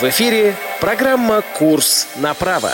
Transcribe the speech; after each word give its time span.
В 0.00 0.04
эфире 0.10 0.54
программа 0.78 1.40
«Курс 1.40 2.06
на 2.16 2.34
право». 2.34 2.70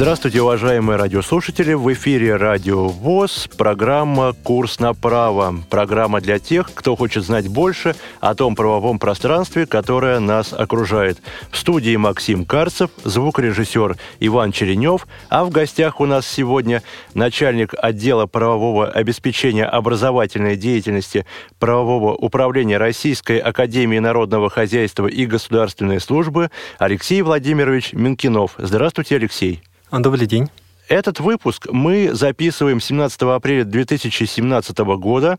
Здравствуйте, 0.00 0.40
уважаемые 0.40 0.96
радиослушатели! 0.96 1.74
В 1.74 1.92
эфире 1.92 2.36
Радио 2.36 2.88
ВОЗ, 2.88 3.50
программа 3.58 4.32
«Курс 4.32 4.80
на 4.80 4.94
право». 4.94 5.56
Программа 5.68 6.22
для 6.22 6.38
тех, 6.38 6.72
кто 6.72 6.96
хочет 6.96 7.22
знать 7.22 7.48
больше 7.48 7.94
о 8.18 8.34
том 8.34 8.54
правовом 8.54 8.98
пространстве, 8.98 9.66
которое 9.66 10.18
нас 10.18 10.54
окружает. 10.54 11.18
В 11.50 11.58
студии 11.58 11.96
Максим 11.96 12.46
Карцев, 12.46 12.88
звукорежиссер 13.04 13.98
Иван 14.20 14.52
Черенев, 14.52 15.06
а 15.28 15.44
в 15.44 15.50
гостях 15.50 16.00
у 16.00 16.06
нас 16.06 16.26
сегодня 16.26 16.82
начальник 17.12 17.74
отдела 17.76 18.24
правового 18.24 18.88
обеспечения 18.88 19.66
образовательной 19.66 20.56
деятельности 20.56 21.26
правового 21.58 22.14
управления 22.14 22.78
Российской 22.78 23.36
Академии 23.36 23.98
Народного 23.98 24.48
Хозяйства 24.48 25.08
и 25.08 25.26
Государственной 25.26 26.00
службы 26.00 26.50
Алексей 26.78 27.20
Владимирович 27.20 27.92
Минкинов. 27.92 28.54
Здравствуйте, 28.56 29.16
Алексей! 29.16 29.62
Добрый 29.92 30.28
день. 30.28 30.48
Этот 30.88 31.18
выпуск 31.18 31.66
мы 31.70 32.10
записываем 32.12 32.80
17 32.80 33.22
апреля 33.22 33.64
2017 33.64 34.78
года, 34.78 35.36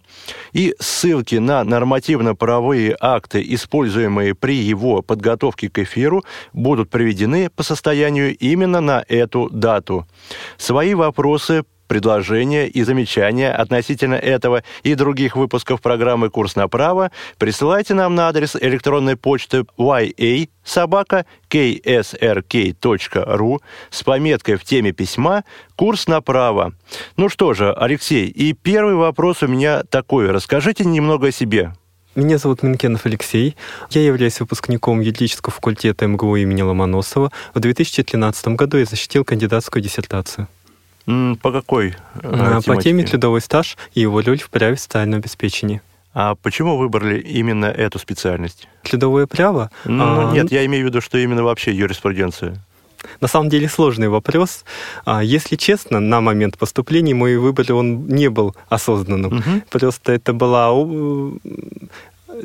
и 0.51 0.75
ссылки 0.77 1.35
на 1.35 1.63
нормативно-правовые 1.63 2.97
акты, 2.99 3.41
используемые 3.47 4.35
при 4.35 4.55
его 4.55 5.01
подготовке 5.01 5.69
к 5.69 5.79
эфиру, 5.79 6.25
будут 6.51 6.89
приведены 6.89 7.49
по 7.49 7.63
состоянию 7.63 8.35
именно 8.37 8.81
на 8.81 9.05
эту 9.07 9.49
дату. 9.49 10.05
Свои 10.57 10.95
вопросы 10.95 11.63
предложения 11.91 12.69
и 12.69 12.83
замечания 12.83 13.51
относительно 13.51 14.13
этого 14.15 14.63
и 14.81 14.95
других 14.95 15.35
выпусков 15.35 15.81
программы 15.81 16.29
«Курс 16.29 16.55
на 16.55 16.69
право» 16.69 17.11
присылайте 17.37 17.93
нам 17.95 18.15
на 18.15 18.29
адрес 18.29 18.55
электронной 18.55 19.17
почты 19.17 19.65
ya 19.77 20.47
собака 20.63 21.25
ksrk.ru 21.49 21.97
с 23.89 24.03
пометкой 24.03 24.55
в 24.55 24.63
теме 24.63 24.93
письма 24.93 25.43
«Курс 25.75 26.07
на 26.07 26.21
право». 26.21 26.71
Ну 27.17 27.27
что 27.27 27.53
же, 27.53 27.73
Алексей, 27.73 28.27
и 28.27 28.53
первый 28.53 28.95
вопрос 28.95 29.43
у 29.43 29.47
меня 29.47 29.83
такой. 29.83 30.31
Расскажите 30.31 30.85
немного 30.85 31.27
о 31.27 31.31
себе. 31.33 31.73
Меня 32.15 32.37
зовут 32.37 32.63
Минкенов 32.63 33.05
Алексей. 33.05 33.57
Я 33.89 34.01
являюсь 34.01 34.39
выпускником 34.39 35.01
юридического 35.01 35.51
факультета 35.51 36.07
МГУ 36.07 36.37
имени 36.37 36.61
Ломоносова. 36.61 37.33
В 37.53 37.59
2013 37.59 38.47
году 38.49 38.77
я 38.77 38.85
защитил 38.85 39.25
кандидатскую 39.25 39.83
диссертацию. 39.83 40.47
По 41.05 41.51
какой 41.51 41.95
э, 42.21 42.61
По 42.65 42.81
теме 42.81 43.03
трудовой 43.03 43.41
стаж 43.41 43.77
и 43.93 44.01
его 44.01 44.21
роль 44.21 44.39
в 44.39 44.49
праве 44.49 44.77
социального 44.77 45.19
обеспечения. 45.19 45.81
А 46.13 46.35
почему 46.35 46.77
выбрали 46.77 47.19
именно 47.19 47.65
эту 47.65 47.97
специальность? 47.97 48.67
Трудовое 48.83 49.27
право? 49.27 49.71
Ну, 49.85 50.29
а, 50.29 50.33
нет, 50.33 50.51
я 50.51 50.65
имею 50.65 50.85
в 50.85 50.89
виду, 50.89 50.99
что 50.99 51.17
именно 51.17 51.43
вообще 51.43 51.71
юриспруденция. 51.71 52.57
На 53.19 53.27
самом 53.27 53.49
деле 53.49 53.67
сложный 53.67 54.09
вопрос. 54.09 54.63
А, 55.05 55.23
если 55.23 55.55
честно, 55.55 55.99
на 55.99 56.21
момент 56.21 56.57
поступления 56.57 57.15
мой 57.15 57.37
выбор 57.37 57.71
он 57.73 58.07
не 58.07 58.29
был 58.29 58.55
осознанным. 58.69 59.37
Угу. 59.37 59.61
Просто 59.69 60.11
это 60.11 60.33
была 60.33 60.71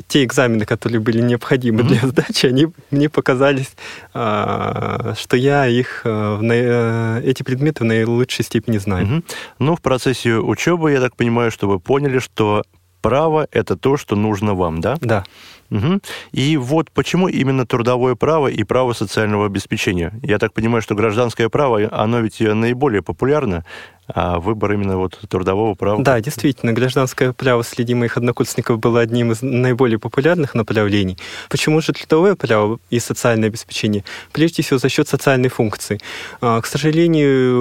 те 0.07 0.23
экзамены, 0.23 0.65
которые 0.65 0.99
были 0.99 1.21
необходимы 1.21 1.81
mm-hmm. 1.81 1.87
для 1.87 2.07
сдачи, 2.07 2.45
они 2.45 2.67
мне 2.91 3.09
показались, 3.09 3.71
а, 4.13 5.13
что 5.17 5.37
я 5.37 5.67
их, 5.67 6.01
а, 6.05 6.39
э, 6.41 7.21
эти 7.23 7.43
предметы 7.43 7.83
в 7.83 7.87
наилучшей 7.87 8.45
степени 8.45 8.77
знаю. 8.77 9.05
Mm-hmm. 9.07 9.23
Ну, 9.59 9.75
в 9.75 9.81
процессе 9.81 10.35
учебы, 10.35 10.91
я 10.91 11.01
так 11.01 11.15
понимаю, 11.15 11.51
что 11.51 11.67
вы 11.67 11.79
поняли, 11.79 12.19
что 12.19 12.63
право– 13.01 13.47
это 13.51 13.77
то, 13.77 13.97
что 13.97 14.15
нужно 14.15 14.53
вам, 14.53 14.81
да? 14.81 14.97
Да. 15.01 15.23
Угу. 15.69 15.99
И 16.31 16.57
вот 16.57 16.91
почему 16.91 17.27
именно 17.27 17.65
трудовое 17.65 18.15
право 18.15 18.47
и 18.47 18.63
право 18.63 18.93
социального 18.93 19.45
обеспечения? 19.45 20.13
Я 20.23 20.39
так 20.39 20.53
понимаю, 20.53 20.81
что 20.81 20.95
гражданское 20.95 21.49
право, 21.49 21.87
оно 21.91 22.19
ведь 22.19 22.39
наиболее 22.39 23.01
популярно, 23.01 23.65
а 24.07 24.39
выбор 24.39 24.73
именно 24.73 24.97
вот 24.97 25.19
трудового 25.29 25.73
права. 25.75 26.01
Да, 26.01 26.19
действительно, 26.21 26.73
гражданское 26.73 27.33
право 27.33 27.61
среди 27.61 27.93
моих 27.93 28.17
однокурсников 28.17 28.79
было 28.79 29.01
одним 29.01 29.31
из 29.31 29.41
наиболее 29.41 29.99
популярных 29.99 30.55
направлений. 30.55 31.17
Почему 31.49 31.81
же 31.81 31.91
трудовое 31.93 32.35
право 32.35 32.79
и 32.89 32.99
социальное 32.99 33.49
обеспечение? 33.49 34.03
Прежде 34.31 34.63
всего 34.63 34.79
за 34.79 34.89
счет 34.89 35.07
социальной 35.07 35.49
функции. 35.49 35.99
А, 36.41 36.61
к 36.61 36.65
сожалению, 36.65 37.57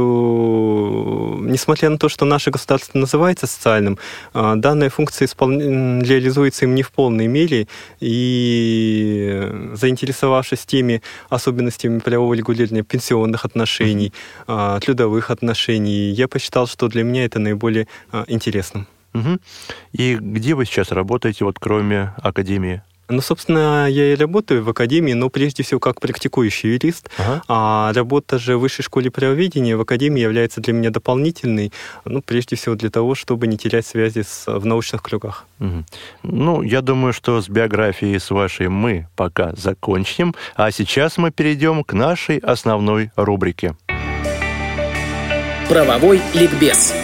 несмотря 1.42 1.90
на 1.90 1.98
то, 1.98 2.08
что 2.08 2.24
наше 2.24 2.50
государство 2.50 2.98
называется 2.98 3.46
социальным, 3.46 3.98
а, 4.32 4.54
данная 4.54 4.90
функция 4.90 5.26
испол... 5.26 5.50
реализуется 5.50 6.64
им 6.66 6.74
не 6.74 6.82
в 6.82 6.92
полной 6.92 7.26
мере, 7.26 7.66
и 8.00 9.50
заинтересовавшись 9.74 10.64
теми 10.64 11.02
особенностями 11.28 11.98
правового 11.98 12.34
регулирования 12.34 12.82
пенсионных 12.82 13.44
отношений, 13.44 14.12
mm-hmm. 14.46 14.80
трудовых 14.80 15.30
отношений, 15.30 16.10
я 16.10 16.28
посчитал, 16.36 16.66
что 16.66 16.88
для 16.88 17.02
меня 17.02 17.24
это 17.24 17.38
наиболее 17.38 17.88
а, 18.12 18.26
интересным. 18.28 18.86
Угу. 19.14 19.38
И 19.92 20.16
где 20.16 20.54
вы 20.54 20.66
сейчас 20.66 20.92
работаете, 20.92 21.46
вот 21.46 21.58
кроме 21.58 22.12
академии? 22.18 22.82
Ну, 23.08 23.22
собственно, 23.22 23.88
я 23.88 24.12
и 24.12 24.16
работаю 24.16 24.62
в 24.62 24.68
академии, 24.68 25.14
но 25.14 25.30
прежде 25.30 25.62
всего 25.62 25.80
как 25.80 25.98
практикующий 25.98 26.74
юрист. 26.74 27.08
Ага. 27.16 27.42
А 27.48 27.92
работа 27.94 28.38
же 28.38 28.58
в 28.58 28.60
высшей 28.60 28.84
школе 28.84 29.10
правоведения 29.10 29.76
в 29.76 29.80
академии 29.80 30.20
является 30.20 30.60
для 30.60 30.74
меня 30.74 30.90
дополнительной, 30.90 31.72
ну, 32.04 32.20
прежде 32.20 32.56
всего 32.56 32.74
для 32.74 32.90
того, 32.90 33.14
чтобы 33.14 33.46
не 33.46 33.56
терять 33.56 33.86
связи 33.86 34.22
с, 34.22 34.46
в 34.46 34.66
научных 34.66 35.02
кругах. 35.02 35.46
Угу. 35.60 35.84
Ну, 36.24 36.62
я 36.62 36.82
думаю, 36.82 37.14
что 37.14 37.40
с 37.40 37.48
биографией 37.48 38.20
с 38.20 38.30
вашей 38.30 38.68
мы 38.68 39.06
пока 39.16 39.54
закончим, 39.56 40.34
а 40.54 40.70
сейчас 40.70 41.16
мы 41.16 41.30
перейдем 41.30 41.82
к 41.82 41.94
нашей 41.94 42.36
основной 42.38 43.10
рубрике. 43.16 43.74
Правовой 45.68 46.22
ликбез. 46.32 46.94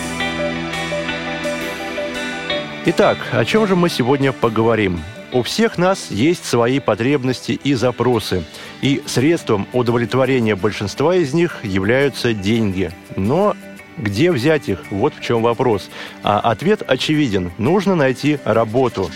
Итак, 2.86 3.18
о 3.32 3.44
чем 3.44 3.66
же 3.66 3.74
мы 3.74 3.88
сегодня 3.88 4.32
поговорим? 4.32 5.00
У 5.32 5.42
всех 5.42 5.78
нас 5.78 6.12
есть 6.12 6.44
свои 6.44 6.78
потребности 6.78 7.52
и 7.52 7.74
запросы, 7.74 8.44
и 8.80 9.02
средством 9.04 9.66
удовлетворения 9.72 10.54
большинства 10.54 11.16
из 11.16 11.34
них 11.34 11.58
являются 11.64 12.34
деньги. 12.34 12.92
Но 13.16 13.56
где 13.96 14.30
взять 14.30 14.68
их? 14.68 14.78
Вот 14.90 15.12
в 15.16 15.20
чем 15.20 15.42
вопрос. 15.42 15.90
А 16.22 16.38
ответ 16.38 16.82
очевиден. 16.86 17.50
Нужно 17.58 17.96
найти 17.96 18.38
работу. 18.44 19.10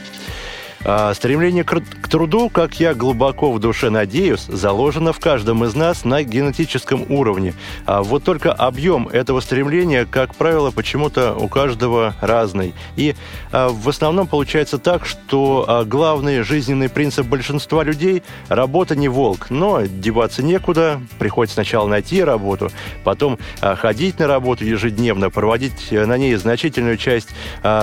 А, 0.89 1.13
стремление 1.15 1.65
к, 1.65 1.81
труду, 2.09 2.49
как 2.49 2.79
я 2.79 2.95
глубоко 2.95 3.51
в 3.51 3.59
душе 3.59 3.91
надеюсь, 3.91 4.43
заложено 4.43 5.13
в 5.13 5.19
каждом 5.19 5.65
из 5.65 5.75
нас 5.75 6.05
на 6.05 6.23
генетическом 6.23 7.05
уровне. 7.09 7.55
А 7.87 8.05
вот 8.05 8.23
только 8.23 8.53
объем 8.53 9.09
этого 9.09 9.41
стремления, 9.41 10.07
как 10.09 10.37
правило, 10.37 10.71
почему-то 10.71 11.35
у 11.35 11.49
каждого 11.49 12.15
разный. 12.21 12.73
И 12.95 13.17
а, 13.51 13.69
в 13.69 13.89
основном 13.89 14.29
получается 14.29 14.79
так, 14.79 15.07
что 15.07 15.65
а, 15.67 15.85
главный 15.85 16.43
жизненный 16.43 16.89
принцип 16.89 17.27
большинства 17.27 17.83
людей– 17.83 18.23
работа 18.49 18.95
не 18.95 19.09
волк, 19.09 19.51
но 19.51 19.83
деваться 19.87 20.45
некуда, 20.45 21.01
приходится 21.19 21.55
сначала 21.55 21.89
найти 21.89 22.23
работу, 22.23 22.71
потом 23.03 23.41
ходить 23.61 24.21
на 24.21 24.29
работу 24.29 24.65
ежедневно, 24.65 25.31
проводить 25.31 25.89
э, 25.91 26.07
на 26.07 26.17
ней 26.17 26.35
значительную 26.37 26.97
часть 26.97 27.31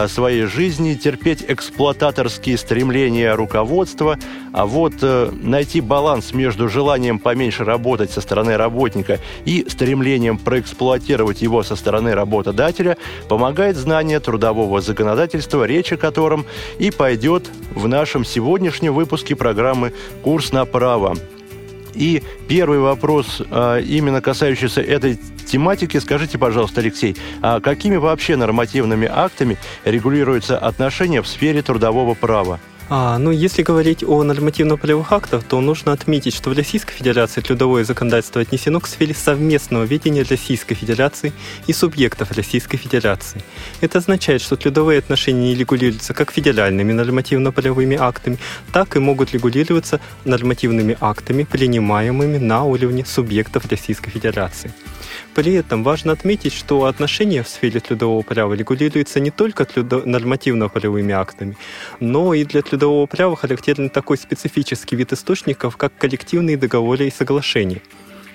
своей 0.08 0.46
жизни, 0.46 0.94
терпеть 0.94 1.44
эксплуататорские 1.47 2.58
стремления 2.58 2.93
стремление 2.94 3.34
руководства, 3.34 4.20
а 4.52 4.68
вот 4.68 4.94
э, 5.02 5.31
найти 5.42 5.81
баланс 5.81 6.31
между 6.31 6.70
желанием 6.70 7.18
поменьше 7.18 7.64
работать 7.64 8.12
со 8.12 8.22
стороны 8.22 8.56
работника 8.56 9.20
и 9.46 9.66
стремлением 9.68 10.38
проэксплуатировать 10.38 11.42
его 11.42 11.64
со 11.64 11.76
стороны 11.76 12.14
работодателя 12.14 12.98
помогает 13.28 13.78
знание 13.78 14.20
трудового 14.20 14.80
законодательства, 14.80 15.64
речь 15.64 15.92
о 15.92 15.98
котором 15.98 16.45
и 16.78 16.92
пойдет 16.92 17.50
в 17.74 17.88
нашем 17.88 18.24
сегодняшнем 18.24 18.94
выпуске 18.94 19.36
программы 19.36 19.92
«Курс 20.22 20.51
на 20.51 20.66
право». 20.66 21.16
И 21.96 22.22
первый 22.48 22.80
вопрос, 22.80 23.42
а, 23.50 23.80
именно 23.80 24.22
касающийся 24.22 24.81
этой 24.81 25.19
тематики, 25.46 25.98
скажите, 25.98 26.38
пожалуйста, 26.38 26.81
Алексей, 26.81 27.16
а 27.42 27.60
какими 27.60 27.96
вообще 27.96 28.36
нормативными 28.36 29.07
актами 29.12 29.57
регулируются 29.86 30.57
отношения 30.57 31.22
в 31.22 31.28
сфере 31.28 31.62
трудового 31.62 32.13
права? 32.13 32.60
А, 32.89 33.18
ну, 33.18 33.31
если 33.31 33.63
говорить 33.63 34.03
о 34.03 34.24
нормативно-правовых 34.24 35.12
актах, 35.12 35.44
то 35.44 35.62
нужно 35.62 35.94
отметить, 35.94 36.35
что 36.35 36.50
в 36.50 36.57
Российской 36.57 36.94
Федерации 36.94 37.41
трудовое 37.41 37.85
законодательство 37.85 38.41
отнесено 38.41 38.80
к 38.80 38.88
сфере 38.88 39.13
совместного 39.13 39.83
ведения 39.83 40.24
Российской 40.24 40.75
Федерации 40.75 41.31
и 41.65 41.74
субъектов 41.74 42.31
Российской 42.31 42.77
Федерации. 42.77 43.41
Это 43.81 44.00
означает, 44.00 44.41
что 44.41 44.57
трудовые 44.57 45.00
отношения 45.00 45.53
не 45.53 45.56
регулируются 45.56 46.13
как 46.13 46.31
федеральными 46.31 46.91
нормативно-правовыми 46.91 47.95
актами, 47.95 48.38
так 48.71 48.95
и 48.95 49.00
могут 49.00 49.33
регулироваться 49.33 50.00
нормативными 50.25 50.97
актами, 51.00 51.44
принимаемыми 51.44 52.38
на 52.38 52.63
уровне 52.63 53.06
субъектов 53.06 53.65
Российской 53.71 54.12
Федерации. 54.12 54.71
При 55.35 55.53
этом 55.53 55.83
важно 55.83 56.12
отметить, 56.12 56.53
что 56.53 56.85
отношения 56.85 57.41
в 57.41 57.47
сфере 57.47 57.80
трудового 57.80 58.21
права 58.21 58.53
регулируются 58.53 59.19
не 59.19 59.31
только 59.31 59.68
нормативно-правовыми 59.75 61.12
актами, 61.13 61.57
но 62.00 62.35
и 62.35 62.45
для 62.45 62.62
трудового 62.62 63.07
права 63.07 63.35
характерен 63.35 63.89
такой 63.89 64.18
специфический 64.18 64.95
вид 64.95 65.12
источников, 65.12 65.75
как 65.75 65.91
коллективные 65.97 66.56
договоры 66.56 67.07
и 67.07 67.12
соглашения. 67.12 67.81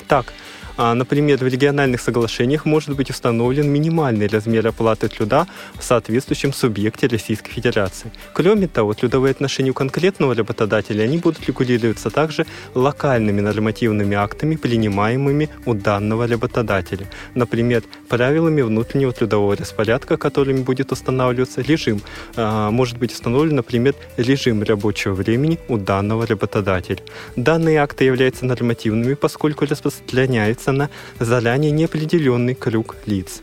Так, 0.08 0.32
например, 0.78 1.38
в 1.38 1.46
региональных 1.46 2.00
соглашениях 2.00 2.64
может 2.64 2.94
быть 2.94 3.10
установлен 3.10 3.68
минимальный 3.68 4.28
размер 4.28 4.66
оплаты 4.68 5.08
труда 5.08 5.46
в 5.78 5.82
соответствующем 5.82 6.52
субъекте 6.52 7.08
Российской 7.08 7.50
Федерации. 7.50 8.12
Кроме 8.32 8.68
того, 8.68 8.94
трудовые 8.94 9.32
отношения 9.32 9.70
у 9.70 9.74
конкретного 9.74 10.34
работодателя 10.34 11.02
они 11.02 11.18
будут 11.18 11.46
регулироваться 11.46 12.10
также 12.10 12.46
локальными 12.74 13.40
нормативными 13.40 14.16
актами, 14.16 14.56
принимаемыми 14.56 15.48
у 15.66 15.74
данного 15.74 16.28
работодателя. 16.28 17.06
Например, 17.34 17.82
правилами 18.08 18.62
внутреннего 18.62 19.12
трудового 19.12 19.56
распорядка, 19.56 20.16
которыми 20.16 20.62
будет 20.62 20.92
устанавливаться 20.92 21.60
режим. 21.60 22.00
А, 22.36 22.70
может 22.70 22.98
быть 22.98 23.12
установлен, 23.12 23.56
например, 23.56 23.94
режим 24.16 24.62
рабочего 24.62 25.14
времени 25.14 25.58
у 25.68 25.76
данного 25.76 26.26
работодателя. 26.26 27.00
Данные 27.34 27.78
акты 27.78 28.04
являются 28.04 28.46
нормативными, 28.46 29.14
поскольку 29.14 29.64
распространяются 29.64 30.67
на 30.72 30.90
заранее 31.18 31.70
неопределенный 31.70 32.54
круг 32.54 32.96
лиц. 33.06 33.40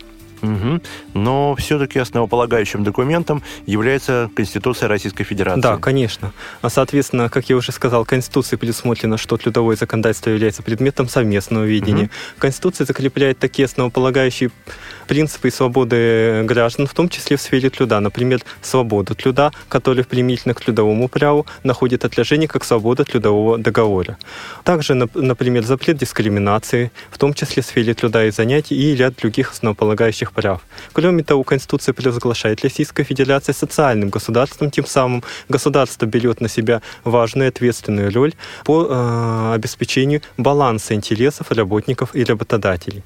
Угу. 0.53 0.81
Но 1.13 1.55
все-таки 1.55 1.99
основополагающим 1.99 2.83
документом 2.83 3.41
является 3.65 4.29
Конституция 4.35 4.87
Российской 4.87 5.23
Федерации. 5.23 5.61
Да, 5.61 5.77
конечно. 5.77 6.31
А, 6.61 6.69
соответственно, 6.69 7.29
как 7.29 7.49
я 7.49 7.55
уже 7.55 7.71
сказал, 7.71 8.05
Конституцией 8.05 8.59
предусмотрено, 8.59 9.17
что 9.17 9.37
трудовое 9.37 9.75
законодательство 9.75 10.29
является 10.29 10.63
предметом 10.63 11.09
совместного 11.09 11.63
видения. 11.63 12.05
Угу. 12.05 12.11
Конституция 12.39 12.85
закрепляет 12.85 13.39
такие 13.39 13.65
основополагающие 13.65 14.51
принципы 15.07 15.47
и 15.47 15.51
свободы 15.51 16.43
граждан, 16.43 16.87
в 16.87 16.93
том 16.93 17.09
числе 17.09 17.37
в 17.37 17.41
сфере 17.41 17.69
труда. 17.69 17.99
Например, 17.99 18.41
свободу 18.61 19.15
труда, 19.15 19.51
которая 19.69 20.03
применительно 20.03 20.53
к 20.53 20.61
трудовому 20.61 21.07
праву 21.07 21.45
находит 21.63 22.05
отражение 22.05 22.47
как 22.47 22.63
свобода 22.63 23.03
трудового 23.03 23.57
договора. 23.57 24.17
Также, 24.63 24.93
например, 24.93 25.63
запрет 25.63 25.97
дискриминации, 25.97 26.91
в 27.11 27.17
том 27.17 27.33
числе 27.33 27.63
в 27.63 27.65
сфере 27.65 27.93
труда 27.93 28.25
и 28.25 28.31
занятий, 28.31 28.75
и 28.75 28.95
ряд 28.95 29.15
других 29.15 29.51
основополагающих 29.51 30.31
прав. 30.35 30.61
Кроме 30.93 31.23
того, 31.23 31.43
Конституция 31.43 31.93
провозглашает 31.93 32.63
Российская 32.63 33.03
Федерация 33.03 33.53
социальным 33.53 34.09
государством, 34.09 34.69
тем 34.69 34.85
самым 34.85 35.23
государство 35.49 36.05
берет 36.05 36.41
на 36.41 36.49
себя 36.49 36.81
важную 37.03 37.47
и 37.47 37.49
ответственную 37.49 38.13
роль 38.13 38.33
по 38.65 38.87
э, 38.89 39.53
обеспечению 39.55 40.21
баланса 40.37 40.93
интересов 40.93 41.51
работников 41.51 42.09
и 42.15 42.23
работодателей. 42.23 43.03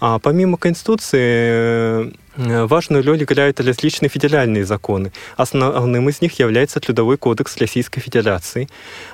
А 0.00 0.18
помимо 0.18 0.56
Конституции 0.56 2.12
важную 2.36 3.04
роль 3.04 3.22
играют 3.22 3.60
различные 3.60 4.08
федеральные 4.08 4.64
законы. 4.64 5.12
Основным 5.36 6.08
из 6.08 6.20
них 6.20 6.38
является 6.38 6.80
Трудовой 6.80 7.16
кодекс 7.16 7.56
Российской 7.58 8.00
Федерации. 8.00 8.68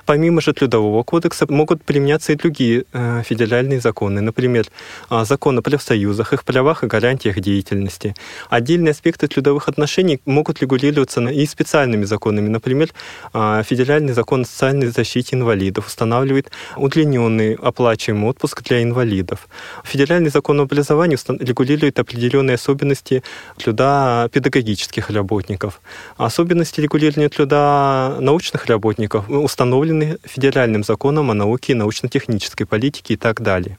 Помимо 0.07 0.41
же 0.41 0.53
Трудового 0.53 1.03
кодекса 1.03 1.47
могут 1.49 1.85
применяться 1.85 2.33
и 2.33 2.37
другие 2.37 2.85
э, 2.93 3.23
федеральные 3.25 3.81
законы, 3.81 4.21
например, 4.21 4.67
э, 5.11 5.25
закон 5.25 5.59
о 5.59 5.63
профсоюзах, 5.63 6.33
их 6.33 6.45
правах 6.45 6.85
и 6.85 6.87
гарантиях 6.87 7.41
деятельности. 7.41 8.15
Отдельные 8.51 8.93
аспекты 8.93 9.27
трудовых 9.27 9.69
отношений 9.69 10.21
могут 10.25 10.61
регулироваться 10.61 11.21
и 11.21 11.47
специальными 11.47 12.05
законами. 12.05 12.49
Например, 12.49 12.89
э, 13.35 13.63
Федеральный 13.69 14.13
закон 14.13 14.43
о 14.43 14.45
социальной 14.45 14.89
защите 14.89 15.37
инвалидов 15.37 15.87
устанавливает 15.89 16.51
удлиненный 16.77 17.55
оплачиваемый 17.55 18.31
отпуск 18.31 18.63
для 18.63 18.83
инвалидов. 18.83 19.49
Федеральный 19.85 20.31
закон 20.31 20.61
о 20.61 20.63
образовании 20.63 21.19
регулирует 21.43 21.99
определенные 21.99 22.55
особенности 22.55 23.08
особенности 23.09 23.23
труда 23.57 24.29
педагогических 24.33 25.11
работников. 25.11 25.81
Особенности 26.17 26.81
регулирования 26.81 27.29
труда 27.29 28.17
научных 28.21 28.67
работников 28.67 29.29
установлены 29.29 30.19
федеральным 30.25 30.85
законом 30.85 31.31
о 31.31 31.35
науке 31.35 31.73
и 31.73 31.77
научно-технической 31.77 32.67
политике 32.67 33.15
и 33.15 33.17
так 33.17 33.41
далее. 33.41 33.79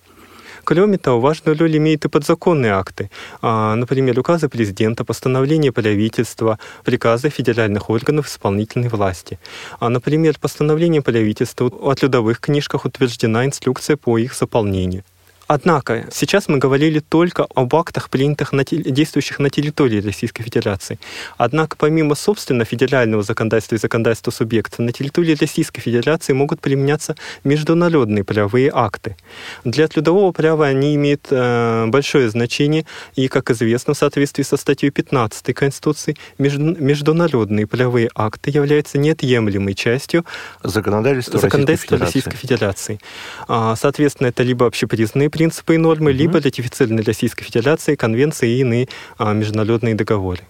Кроме 0.64 0.98
того, 0.98 1.20
важную 1.20 1.58
роль 1.58 1.78
имеют 1.78 2.06
и 2.06 2.10
подзаконные 2.10 2.74
акты, 2.74 3.10
а, 3.42 3.76
например, 3.76 4.20
указы 4.20 4.50
президента, 4.50 5.04
постановления 5.04 5.72
правительства, 5.72 6.60
приказы 6.84 7.30
федеральных 7.30 7.90
органов 7.90 8.28
исполнительной 8.28 8.90
власти. 8.90 9.40
А, 9.80 9.90
например, 9.90 10.36
постановлением 10.40 11.02
правительства 11.02 11.66
о 11.66 11.96
трудовых 11.96 12.40
книжках 12.40 12.86
утверждена 12.86 13.46
инструкция 13.46 13.96
по 13.96 14.18
их 14.20 14.36
заполнению. 14.36 15.04
Однако, 15.52 16.06
сейчас 16.12 16.48
мы 16.48 16.60
говорили 16.60 17.00
только 17.00 17.48
об 17.56 17.76
актах, 17.76 18.12
принятых 18.12 18.54
на, 18.54 18.64
действующих 18.64 19.40
на 19.40 19.50
территории 19.50 20.00
Российской 20.00 20.44
Федерации. 20.44 21.00
Однако, 21.38 21.76
помимо, 21.76 22.14
собственно, 22.14 22.66
федерального 22.66 23.24
законодательства 23.24 23.74
и 23.74 23.80
законодательства 23.80 24.30
субъекта, 24.30 24.84
на 24.84 24.92
территории 24.92 25.36
Российской 25.36 25.82
Федерации 25.82 26.34
могут 26.34 26.62
применяться 26.62 27.16
международные 27.44 28.24
правовые 28.24 28.70
акты. 28.72 29.18
Для 29.64 29.88
трудового 29.88 30.32
права 30.34 30.68
они 30.68 30.94
имеют 30.94 31.26
э, 31.32 31.88
большое 31.88 32.30
значение, 32.30 32.86
и, 33.16 33.28
как 33.28 33.50
известно, 33.50 33.96
в 33.96 33.98
соответствии 33.98 34.44
со 34.44 34.56
статьей 34.56 34.92
15 34.92 35.56
Конституции, 35.56 36.16
между, 36.38 36.62
международные 36.80 37.66
правовые 37.66 38.12
акты 38.14 38.52
являются 38.52 39.00
неотъемлемой 39.00 39.74
частью 39.74 40.26
законодательства, 40.62 41.40
законодательства 41.40 41.98
Российской 41.98 42.38
Федерации. 42.38 42.94
Российской 42.94 43.00
Федерации. 43.00 43.00
А, 43.48 43.76
соответственно, 43.76 44.28
это 44.28 44.44
либо 44.44 44.68
общепризнанные 44.68 45.32
принципы 45.40 45.76
и 45.76 45.78
нормы, 45.78 46.12
mm-hmm. 46.12 46.22
либо 46.22 46.42
ратифицированные 46.42 47.06
Российской 47.06 47.46
Федерацией 47.46 47.96
конвенции 47.96 48.50
и 48.50 48.60
иные 48.60 48.90
а, 49.18 49.32
международные 49.32 49.96
договоры. 49.96 50.42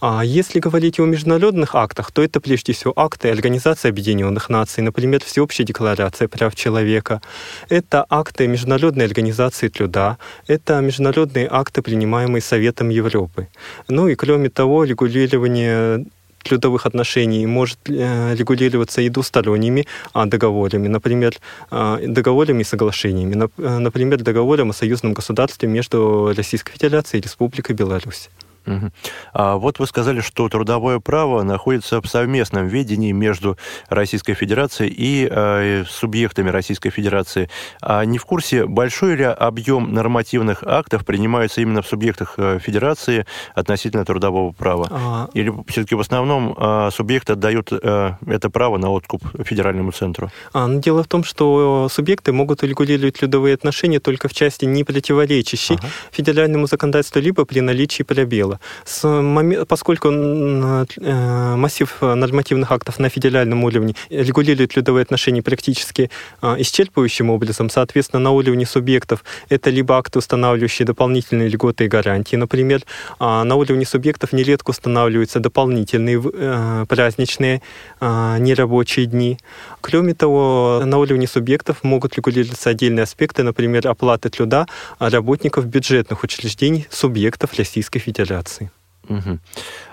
А 0.00 0.22
если 0.24 0.60
говорить 0.60 1.00
о 1.00 1.04
международных 1.04 1.74
актах, 1.74 2.12
то 2.12 2.22
это 2.22 2.40
прежде 2.40 2.72
всего 2.72 2.92
акты 2.94 3.28
Организации 3.28 3.88
Объединенных 3.88 4.48
Наций, 4.48 4.84
например, 4.84 5.20
Всеобщая 5.24 5.64
декларация 5.64 6.28
прав 6.28 6.54
человека. 6.54 7.20
Это 7.68 8.06
акты 8.08 8.46
Международной 8.46 9.04
организации 9.04 9.66
труда, 9.68 10.16
это 10.46 10.80
международные 10.80 11.48
акты, 11.50 11.82
принимаемые 11.82 12.40
Советом 12.40 12.88
Европы. 12.88 13.48
Ну 13.88 14.06
и 14.06 14.14
кроме 14.14 14.48
того, 14.48 14.84
регулирование 14.84 16.06
трудовых 16.42 16.86
отношений 16.86 17.46
может 17.46 17.78
э, 17.88 18.34
регулироваться 18.34 19.00
и 19.00 19.08
двусторонними 19.08 19.86
а, 20.12 20.26
договорами, 20.26 20.88
например, 20.88 21.34
а, 21.70 21.98
договорами 22.06 22.62
и 22.62 22.64
соглашениями, 22.64 23.48
э, 23.58 23.78
например, 23.78 24.22
договором 24.22 24.70
о 24.70 24.72
союзном 24.72 25.14
государстве 25.14 25.68
между 25.68 26.32
Российской 26.36 26.72
Федерацией 26.72 27.20
и 27.20 27.24
Республикой 27.24 27.76
Беларусь. 27.76 28.30
Угу. 28.66 28.90
А 29.32 29.56
вот 29.56 29.78
вы 29.78 29.86
сказали, 29.86 30.20
что 30.20 30.48
трудовое 30.48 31.00
право 31.00 31.42
находится 31.42 32.00
в 32.00 32.06
совместном 32.06 32.66
ведении 32.66 33.12
между 33.12 33.56
Российской 33.88 34.34
Федерацией 34.34 34.92
и 34.96 35.28
э, 35.30 35.84
субъектами 35.88 36.50
Российской 36.50 36.90
Федерации. 36.90 37.48
А 37.80 38.04
не 38.04 38.18
в 38.18 38.24
курсе, 38.24 38.66
большой 38.66 39.16
ли 39.16 39.24
объем 39.24 39.92
нормативных 39.92 40.62
актов 40.62 41.04
принимается 41.04 41.60
именно 41.60 41.82
в 41.82 41.86
субъектах 41.86 42.34
э, 42.36 42.58
Федерации 42.58 43.26
относительно 43.54 44.04
трудового 44.04 44.52
права? 44.52 44.88
А... 44.90 45.28
Или 45.34 45.52
все-таки 45.68 45.94
в 45.94 46.00
основном 46.00 46.54
э, 46.56 46.90
субъекты 46.92 47.32
отдают 47.32 47.72
э, 47.72 48.12
это 48.26 48.50
право 48.50 48.78
на 48.78 48.90
откуп 48.90 49.22
федеральному 49.44 49.92
центру? 49.92 50.30
А, 50.52 50.66
ну, 50.66 50.80
дело 50.80 51.02
в 51.02 51.08
том, 51.08 51.24
что 51.24 51.88
субъекты 51.90 52.32
могут 52.32 52.62
регулировать 52.62 53.18
трудовые 53.18 53.54
отношения 53.54 54.00
только 54.00 54.28
в 54.28 54.34
части 54.34 54.64
не 54.64 54.84
противоречащей 54.84 55.76
ага. 55.76 55.88
федеральному 56.10 56.66
законодательству, 56.66 57.20
либо 57.20 57.44
при 57.44 57.60
наличии 57.60 58.02
пробела 58.02 58.49
дела. 58.50 58.60
С 58.84 59.06
момент, 59.08 59.68
поскольку 59.68 60.08
э, 60.08 61.56
массив 61.56 61.96
нормативных 62.00 62.72
актов 62.72 62.98
на 62.98 63.08
федеральном 63.08 63.64
уровне 63.64 63.94
регулирует 64.10 64.76
людовые 64.76 65.02
отношения 65.02 65.42
практически 65.42 66.10
э, 66.42 66.56
исчерпывающим 66.58 67.30
образом, 67.30 67.70
соответственно, 67.70 68.20
на 68.20 68.30
уровне 68.30 68.66
субъектов 68.66 69.24
это 69.48 69.70
либо 69.70 69.96
акты, 69.96 70.18
устанавливающие 70.18 70.86
дополнительные 70.86 71.48
льготы 71.48 71.84
и 71.84 71.88
гарантии, 71.88 72.36
например, 72.36 72.82
а 73.18 73.44
на 73.44 73.54
уровне 73.54 73.86
субъектов 73.86 74.32
нередко 74.32 74.70
устанавливаются 74.70 75.40
дополнительные 75.40 76.20
э, 76.22 76.84
праздничные 76.88 77.62
нерабочие 78.00 79.06
дни. 79.06 79.38
Кроме 79.80 80.14
того, 80.14 80.82
на 80.84 80.98
уровне 80.98 81.26
субъектов 81.26 81.82
могут 81.82 82.16
регулироваться 82.16 82.70
отдельные 82.70 83.04
аспекты, 83.04 83.42
например, 83.42 83.88
оплаты 83.88 84.28
труда 84.28 84.66
работников 84.98 85.66
бюджетных 85.66 86.22
учреждений 86.22 86.86
субъектов 86.90 87.54
Российской 87.56 87.98
Федерации. 87.98 88.70
Угу. 89.08 89.38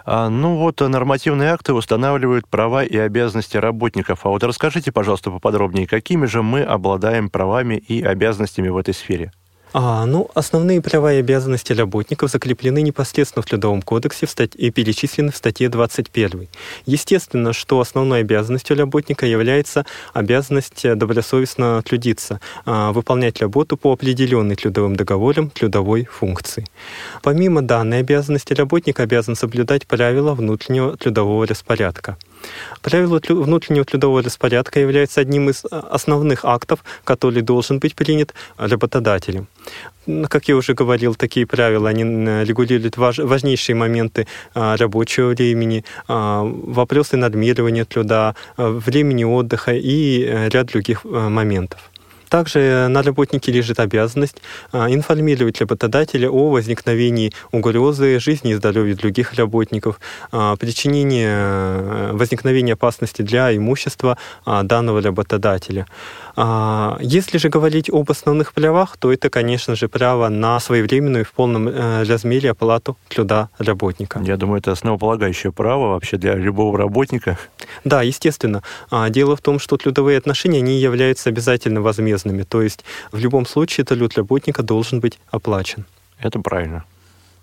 А, 0.06 0.30
ну 0.30 0.58
вот 0.58 0.80
нормативные 0.82 1.52
акты 1.52 1.74
устанавливают 1.74 2.48
права 2.48 2.84
и 2.84 2.98
обязанности 2.98 3.58
работников. 3.58 4.26
А 4.26 4.30
вот 4.30 4.44
расскажите, 4.44 4.92
пожалуйста, 4.92 5.32
поподробнее, 5.32 5.88
какими 5.88 6.26
же 6.26 6.44
мы 6.44 6.62
обладаем 6.62 7.30
правами 7.30 7.76
и 7.76 8.04
обязанностями 8.04 8.70
в 8.70 8.78
этой 8.78 8.94
сфере? 8.94 9.32
А, 9.80 10.08
ну, 10.08 10.28
основные 10.34 10.82
права 10.82 11.14
и 11.14 11.20
обязанности 11.20 11.72
работников 11.72 12.32
закреплены 12.32 12.82
непосредственно 12.82 13.44
в 13.44 13.46
Трудовом 13.46 13.84
кодексе 13.84 14.26
в 14.26 14.32
стать... 14.32 14.56
и 14.56 14.72
перечислены 14.72 15.32
в 15.32 15.36
статье 15.36 15.70
21. 15.70 16.48
Естественно, 16.88 17.54
что 17.54 17.80
основной 17.80 18.22
обязанностью 18.22 18.76
работника 18.76 19.28
является 19.28 19.86
обязанность 20.16 20.82
добросовестно 20.98 21.84
трудиться, 21.84 22.42
а, 22.66 22.92
выполнять 22.92 23.40
работу 23.40 23.78
по 23.78 23.94
определенной 23.94 24.56
трудовым 24.56 24.96
договорам 24.96 25.52
трудовой 25.52 26.06
функции. 26.06 26.66
Помимо 27.22 27.62
данной 27.62 28.00
обязанности, 28.00 28.54
работник 28.54 29.00
обязан 29.00 29.36
соблюдать 29.36 29.86
правила 29.86 30.34
внутреннего 30.34 30.98
трудового 30.98 31.46
распорядка. 31.46 32.18
Правило 32.82 33.22
внутреннего 33.30 33.86
трудового 33.86 34.24
распорядка 34.24 34.80
является 34.80 35.22
одним 35.22 35.50
из 35.50 35.64
а, 35.66 35.80
основных 35.80 36.46
актов, 36.46 36.84
который 37.04 37.42
должен 37.42 37.80
быть 37.80 37.96
принят 37.96 38.34
работодателем. 38.58 39.48
Как 40.30 40.48
я 40.48 40.56
уже 40.56 40.74
говорил, 40.74 41.16
такие 41.16 41.46
правила 41.46 41.90
они 41.90 42.04
регулируют 42.46 42.98
важ, 42.98 43.20
важнейшие 43.20 43.76
моменты 43.76 44.28
а, 44.54 44.78
рабочего 44.78 45.30
времени, 45.30 45.84
вопросы 46.08 47.18
нормирования 47.18 47.86
труда, 47.86 48.36
времени 48.58 49.24
отдыха 49.24 49.74
и 49.74 50.24
э, 50.24 50.50
ряд 50.50 50.68
других 50.68 51.02
э, 51.04 51.08
моментов. 51.08 51.80
Также 52.30 52.88
на 52.90 53.02
работнике 53.02 53.52
лежит 53.52 53.80
обязанность 53.80 54.42
а, 54.72 54.90
информировать 54.90 55.62
работодателя 55.62 56.30
о 56.30 56.50
возникновении 56.50 57.32
угрозы 57.52 58.20
жизни 58.20 58.52
и 58.52 58.56
здоровья 58.56 58.96
других 58.96 59.34
работников, 59.34 60.00
а, 60.32 60.56
причинении 60.56 61.26
э, 61.28 62.12
возникновения 62.14 62.74
опасности 62.74 63.22
для 63.22 63.56
имущества 63.56 64.18
а, 64.46 64.64
данного 64.64 65.02
работодателя. 65.02 65.86
Если 66.38 67.40
же 67.40 67.50
говорить 67.50 67.90
об 67.90 68.12
основных 68.12 68.54
правах, 68.54 68.96
то 68.98 69.12
это, 69.12 69.30
конечно 69.30 69.76
же, 69.76 69.88
право 69.88 70.30
на 70.30 70.60
своевременную 70.60 71.26
в 71.26 71.32
полном 71.32 71.68
э, 71.68 72.04
размере 72.04 72.52
оплату 72.52 72.96
труда 73.10 73.50
работника. 73.58 74.22
Я 74.24 74.38
думаю, 74.38 74.60
это 74.60 74.72
основополагающее 74.72 75.52
право 75.52 75.94
вообще 75.94 76.18
для 76.18 76.36
любого 76.36 76.78
работника. 76.78 77.40
Да, 77.84 78.04
естественно. 78.04 78.62
Дело 79.10 79.36
в 79.36 79.42
том, 79.42 79.58
что 79.58 79.78
трудовые 79.78 80.18
отношения, 80.20 80.60
они 80.60 80.80
являются 80.80 81.30
обязательно 81.30 81.82
возмездными. 81.82 82.44
То 82.44 82.62
есть 82.62 82.86
в 83.12 83.18
любом 83.18 83.48
случае 83.48 83.86
труд 83.86 84.16
работника 84.16 84.62
должен 84.62 85.00
быть 85.00 85.20
оплачен. 85.32 85.86
Это 86.20 86.40
правильно. 86.40 86.84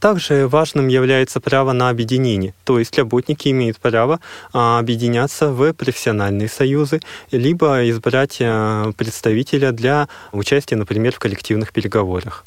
Также 0.04 0.48
важным 0.48 0.88
является 0.88 1.40
право 1.40 1.72
на 1.72 1.88
объединение, 1.88 2.52
то 2.64 2.78
есть 2.78 2.98
работники 2.98 3.48
имеют 3.48 3.78
право 3.78 4.20
а, 4.52 4.78
объединяться 4.78 5.50
в 5.50 5.72
профессиональные 5.72 6.48
союзы, 6.48 7.00
либо 7.30 7.88
избрать 7.88 8.36
а, 8.42 8.92
представителя 8.98 9.72
для 9.72 10.10
участия, 10.32 10.76
например, 10.76 11.14
в 11.14 11.18
коллективных 11.18 11.72
переговорах. 11.72 12.44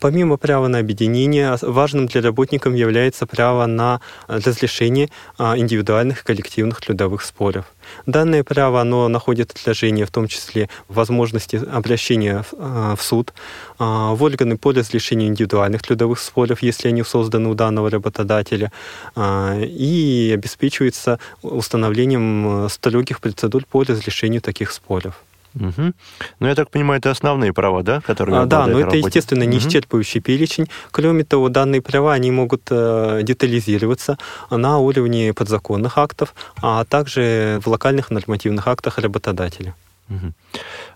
Помимо 0.00 0.36
права 0.36 0.68
на 0.68 0.78
объединение, 0.78 1.56
важным 1.62 2.06
для 2.06 2.20
работников 2.20 2.74
является 2.74 3.26
право 3.26 3.66
на 3.66 4.00
разрешение 4.26 5.08
а, 5.38 5.56
индивидуальных 5.56 6.20
и 6.20 6.24
коллективных 6.24 6.80
трудовых 6.80 7.22
споров. 7.22 7.64
Данное 8.04 8.44
право 8.44 8.80
оно 8.80 9.08
находит 9.08 9.52
отражение 9.52 10.04
в 10.04 10.10
том 10.10 10.28
числе 10.28 10.68
в 10.88 10.94
возможности 10.96 11.56
обращения 11.56 12.42
в, 12.42 12.54
а, 12.58 12.96
суд, 13.00 13.32
а, 13.78 14.14
в 14.14 14.22
органы 14.22 14.58
по 14.58 14.72
разрешению 14.72 15.28
индивидуальных 15.28 15.82
трудовых 15.82 16.18
споров, 16.18 16.62
если 16.62 16.88
они 16.88 17.02
созданы 17.02 17.48
у 17.48 17.54
данного 17.54 17.90
работодателя, 17.90 18.72
и 19.16 20.32
обеспечивается 20.34 21.18
установлением 21.42 22.68
строгих 22.68 23.20
процедур 23.20 23.64
по 23.64 23.84
разрешению 23.84 24.40
таких 24.40 24.70
споров. 24.72 25.14
Угу. 25.54 25.92
Ну, 26.40 26.46
я 26.46 26.54
так 26.54 26.70
понимаю, 26.70 26.98
это 26.98 27.10
основные 27.10 27.52
права, 27.52 27.82
да, 27.82 28.00
которые 28.00 28.40
а, 28.40 28.46
Да, 28.46 28.66
но 28.66 28.78
это, 28.78 28.86
работе. 28.86 28.98
естественно, 28.98 29.44
не 29.44 29.58
исчерпывающий 29.58 30.18
угу. 30.18 30.24
перечень. 30.24 30.66
Кроме 30.90 31.24
того, 31.24 31.48
данные 31.48 31.80
права, 31.80 32.12
они 32.12 32.30
могут 32.30 32.62
э, 32.70 33.20
детализироваться 33.22 34.18
на 34.50 34.78
уровне 34.78 35.32
подзаконных 35.32 35.98
актов, 35.98 36.34
а 36.60 36.84
также 36.84 37.60
в 37.64 37.68
локальных 37.68 38.10
нормативных 38.10 38.66
актах 38.66 38.98
работодателя. 38.98 39.74
Угу. 40.10 40.32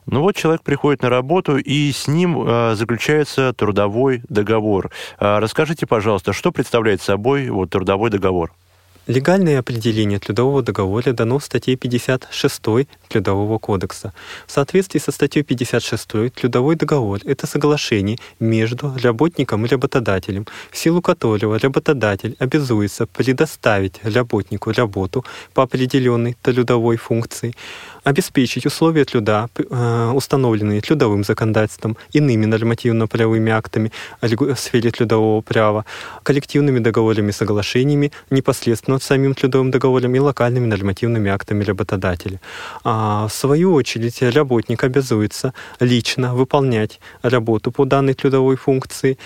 Ну 0.06 0.20
вот 0.20 0.36
человек 0.36 0.62
приходит 0.62 1.02
на 1.02 1.08
работу, 1.08 1.56
и 1.56 1.92
с 1.92 2.08
ним 2.08 2.46
э, 2.46 2.74
заключается 2.74 3.52
трудовой 3.52 4.22
договор. 4.28 4.90
Э, 5.18 5.38
расскажите, 5.38 5.86
пожалуйста, 5.86 6.32
что 6.32 6.52
представляет 6.52 7.00
собой 7.00 7.48
вот, 7.48 7.70
трудовой 7.70 8.10
договор? 8.10 8.52
Легальное 9.06 9.58
определение 9.58 10.18
трудового 10.18 10.62
договора 10.62 11.12
дано 11.12 11.38
в 11.38 11.44
статье 11.44 11.76
56 11.76 12.62
Трудового 13.08 13.58
кодекса. 13.58 14.12
В 14.46 14.52
соответствии 14.52 14.98
со 14.98 15.12
статьей 15.12 15.42
56 15.42 16.32
трудовой 16.34 16.76
договор– 16.76 17.20
это 17.24 17.46
соглашение 17.46 18.18
между 18.40 18.94
работником 19.02 19.64
и 19.64 19.68
работодателем, 19.68 20.46
в 20.70 20.76
силу 20.76 21.00
которого 21.02 21.58
работодатель 21.58 22.36
обязуется 22.38 23.06
предоставить 23.06 24.00
работнику 24.04 24.72
работу 24.72 25.24
по 25.54 25.62
определенной 25.62 26.36
трудовой 26.42 26.96
функции, 26.96 27.54
обеспечить 28.04 28.66
условия 28.66 29.04
труда, 29.04 29.48
э, 29.56 30.12
установленные 30.14 30.80
трудовым 30.80 31.24
законодательством, 31.24 31.96
иными 32.12 32.46
нормативно-правовыми 32.46 33.52
актами 33.52 33.92
в 34.20 34.56
сфере 34.56 34.90
трудового 34.90 35.40
права, 35.40 35.84
коллективными 36.22 36.78
договорами 36.78 37.30
и 37.30 37.32
соглашениями, 37.32 38.10
непосредственно 38.30 38.98
самим 38.98 39.34
трудовым 39.34 39.70
договором 39.70 40.14
и 40.14 40.18
локальными 40.18 40.66
нормативными 40.66 41.30
актами 41.30 41.64
работодателя. 41.64 42.40
А 42.84 42.97
в 43.28 43.32
свою 43.32 43.74
очередь 43.74 44.22
работник 44.22 44.84
обязуется 44.84 45.52
лично 45.80 46.34
выполнять 46.34 47.00
работу 47.22 47.70
по 47.70 47.84
данной 47.84 48.14
трудовой 48.14 48.56
функции, 48.56 49.18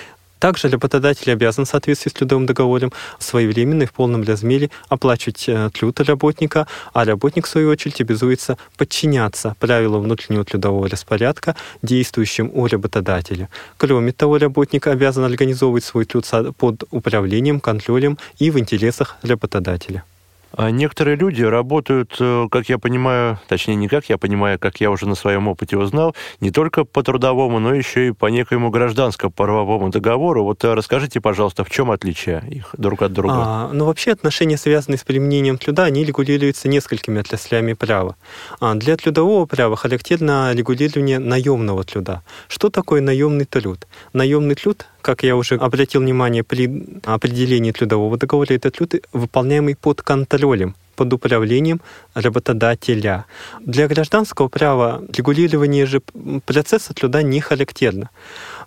также 0.43 0.69
работодатель 0.69 1.31
обязан 1.31 1.67
в 1.67 1.69
соответствии 1.69 2.11
с 2.11 2.15
трудовым 2.15 2.47
договором 2.47 2.93
своевременно 3.21 3.85
и 3.85 3.87
в 3.87 3.93
полном 3.93 4.25
размере 4.25 4.71
оплачивать 4.89 5.45
э, 5.49 5.71
труд 5.73 6.01
работника, 6.01 6.67
а 6.93 7.05
работник, 7.05 7.47
в 7.47 7.49
свою 7.49 7.71
очередь, 7.71 8.01
обязуется 8.01 8.59
подчиняться 8.77 9.55
правилам 9.61 10.03
внутреннего 10.03 10.45
трудового 10.45 10.89
распорядка, 10.89 11.55
действующим 11.83 12.51
у 12.55 12.67
работодателя. 12.67 13.51
Кроме 13.77 14.11
того, 14.11 14.39
работник 14.39 14.89
обязан 14.89 15.23
организовывать 15.23 15.85
свой 15.85 16.07
труд 16.07 16.29
под 16.59 16.83
управлением, 16.91 17.61
контролем 17.61 18.19
и 18.41 18.51
в 18.51 18.59
интересах 18.59 19.19
работодателя. 19.23 20.03
А 20.55 20.71
некоторые 20.71 21.17
люди 21.17 21.43
работают, 21.43 22.17
э, 22.21 22.47
как 22.51 22.69
я 22.69 22.79
понимаю, 22.79 23.39
точнее 23.49 23.75
не 23.77 23.89
как 23.89 24.09
я 24.09 24.19
понимаю, 24.19 24.59
как 24.59 24.81
я 24.81 24.91
уже 24.91 25.07
на 25.07 25.15
своем 25.15 25.49
опыте 25.49 25.77
узнал, 25.77 26.15
не 26.41 26.51
только 26.51 26.85
по 26.85 27.03
трудовому, 27.03 27.59
но 27.59 27.75
еще 27.75 28.09
и 28.09 28.11
по 28.13 28.27
некоему 28.27 28.71
гражданско-правовому 28.71 29.91
договору. 29.91 30.45
Вот 30.45 30.63
э, 30.65 30.75
расскажите, 30.75 31.21
пожалуйста, 31.21 31.65
в 31.65 31.71
чем 31.71 31.91
отличие 31.91 32.43
их 32.51 32.75
друг 32.77 33.03
от 33.03 33.13
друга? 33.13 33.35
А, 33.37 33.71
ну, 33.73 33.87
вообще 33.87 34.13
отношения, 34.13 34.57
связанные 34.57 34.99
с 34.99 35.05
применением 35.05 35.59
труда, 35.59 35.85
они 35.85 36.05
регулируются 36.05 36.69
несколькими 36.69 37.21
отраслями 37.21 37.73
права. 37.73 38.17
А 38.61 38.75
для 38.75 38.97
трудового 38.97 39.47
права 39.47 39.77
характерно 39.77 40.53
регулирование 40.53 41.19
наемного 41.19 41.85
труда. 41.85 42.23
Что 42.49 42.69
такое 42.69 43.01
наемный 43.01 43.47
труд? 43.47 43.87
Наемный 44.13 44.55
труд 44.55 44.87
как 45.03 45.25
я 45.25 45.37
уже 45.37 45.57
обратил 45.57 46.01
внимание 46.01 46.43
при 46.45 47.01
определении 47.05 47.73
трудового 47.73 48.17
договора, 48.17 48.55
это 48.55 48.71
труд, 48.71 48.95
выполняемый 49.13 49.77
под 49.77 50.01
контролем 50.43 50.75
под 50.97 51.13
управлением 51.13 51.81
работодателя. 52.15 53.25
Для 53.61 53.89
гражданского 53.89 54.49
права 54.49 55.03
регулирование 55.17 55.87
же 55.87 56.01
процесса 56.45 56.93
труда 56.93 57.23
не 57.23 57.41
характерно. 57.41 58.11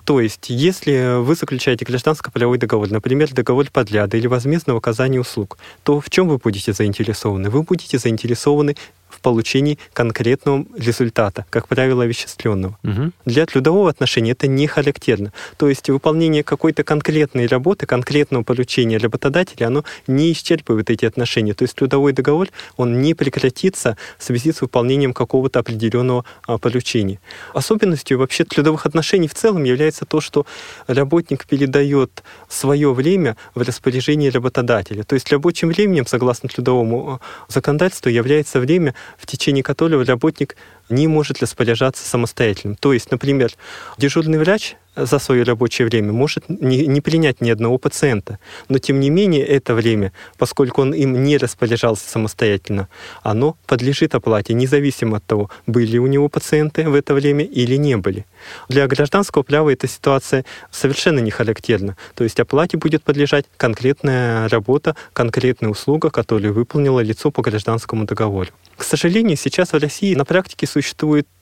То 0.06 0.20
есть, 0.20 0.50
если 0.50 1.22
вы 1.22 1.36
заключаете 1.36 1.86
гражданско-правовой 1.86 2.58
договор, 2.58 2.90
например, 2.90 3.34
договор 3.34 3.66
подряда 3.72 4.18
или 4.18 4.28
возмездного 4.28 4.80
оказания 4.80 5.20
услуг, 5.20 5.58
то 5.84 6.00
в 6.00 6.10
чем 6.10 6.28
вы 6.28 6.38
будете 6.38 6.74
заинтересованы? 6.74 7.50
Вы 7.50 7.64
будете 7.64 7.98
заинтересованы 7.98 8.76
в 9.10 9.22
получении 9.22 9.80
конкретного 9.94 10.66
результата, 10.78 11.46
как 11.50 11.68
правило, 11.68 12.04
овеществленного. 12.04 12.78
Угу. 12.84 13.12
Для 13.26 13.46
трудового 13.46 13.90
отношения 13.90 14.32
это 14.32 14.48
не 14.48 14.68
характерно. 14.68 15.32
То 15.58 15.70
есть 15.70 15.90
выполнение 15.90 16.44
какой-то 16.44 16.84
конкретной 16.84 17.48
работы, 17.48 17.86
конкретного 17.86 18.44
поручения 18.44 18.98
работодателя, 18.98 19.68
оно 19.68 19.84
не 20.08 20.32
исчерпывает 20.32 20.90
эти 20.90 21.06
отношения. 21.06 21.54
То 21.54 21.64
есть 21.64 21.76
трудовой 21.76 22.14
договор, 22.14 22.50
он 22.78 23.02
не 23.02 23.14
прекратится 23.14 23.98
в 24.18 24.24
связи 24.24 24.52
с 24.52 24.62
выполнением 24.62 25.14
какого-то 25.14 25.60
определенного 25.60 26.26
а, 26.48 26.58
поручения. 26.58 27.20
Особенностью 27.54 28.20
вообще 28.20 28.44
трудовых 28.44 28.86
отношений 28.86 29.28
в 29.28 29.34
целом 29.34 29.64
является 29.64 30.06
то, 30.06 30.22
что 30.22 30.46
работник 30.88 31.46
передает 31.46 32.24
свое 32.50 32.94
время 32.94 33.38
в 33.54 33.62
распоряжение 33.62 34.30
работодателя. 34.30 35.04
То 35.04 35.16
есть 35.16 35.32
рабочим 35.32 35.70
временем, 35.70 36.06
согласно 36.06 36.50
трудовому 36.50 37.14
а, 37.14 37.20
законодательству, 37.48 38.10
является 38.10 38.60
время, 38.60 38.94
в 39.18 39.26
течение 39.26 39.64
которого 39.64 40.06
работник 40.06 40.56
не 40.90 41.08
может 41.08 41.42
распоряжаться 41.42 42.08
самостоятельно. 42.08 42.76
То 42.76 42.94
есть, 42.94 43.12
например, 43.12 43.52
дежурный 43.98 44.38
врач 44.38 44.76
за 44.96 45.20
свое 45.20 45.44
рабочее 45.44 45.88
время 45.88 46.14
может 46.14 46.48
не, 46.48 46.88
не 46.88 47.02
принять 47.02 47.42
ни 47.42 47.50
одного 47.50 47.78
пациента. 47.78 48.40
Но, 48.70 48.78
тем 48.78 49.00
не 49.00 49.10
менее, 49.10 49.46
это 49.46 49.74
время, 49.74 50.14
поскольку 50.38 50.82
он 50.82 50.94
им 50.94 51.24
не 51.24 51.38
распоряжался 51.38 52.10
самостоятельно, 52.10 52.88
оно 53.22 53.58
подлежит 53.66 54.16
оплате, 54.16 54.54
независимо 54.54 55.18
от 55.18 55.26
того, 55.26 55.50
были 55.68 55.98
у 55.98 56.08
него 56.08 56.30
пациенты 56.30 56.88
в 56.90 56.96
это 56.96 57.14
время 57.14 57.44
или 57.44 57.76
не 57.76 57.98
были. 57.98 58.26
Для 58.70 58.88
гражданского 58.88 59.44
права 59.44 59.72
эта 59.72 59.88
ситуация 59.88 60.46
совершенно 60.72 61.20
не 61.20 61.32
характерна. 61.32 61.98
То 62.14 62.24
есть 62.24 62.40
оплате 62.40 62.78
будет 62.78 63.04
подлежать 63.04 63.46
конкретная 63.58 64.48
работа, 64.50 64.96
конкретная 65.14 65.70
услуга, 65.70 66.10
которую 66.10 66.54
выполнило 66.54 67.00
лицо 67.02 67.32
по 67.32 67.42
гражданскому 67.42 68.06
договору. 68.06 68.50
К 68.78 68.84
сожалению, 68.84 69.38
сейчас 69.38 69.72
в 69.74 69.78
России 69.78 70.16
на 70.16 70.26
практике 70.26 70.68
существуют 70.76 71.28
э, 71.28 71.35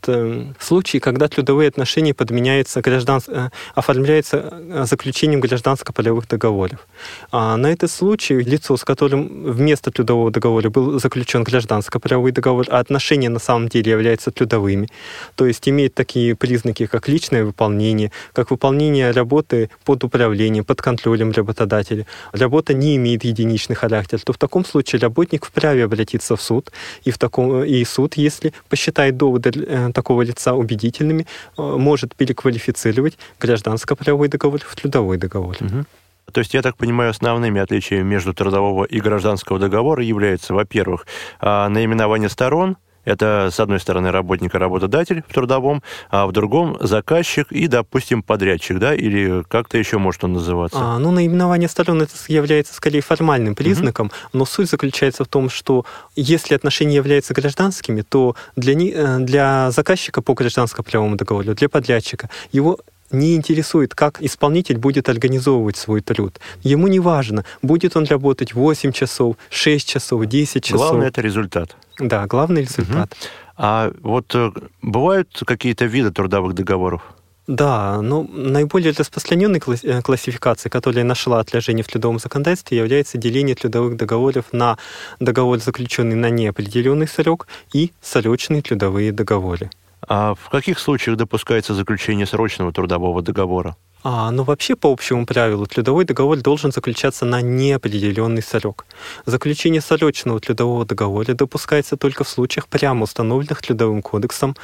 случаи, 0.60 0.98
когда 1.00 1.28
трудовые 1.28 1.68
отношения 1.68 2.14
подменяются 2.14 2.82
граждан, 2.82 3.22
э, 3.28 3.50
оформляются 3.76 4.38
э, 4.38 4.86
заключением 4.86 5.42
гражданско-полевых 5.42 6.28
договоров. 6.28 6.88
А 7.32 7.58
на 7.58 7.72
этот 7.72 7.92
случай 7.92 8.36
лицо, 8.36 8.78
с 8.78 8.84
которым 8.84 9.44
вместо 9.52 9.92
трудового 9.92 10.32
договора 10.32 10.70
был 10.70 11.00
заключен 11.00 11.44
гражданско-полевой 11.44 12.32
договор, 12.32 12.66
а 12.70 12.80
отношения 12.80 13.30
на 13.30 13.40
самом 13.40 13.68
деле 13.68 13.92
являются 13.92 14.32
трудовыми, 14.32 14.88
то 15.36 15.46
есть 15.46 15.70
имеет 15.70 15.94
такие 15.94 16.36
признаки, 16.36 16.86
как 16.86 17.08
личное 17.08 17.44
выполнение, 17.44 18.12
как 18.34 18.52
выполнение 18.52 19.12
работы 19.12 19.70
под 19.86 20.04
управлением, 20.04 20.64
под 20.64 20.82
контролем 20.82 21.32
работодателя, 21.32 22.06
работа 22.32 22.74
не 22.74 22.96
имеет 22.96 23.24
единичный 23.24 23.76
характер, 23.76 24.20
то 24.22 24.34
в 24.34 24.38
таком 24.38 24.66
случае 24.66 25.00
работник 25.00 25.46
вправе 25.46 25.86
обратиться 25.86 26.36
в 26.36 26.42
суд, 26.42 26.72
и, 27.06 27.12
в 27.12 27.18
таком, 27.18 27.64
и 27.64 27.86
суд, 27.86 28.16
если 28.16 28.54
посчитает 28.70 29.18
доводы 29.18 29.52
э, 29.56 29.92
такого 29.94 30.22
лица 30.22 30.54
убедительными, 30.54 31.28
э, 31.58 31.62
может 31.62 32.16
переквалифицировать 32.16 33.18
гражданско-правовой 33.40 34.28
договор 34.28 34.60
в 34.60 34.76
трудовой 34.76 35.18
договор. 35.18 35.56
Угу. 35.60 35.86
То 36.32 36.40
есть, 36.40 36.54
я 36.54 36.62
так 36.62 36.78
понимаю, 36.78 37.12
основными 37.12 37.62
отличиями 37.62 38.04
между 38.04 38.34
трудового 38.34 38.86
и 38.86 39.00
гражданского 39.00 39.60
договора 39.60 40.04
является, 40.04 40.54
во-первых, 40.54 41.06
а, 41.40 41.70
наименование 41.70 42.30
сторон– 42.30 42.78
это, 43.06 43.50
с 43.52 43.60
одной 43.60 43.80
стороны, 43.80 44.12
работник 44.12 44.56
и 44.56 44.58
работодатель 44.58 45.24
в 45.28 45.34
трудовом, 45.34 45.84
а 46.10 46.26
в 46.26 46.32
другом 46.32 46.78
заказчик 46.80 47.52
и, 47.52 47.68
допустим, 47.68 48.24
подрядчик, 48.24 48.80
да, 48.80 48.96
или 48.96 49.44
как-то 49.48 49.78
еще 49.78 49.98
может 49.98 50.24
он 50.24 50.34
называться? 50.34 50.80
А, 50.80 51.00
ну, 51.00 51.12
наименование 51.12 51.70
сторон 51.70 52.02
это 52.02 52.14
является 52.28 52.74
скорее 52.74 53.02
формальным 53.02 53.56
признаком, 53.56 54.08
угу. 54.08 54.16
но 54.34 54.46
суть 54.46 54.70
заключается 54.70 55.24
в 55.24 55.28
том, 55.28 55.50
что 55.50 55.86
если 56.16 56.56
отношения 56.56 56.96
являются 56.96 57.34
гражданскими, 57.34 58.02
то 58.02 58.36
для, 58.56 58.74
э, 58.74 59.20
для 59.20 59.72
заказчика 59.72 60.22
по 60.22 60.34
гражданско-правовому 60.34 61.16
договору, 61.16 61.54
для 61.54 61.70
подрядчика, 61.70 62.30
его 62.52 62.80
не 63.14 63.36
интересует, 63.36 63.96
как 63.96 64.22
исполнитель 64.22 64.78
будет 64.78 65.08
организовывать 65.08 65.78
свой 65.78 66.02
труд. 66.02 66.40
Ему 66.64 66.88
не 66.88 67.00
важно, 67.00 67.46
будет 67.62 67.96
он 67.96 68.06
работать 68.06 68.54
8 68.54 68.92
часов, 68.92 69.36
6 69.50 69.88
часов, 69.88 70.26
10 70.26 70.64
часов. 70.64 70.80
Главное– 70.80 71.08
это 71.10 71.22
результат. 71.22 71.76
Да, 72.00 72.26
главный 72.28 72.62
результат. 72.62 73.12
Угу. 73.12 73.30
А 73.58 73.92
вот 74.02 74.34
э, 74.34 74.52
бывают 74.82 75.42
какие-то 75.46 75.86
виды 75.86 76.12
трудовых 76.12 76.56
договоров? 76.56 77.04
Да, 77.46 78.02
ну, 78.02 78.28
наиболее 78.32 78.94
распространенной 78.94 79.62
э, 79.84 80.02
классификацией, 80.02 80.72
которая 80.72 81.04
нашла 81.04 81.40
отложение 81.40 81.84
в 81.84 81.88
трудовом 81.88 82.18
законодательстве, 82.18 82.78
является 82.78 83.18
деление 83.18 83.56
трудовых 83.56 83.98
договоров 83.98 84.46
на 84.54 84.78
договор, 85.20 85.60
заключенный 85.60 86.16
на 86.16 86.30
неопределенный 86.30 87.08
срок, 87.08 87.48
и 87.74 87.92
срочные 88.02 88.62
трудовые 88.62 89.12
договоры. 89.12 89.70
А 90.08 90.36
в 90.36 90.50
каких 90.50 90.80
случаях 90.80 91.18
допускается 91.18 91.74
заключение 91.74 92.26
срочного 92.26 92.72
трудового 92.72 93.22
договора? 93.22 93.76
А, 94.06 94.32
ну, 94.32 94.44
вообще, 94.44 94.76
по 94.76 94.92
общему 94.92 95.26
правилу, 95.26 95.66
трудовой 95.66 96.04
договор 96.04 96.38
должен 96.38 96.74
заключаться 96.74 97.26
на 97.26 97.42
неопределенный 97.42 98.42
срок. 98.42 98.86
Заключение 99.26 99.82
срочного 99.82 100.42
трудового 100.42 100.86
договора 100.86 101.34
допускается 101.34 101.96
только 101.96 102.26
в 102.26 102.30
случаях, 102.30 102.68
прямо 102.68 103.04
установленных 103.04 103.62
Трудовым 103.62 104.02
кодексом. 104.02 104.58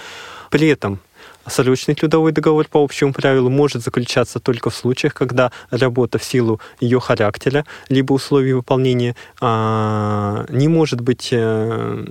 При 0.50 0.68
этом 0.68 1.00
Срочный 1.46 1.96
трудовой 1.96 2.32
договор 2.32 2.68
по 2.70 2.84
общему 2.84 3.14
правилу 3.14 3.50
может 3.50 3.84
заключаться 3.84 4.40
только 4.40 4.70
в 4.70 4.76
случаях, 4.76 5.14
когда 5.14 5.52
работа 5.72 6.20
в 6.20 6.24
силу 6.24 6.62
ее 6.80 7.00
характера 7.00 7.66
либо 7.88 8.14
условий 8.14 8.54
выполнения 8.54 9.16
а, 9.42 10.46
не 10.50 10.68
может 10.68 11.02
быть 11.02 11.30
а, 11.34 12.06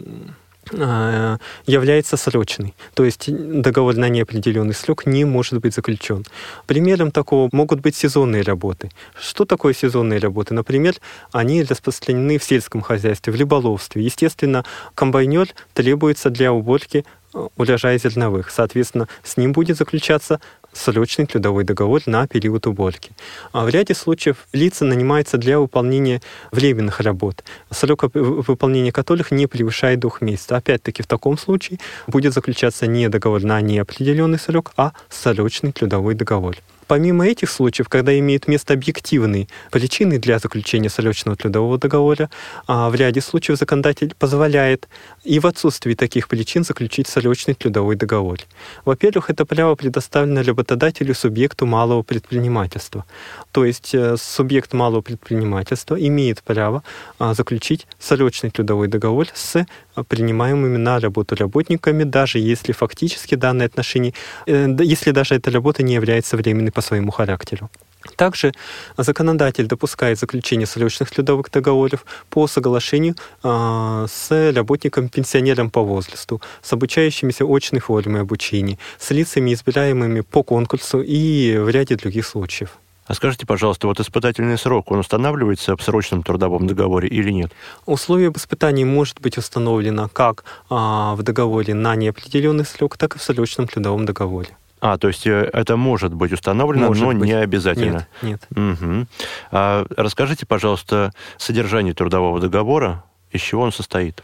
является 1.66 2.16
срочной. 2.16 2.74
То 2.94 3.04
есть 3.04 3.28
договор 3.28 3.96
на 3.96 4.08
неопределенный 4.08 4.74
срок 4.74 5.06
не 5.06 5.24
может 5.24 5.60
быть 5.60 5.74
заключен. 5.74 6.24
Примером 6.66 7.10
такого 7.10 7.48
могут 7.52 7.80
быть 7.80 7.96
сезонные 7.96 8.42
работы. 8.42 8.90
Что 9.18 9.44
такое 9.44 9.74
сезонные 9.74 10.18
работы? 10.18 10.54
Например, 10.54 10.94
они 11.32 11.62
распространены 11.62 12.38
в 12.38 12.44
сельском 12.44 12.80
хозяйстве, 12.80 13.32
в 13.32 13.36
рыболовстве. 13.36 14.02
Естественно, 14.02 14.64
комбайнер 14.94 15.48
требуется 15.74 16.30
для 16.30 16.52
уборки 16.52 17.04
э, 17.34 17.48
урожая 17.56 17.98
зерновых. 17.98 18.50
Соответственно, 18.50 19.08
с 19.22 19.36
ним 19.36 19.52
будет 19.52 19.76
заключаться 19.76 20.40
срочный 20.78 21.26
трудовой 21.26 21.64
договор 21.64 22.02
на 22.06 22.26
период 22.26 22.66
уборки. 22.66 23.10
А 23.52 23.64
в 23.64 23.68
ряде 23.68 23.94
случаев 23.94 24.46
лица 24.52 24.84
нанимаются 24.84 25.36
для 25.36 25.58
выполнения 25.58 26.22
временных 26.52 27.00
работ, 27.00 27.44
срок 27.70 28.04
выполнения 28.14 28.92
которых 28.92 29.30
не 29.30 29.46
превышает 29.46 30.00
двух 30.00 30.20
месяцев. 30.20 30.52
Опять-таки, 30.52 31.02
в 31.02 31.06
таком 31.06 31.36
случае 31.36 31.78
будет 32.06 32.32
заключаться 32.32 32.86
не 32.86 33.08
договор 33.08 33.42
на 33.42 33.60
неопределенный 33.60 34.38
срок, 34.38 34.72
а 34.76 34.92
срочный 35.08 35.72
трудовой 35.72 36.14
договор. 36.14 36.56
Помимо 36.88 37.26
этих 37.26 37.50
случаев, 37.50 37.88
когда 37.90 38.18
имеют 38.18 38.48
место 38.48 38.72
объективные 38.72 39.46
причины 39.70 40.18
для 40.18 40.38
заключения 40.38 40.88
срочного 40.88 41.36
трудового 41.36 41.76
договора, 41.76 42.30
а, 42.66 42.88
в 42.88 42.94
ряде 42.94 43.20
случаев 43.20 43.58
законодатель 43.58 44.14
позволяет 44.18 44.88
и 45.22 45.38
в 45.38 45.46
отсутствии 45.46 45.92
таких 45.92 46.28
причин 46.28 46.64
заключить 46.64 47.06
срочный 47.06 47.52
трудовой 47.52 47.96
договор. 47.96 48.38
Во-первых, 48.86 49.28
это 49.28 49.44
право 49.44 49.74
предоставлено 49.74 50.42
работодателю 50.42 51.14
субъекту 51.14 51.66
малого 51.66 52.02
предпринимательства. 52.02 53.04
То 53.52 53.66
есть 53.66 53.94
э, 53.94 54.16
субъект 54.16 54.72
малого 54.72 55.02
предпринимательства 55.02 55.94
имеет 55.94 56.42
право 56.42 56.82
а, 57.18 57.34
заключить 57.34 57.86
срочный 57.98 58.50
трудовой 58.50 58.88
договор 58.88 59.26
с 59.34 59.66
принимаемыми 60.04 60.76
на 60.76 61.00
работу 61.00 61.34
работниками, 61.34 62.04
даже 62.04 62.38
если 62.38 62.72
фактически 62.72 63.34
данное 63.34 63.66
отношение, 63.66 64.14
э, 64.46 64.74
если 64.80 65.10
даже 65.10 65.34
эта 65.34 65.50
работа 65.50 65.82
не 65.82 65.94
является 65.94 66.36
временной 66.36 66.72
по 66.78 66.82
своему 66.82 67.10
характеру. 67.10 67.68
Также 68.16 68.52
законодатель 68.96 69.66
допускает 69.66 70.18
заключение 70.18 70.66
срочных 70.66 71.10
трудовых 71.10 71.50
договоров 71.50 72.04
по 72.30 72.46
соглашению 72.46 73.14
э, 73.42 74.06
с 74.08 74.52
работником-пенсионером 74.52 75.70
по 75.70 75.82
возрасту, 75.82 76.40
с 76.62 76.72
обучающимися 76.72 77.44
очной 77.44 77.80
формой 77.80 78.20
обучения, 78.20 78.78
с 78.98 79.10
лицами, 79.10 79.52
избираемыми 79.52 80.20
по 80.20 80.44
конкурсу 80.44 81.02
и 81.02 81.58
в 81.58 81.68
ряде 81.68 81.96
других 81.96 82.24
случаев. 82.26 82.70
А 83.08 83.14
скажите, 83.14 83.44
пожалуйста, 83.44 83.88
вот 83.88 83.98
испытательный 83.98 84.58
срок, 84.58 84.92
он 84.92 84.98
устанавливается 85.00 85.76
в 85.76 85.82
срочном 85.82 86.22
трудовом 86.22 86.68
договоре 86.68 87.08
или 87.08 87.32
нет? 87.32 87.50
Условие 87.86 88.28
об 88.28 88.36
испытании 88.36 88.84
может 88.84 89.20
быть 89.20 89.38
установлено 89.38 90.08
как 90.12 90.44
а, 90.70 91.16
в 91.16 91.22
договоре 91.22 91.74
на 91.74 91.96
неопределенный 91.96 92.64
срок, 92.64 92.96
так 92.96 93.16
и 93.16 93.18
в 93.18 93.22
срочном 93.22 93.66
трудовом 93.66 94.06
договоре. 94.06 94.50
А, 94.80 94.98
то 94.98 95.08
есть 95.08 95.26
э, 95.26 95.50
это 95.52 95.76
может 95.76 96.14
быть 96.14 96.32
установлено, 96.32 96.88
может 96.88 97.02
но 97.02 97.12
быть. 97.12 97.20
не 97.22 97.32
обязательно. 97.32 98.06
Нет, 98.22 98.40
нет. 98.52 98.76
Угу. 98.80 99.06
А 99.52 99.86
расскажите, 99.96 100.46
пожалуйста, 100.46 101.12
содержание 101.36 101.94
трудового 101.94 102.40
договора, 102.40 103.04
из 103.32 103.40
чего 103.40 103.62
он 103.62 103.72
состоит? 103.72 104.22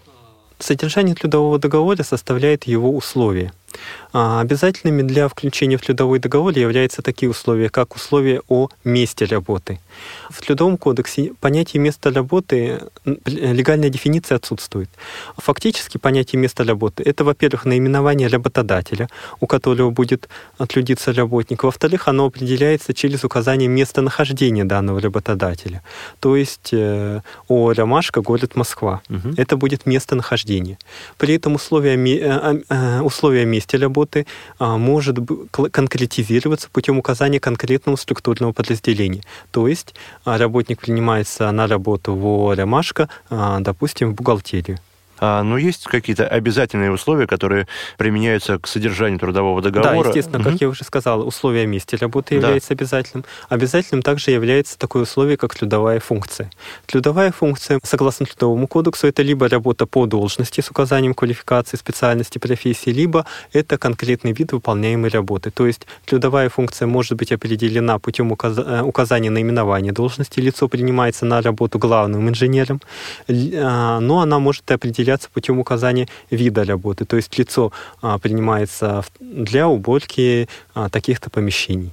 Содержание 0.59 1.15
трудового 1.15 1.59
договора 1.59 2.03
составляет 2.03 2.65
его 2.65 2.95
условия– 2.95 3.53
обязательными 4.13 5.03
для 5.03 5.29
включения 5.29 5.77
в 5.77 5.83
трудовой 5.83 6.19
договор 6.19 6.53
являются 6.57 7.03
такие 7.03 7.29
условия, 7.29 7.69
как 7.69 7.97
условия 7.97 8.41
о 8.49 8.69
месте 8.85 9.25
работы. 9.25 9.81
В 10.31 10.41
Трудовом 10.41 10.77
кодексе 10.77 11.33
понятие 11.41 11.81
места 11.81 12.11
работы, 12.11 12.83
легальная 13.05 13.89
дефиниция 13.89 14.37
отсутствует. 14.37 14.89
Фактически 15.37 15.99
понятие 15.99 16.41
места 16.41 16.65
работы– 16.65 17.03
это, 17.07 17.25
во-первых, 17.25 17.65
наименование 17.65 18.29
работодателя, 18.29 19.09
у 19.41 19.47
которого 19.47 19.91
будет 19.91 20.29
отлюдиться 20.59 21.13
работник. 21.13 21.65
Во-вторых, 21.65 22.09
оно 22.09 22.27
определяется 22.27 22.95
через 22.95 23.25
указание 23.25 23.69
местонахождения 23.69 24.65
данного 24.65 25.01
работодателя. 25.01 25.83
То 26.21 26.37
есть 26.37 26.71
э, 26.73 27.21
о 27.49 27.73
Ромашка, 27.73 28.21
город 28.21 28.57
Москва. 28.57 29.01
Угу. 29.09 29.35
Это 29.37 29.57
будет 29.57 29.87
местонахождение. 29.87 30.79
При 31.19 31.35
этом 31.35 31.55
условия, 31.55 31.95
э, 31.97 32.63
э, 32.69 33.01
условия 33.01 33.45
места 33.45 33.64
работы 33.73 34.27
а, 34.59 34.77
может 34.77 35.19
конкретизироваться 35.51 36.69
путем 36.71 36.99
указания 36.99 37.41
конкретного 37.41 37.97
структурного 37.97 38.53
подразделения. 38.53 39.23
То 39.51 39.69
есть 39.69 39.75
есть 39.75 39.95
работник 40.25 40.81
принимается 40.81 41.51
на 41.51 41.67
работу 41.67 42.15
в 42.15 42.55
Ромашка, 42.55 43.09
допустим, 43.31 44.13
в 44.13 44.15
бухгалтерию. 44.15 44.79
А, 45.19 45.43
но 45.43 45.59
есть 45.59 45.85
какие-то 45.85 46.27
обязательные 46.27 46.91
условия, 46.91 47.27
которые 47.27 47.67
применяются 47.99 48.59
к 48.59 48.67
содержанию 48.67 49.19
трудового 49.19 49.63
договора? 49.63 50.05
Да, 50.05 50.09
естественно, 50.09 50.41
угу. 50.41 50.51
как 50.51 50.61
я 50.61 50.69
уже 50.69 50.85
сказал, 50.85 51.27
условие 51.27 51.67
месте 51.67 51.97
работы 51.97 52.35
является 52.35 52.71
да. 52.71 52.75
обязательным. 52.75 53.25
Обязательным 53.49 54.03
также 54.03 54.31
является 54.31 54.79
такое 54.79 55.03
условие, 55.03 55.37
как 55.37 55.55
трудовая 55.55 56.01
функция. 56.01 56.51
Трудовая 56.87 57.33
функция, 57.33 57.81
согласно 57.83 58.27
Трудовому 58.27 58.67
кодексу, 58.67 59.07
это 59.07 59.23
либо 59.23 59.49
работа 59.49 59.87
по 59.87 60.07
должности 60.07 60.61
с 60.61 60.71
указанием 60.71 61.15
квалификации, 61.15 61.77
специальности, 61.77 62.39
профессии, 62.39 62.91
либо 62.91 63.27
это 63.53 63.79
конкретный 63.79 64.33
вид 64.33 64.53
выполняемой 64.53 65.11
работы. 65.11 65.51
То 65.51 65.67
есть 65.67 65.87
трудовая 66.07 66.49
функция 66.49 66.87
может 66.87 67.17
быть 67.17 67.33
определена 67.33 67.99
путем 67.99 68.33
э, 68.33 68.83
указания 68.83 69.31
наименования 69.31 69.93
должности. 69.93 70.41
Лицо 70.41 70.69
принимается 70.69 71.25
на 71.27 71.43
работу 71.43 71.79
главным 71.79 72.29
инженером, 72.29 72.81
а, 73.29 74.01
но 74.01 74.21
она 74.21 74.39
может 74.39 74.71
определяться 74.71 75.04
определяться 75.05 75.29
путем 75.31 75.59
указания 75.59 76.09
вида 76.31 76.65
работы. 76.65 77.05
То 77.05 77.17
есть 77.17 77.39
лицо 77.39 77.73
а, 78.01 78.19
принимается 78.19 79.05
для 79.21 79.69
уборки 79.69 80.49
а, 80.75 80.89
таких-то 80.89 81.31
помещений. 81.31 81.91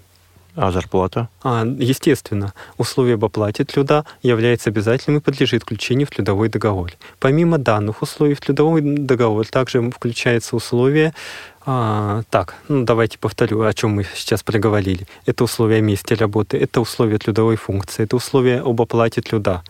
А 0.55 0.71
зарплата? 0.71 1.27
А, 1.43 1.65
естественно, 1.65 2.53
условие 2.77 3.15
об 3.15 3.25
оплате 3.25 3.63
труда 3.63 4.05
является 4.23 4.69
обязательным 4.69 5.19
и 5.19 5.23
подлежит 5.23 5.63
включению 5.63 6.07
в 6.07 6.11
трудовой 6.11 6.49
договор. 6.49 6.91
Помимо 7.19 7.57
данных 7.57 8.01
условий 8.01 8.33
в 8.33 8.41
трудовой 8.41 8.81
договор 8.81 9.45
также 9.45 9.81
включается 9.91 10.55
условие 10.55 11.13
а, 11.65 12.23
так, 12.29 12.55
ну 12.69 12.85
давайте 12.85 13.19
повторю, 13.19 13.61
о 13.61 13.73
чем 13.73 13.91
мы 13.91 14.05
сейчас 14.15 14.41
проговорили. 14.41 15.05
Это 15.27 15.43
условия 15.43 15.81
месте 15.81 16.15
работы, 16.15 16.57
это 16.57 16.81
условия 16.81 17.17
трудовой 17.17 17.55
функции, 17.55 18.03
это 18.03 18.15
условия 18.15 18.61
об 18.61 18.81
оплате 18.81 19.21
труда. 19.21 19.61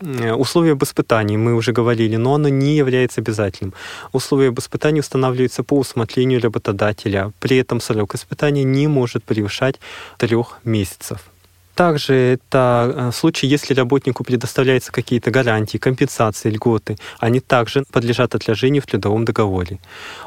Э, 0.00 0.32
условия 0.32 0.72
об 0.72 0.82
испытании, 0.82 1.36
мы 1.36 1.54
уже 1.54 1.72
говорили, 1.72 2.16
но 2.16 2.34
оно 2.34 2.48
не 2.48 2.76
является 2.76 3.20
обязательным. 3.20 3.74
Условия 4.12 4.48
об 4.48 4.58
испытании 4.58 5.00
устанавливаются 5.00 5.62
по 5.62 5.78
усмотрению 5.78 6.40
работодателя. 6.42 7.32
При 7.40 7.56
этом 7.56 7.80
срок 7.80 8.14
испытания 8.14 8.64
не 8.64 8.88
может 8.88 9.24
превышать 9.24 9.80
трех 10.18 10.58
месяцев. 10.64 11.33
Также 11.74 12.14
это 12.14 12.92
э, 12.94 13.12
случай, 13.12 13.48
если 13.48 13.74
работнику 13.74 14.22
предоставляются 14.22 14.92
какие-то 14.92 15.30
гарантии, 15.30 15.78
компенсации, 15.78 16.50
льготы, 16.50 16.96
они 17.18 17.40
также 17.40 17.84
подлежат 17.90 18.34
отложению 18.34 18.82
в 18.82 18.86
трудовом 18.86 19.24
договоре. 19.24 19.80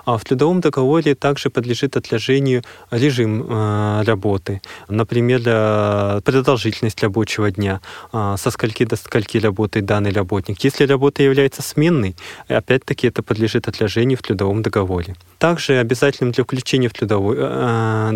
А 0.05 0.17
в 0.17 0.25
трудовом 0.25 0.59
договоре 0.59 1.15
также 1.15 1.49
подлежит 1.49 1.95
отложению 1.95 2.63
режим 2.91 3.45
э, 3.47 4.03
работы, 4.05 4.61
например, 4.89 5.41
э, 5.45 6.21
продолжительность 6.23 7.01
рабочего 7.01 7.49
дня, 7.51 7.79
со 8.11 8.51
скольки 8.51 8.85
до 8.85 8.95
скольки 8.95 9.37
работает 9.37 9.85
данный 9.85 10.11
работник. 10.11 10.63
Если 10.63 10.85
работа 10.85 11.23
является 11.23 11.61
сменной, 11.61 12.15
опять-таки 12.47 13.07
это 13.07 13.23
подлежит 13.23 13.67
отложению 13.67 14.17
в 14.17 14.21
трудовом 14.21 14.61
договоре. 14.61 15.15
Также 15.37 15.77
обязательным 15.77 16.31
для 16.31 16.43
включения 16.43 16.89
в 16.89 16.93
трудовой 16.93 17.37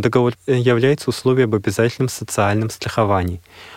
договор 0.01 0.33
является 0.47 1.09
условие 1.09 1.45
об 1.45 1.55
обязательном 1.55 2.09
социальном 2.09 2.69
страховании. 2.69 3.20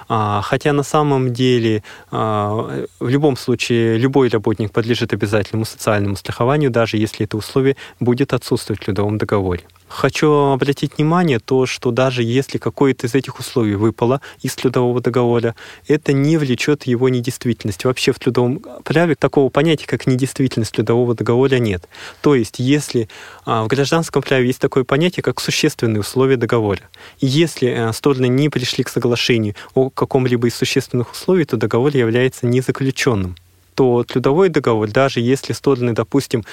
А, 0.08 0.40
хотя 0.42 0.72
на 0.72 0.82
самом 0.82 1.32
деле 1.32 1.82
а, 2.10 2.84
в 3.00 3.08
любом 3.08 3.36
случае 3.36 3.98
любой 3.98 4.28
работник 4.28 4.72
подлежит 4.72 5.12
обязательному 5.12 5.64
социальному 5.64 6.16
страхованию, 6.16 6.70
даже 6.70 6.96
если 6.96 7.24
это 7.24 7.36
условие 7.36 7.76
будет 8.00 8.32
отсутствовать 8.32 8.80
в 8.80 8.84
трудовом 8.84 9.18
договоре. 9.18 9.62
Хочу 9.94 10.50
обратить 10.50 10.98
внимание 10.98 11.38
то, 11.38 11.66
что 11.66 11.92
даже 11.92 12.24
если 12.24 12.58
какое-то 12.58 13.06
из 13.06 13.14
этих 13.14 13.38
условий 13.38 13.76
выпало 13.76 14.20
из 14.42 14.52
трудового 14.56 15.00
договора, 15.00 15.54
это 15.86 16.12
не 16.12 16.36
влечет 16.36 16.82
его 16.82 17.08
недействительность. 17.08 17.84
Вообще 17.84 18.10
в 18.10 18.18
трудовом 18.18 18.60
праве 18.82 19.14
такого 19.14 19.50
понятия, 19.50 19.86
как 19.86 20.08
недействительность 20.08 20.72
трудового 20.72 21.14
договора 21.14 21.58
нет. 21.58 21.88
То 22.22 22.34
есть, 22.34 22.58
если 22.58 23.08
а, 23.44 23.62
в 23.62 23.68
гражданском 23.68 24.20
праве 24.20 24.48
есть 24.48 24.58
такое 24.58 24.82
понятие, 24.82 25.22
как 25.22 25.38
существенные 25.38 26.00
условия 26.00 26.36
договора, 26.36 26.82
и 27.20 27.26
если 27.28 27.68
а, 27.68 27.92
стороны 27.92 28.26
не 28.26 28.48
пришли 28.48 28.82
к 28.82 28.88
соглашению 28.88 29.54
о 29.74 29.90
каком-либо 29.90 30.48
из 30.48 30.56
существенных 30.56 31.12
условий, 31.12 31.44
то 31.44 31.56
договор 31.56 31.96
является 31.96 32.46
незаключенным 32.46 33.36
то 33.74 34.04
трудовой 34.04 34.48
договор, 34.48 34.88
даже 34.88 35.20
если 35.20 35.52
стороны, 35.52 35.92
допустим, 35.92 36.44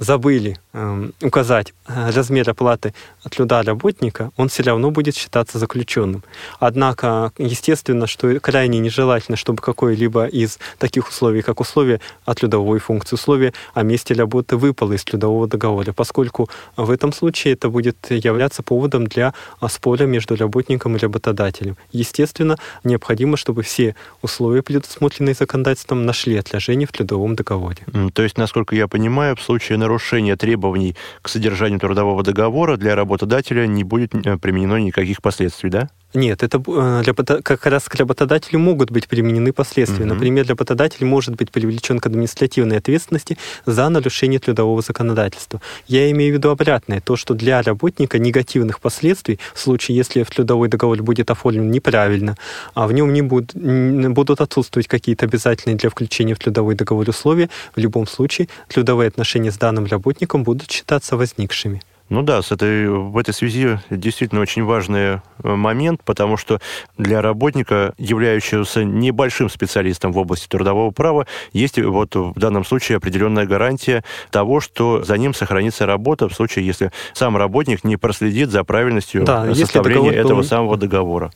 забыли 0.00 0.58
э, 0.72 1.10
указать 1.22 1.74
э, 1.86 2.10
размер 2.10 2.48
оплаты 2.48 2.94
труда 3.30 3.62
работника, 3.62 4.30
он 4.38 4.48
все 4.48 4.62
равно 4.62 4.90
будет 4.90 5.14
считаться 5.14 5.58
заключенным. 5.58 6.24
Однако, 6.58 7.32
естественно, 7.36 8.06
что 8.06 8.40
крайне 8.40 8.78
нежелательно, 8.78 9.36
чтобы 9.36 9.60
какое-либо 9.62 10.24
из 10.24 10.58
таких 10.78 11.08
условий, 11.08 11.42
как 11.42 11.60
условия 11.60 12.00
о 12.24 12.34
трудовой 12.34 12.78
функции, 12.78 13.14
условия 13.14 13.52
о 13.74 13.82
месте 13.82 14.14
работы 14.14 14.56
выпало 14.56 14.94
из 14.94 15.04
трудового 15.04 15.46
договора, 15.46 15.92
поскольку 15.92 16.48
в 16.76 16.90
этом 16.90 17.12
случае 17.12 17.52
это 17.52 17.68
будет 17.68 18.10
являться 18.10 18.62
поводом 18.62 19.06
для 19.06 19.34
а, 19.60 19.68
спора 19.68 20.04
между 20.04 20.34
работником 20.34 20.96
и 20.96 20.98
работодателем. 20.98 21.76
Естественно, 21.92 22.56
необходимо, 22.84 23.36
чтобы 23.36 23.62
все 23.62 23.94
условия, 24.22 24.62
предусмотренные 24.62 25.34
законодательством, 25.34 26.06
нашли 26.06 26.38
отражение 26.38 26.86
в 26.86 26.92
трудовом 26.92 27.36
договоре. 27.36 27.84
То 28.14 28.22
есть, 28.22 28.38
насколько 28.38 28.74
я 28.74 28.88
понимаю, 28.88 29.36
в 29.36 29.42
случае 29.42 29.76
нарушения 29.76 29.89
требований 30.36 30.96
к 31.22 31.28
содержанию 31.28 31.80
трудового 31.80 32.22
договора 32.22 32.76
для 32.76 32.94
работодателя 32.94 33.66
не 33.66 33.84
будет 33.84 34.14
э, 34.14 34.38
применено 34.38 34.76
никаких 34.76 35.22
последствий, 35.22 35.70
да? 35.70 35.88
Нет, 36.12 36.42
это 36.42 36.60
э, 36.66 37.02
для, 37.04 37.14
как 37.14 37.66
раз 37.66 37.84
к 37.88 37.94
работодателю 37.94 38.58
могут 38.58 38.90
быть 38.90 39.06
применены 39.06 39.52
последствия. 39.52 40.04
Угу. 40.04 40.14
Например, 40.14 40.46
работодатель 40.46 41.06
может 41.06 41.36
быть 41.36 41.50
привлечен 41.52 42.00
к 42.00 42.06
административной 42.06 42.78
ответственности 42.78 43.38
за 43.64 43.88
нарушение 43.88 44.40
трудового 44.40 44.82
законодательства. 44.82 45.60
Я 45.86 46.10
имею 46.10 46.32
в 46.32 46.36
виду 46.38 46.50
обратное, 46.50 47.00
то, 47.00 47.16
что 47.16 47.34
для 47.34 47.62
работника 47.62 48.18
негативных 48.18 48.80
последствий 48.80 49.38
в 49.54 49.60
случае, 49.60 49.96
если 49.96 50.24
трудовой 50.24 50.68
договор 50.68 51.02
будет 51.02 51.30
оформлен 51.30 51.70
неправильно, 51.70 52.36
а 52.74 52.86
в 52.86 52.92
нем 52.92 53.12
не 53.12 53.22
будут, 53.22 53.54
будут 53.54 54.40
отсутствовать 54.40 54.88
какие-то 54.88 55.26
обязательные 55.26 55.76
для 55.76 55.90
включения 55.90 56.34
в 56.34 56.38
трудовой 56.38 56.74
договор 56.74 57.08
условия, 57.08 57.50
в 57.74 57.78
любом 57.78 58.06
случае 58.06 58.48
трудовые 58.68 59.08
отношения 59.08 59.50
с 59.50 59.58
данным 59.58 59.86
работником 59.86 60.42
будут 60.42 60.70
считаться 60.70 61.16
возникшими. 61.16 61.82
Ну 62.10 62.22
да, 62.22 62.42
с 62.42 62.50
этой, 62.50 62.88
в 62.88 63.16
этой 63.16 63.32
связи 63.32 63.78
действительно 63.88 64.40
очень 64.40 64.64
важный 64.64 64.98
э, 64.98 65.18
момент, 65.44 66.02
потому 66.04 66.36
что 66.36 66.60
для 66.98 67.22
работника, 67.22 67.94
являющегося 67.98 68.82
небольшим 68.82 69.48
специалистом 69.48 70.12
в 70.12 70.18
области 70.18 70.48
трудового 70.48 70.90
права, 70.90 71.28
есть 71.52 71.78
вот 71.78 72.16
в 72.16 72.36
данном 72.36 72.64
случае 72.64 72.96
определенная 72.96 73.46
гарантия 73.46 74.02
того, 74.32 74.58
что 74.58 75.04
за 75.04 75.16
ним 75.18 75.34
сохранится 75.34 75.86
работа 75.86 76.28
в 76.28 76.34
случае, 76.34 76.66
если 76.66 76.90
сам 77.12 77.36
работник 77.36 77.84
не 77.84 77.96
проследит 77.96 78.50
за 78.50 78.64
правильностью 78.64 79.22
да, 79.22 79.54
составления 79.54 80.10
этого 80.10 80.38
был... 80.38 80.44
самого 80.44 80.76
договора. 80.76 81.30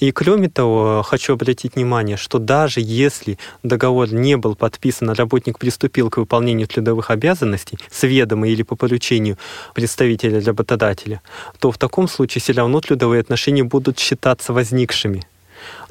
И 0.00 0.12
кроме 0.12 0.50
того, 0.50 1.02
хочу 1.02 1.32
обратить 1.32 1.76
внимание, 1.76 2.18
что 2.18 2.38
даже 2.38 2.80
если 2.82 3.38
договор 3.62 4.12
не 4.12 4.36
был 4.36 4.54
подписан, 4.54 5.08
а 5.10 5.14
работник 5.14 5.58
приступил 5.58 6.10
к 6.10 6.18
выполнению 6.18 6.66
трудовых 6.66 7.10
обязанностей 7.10 7.78
с 7.90 8.02
ведома 8.02 8.48
или 8.48 8.62
по 8.62 8.76
поручению 8.76 9.38
представителя 9.74 10.09
работодателя, 10.16 11.20
то 11.58 11.70
в 11.70 11.78
таком 11.78 12.08
случае 12.08 12.40
все 12.40 12.52
равно 12.52 12.80
трудовые 12.80 13.20
отношения 13.20 13.64
будут 13.64 13.98
считаться 13.98 14.52
возникшими. 14.52 15.22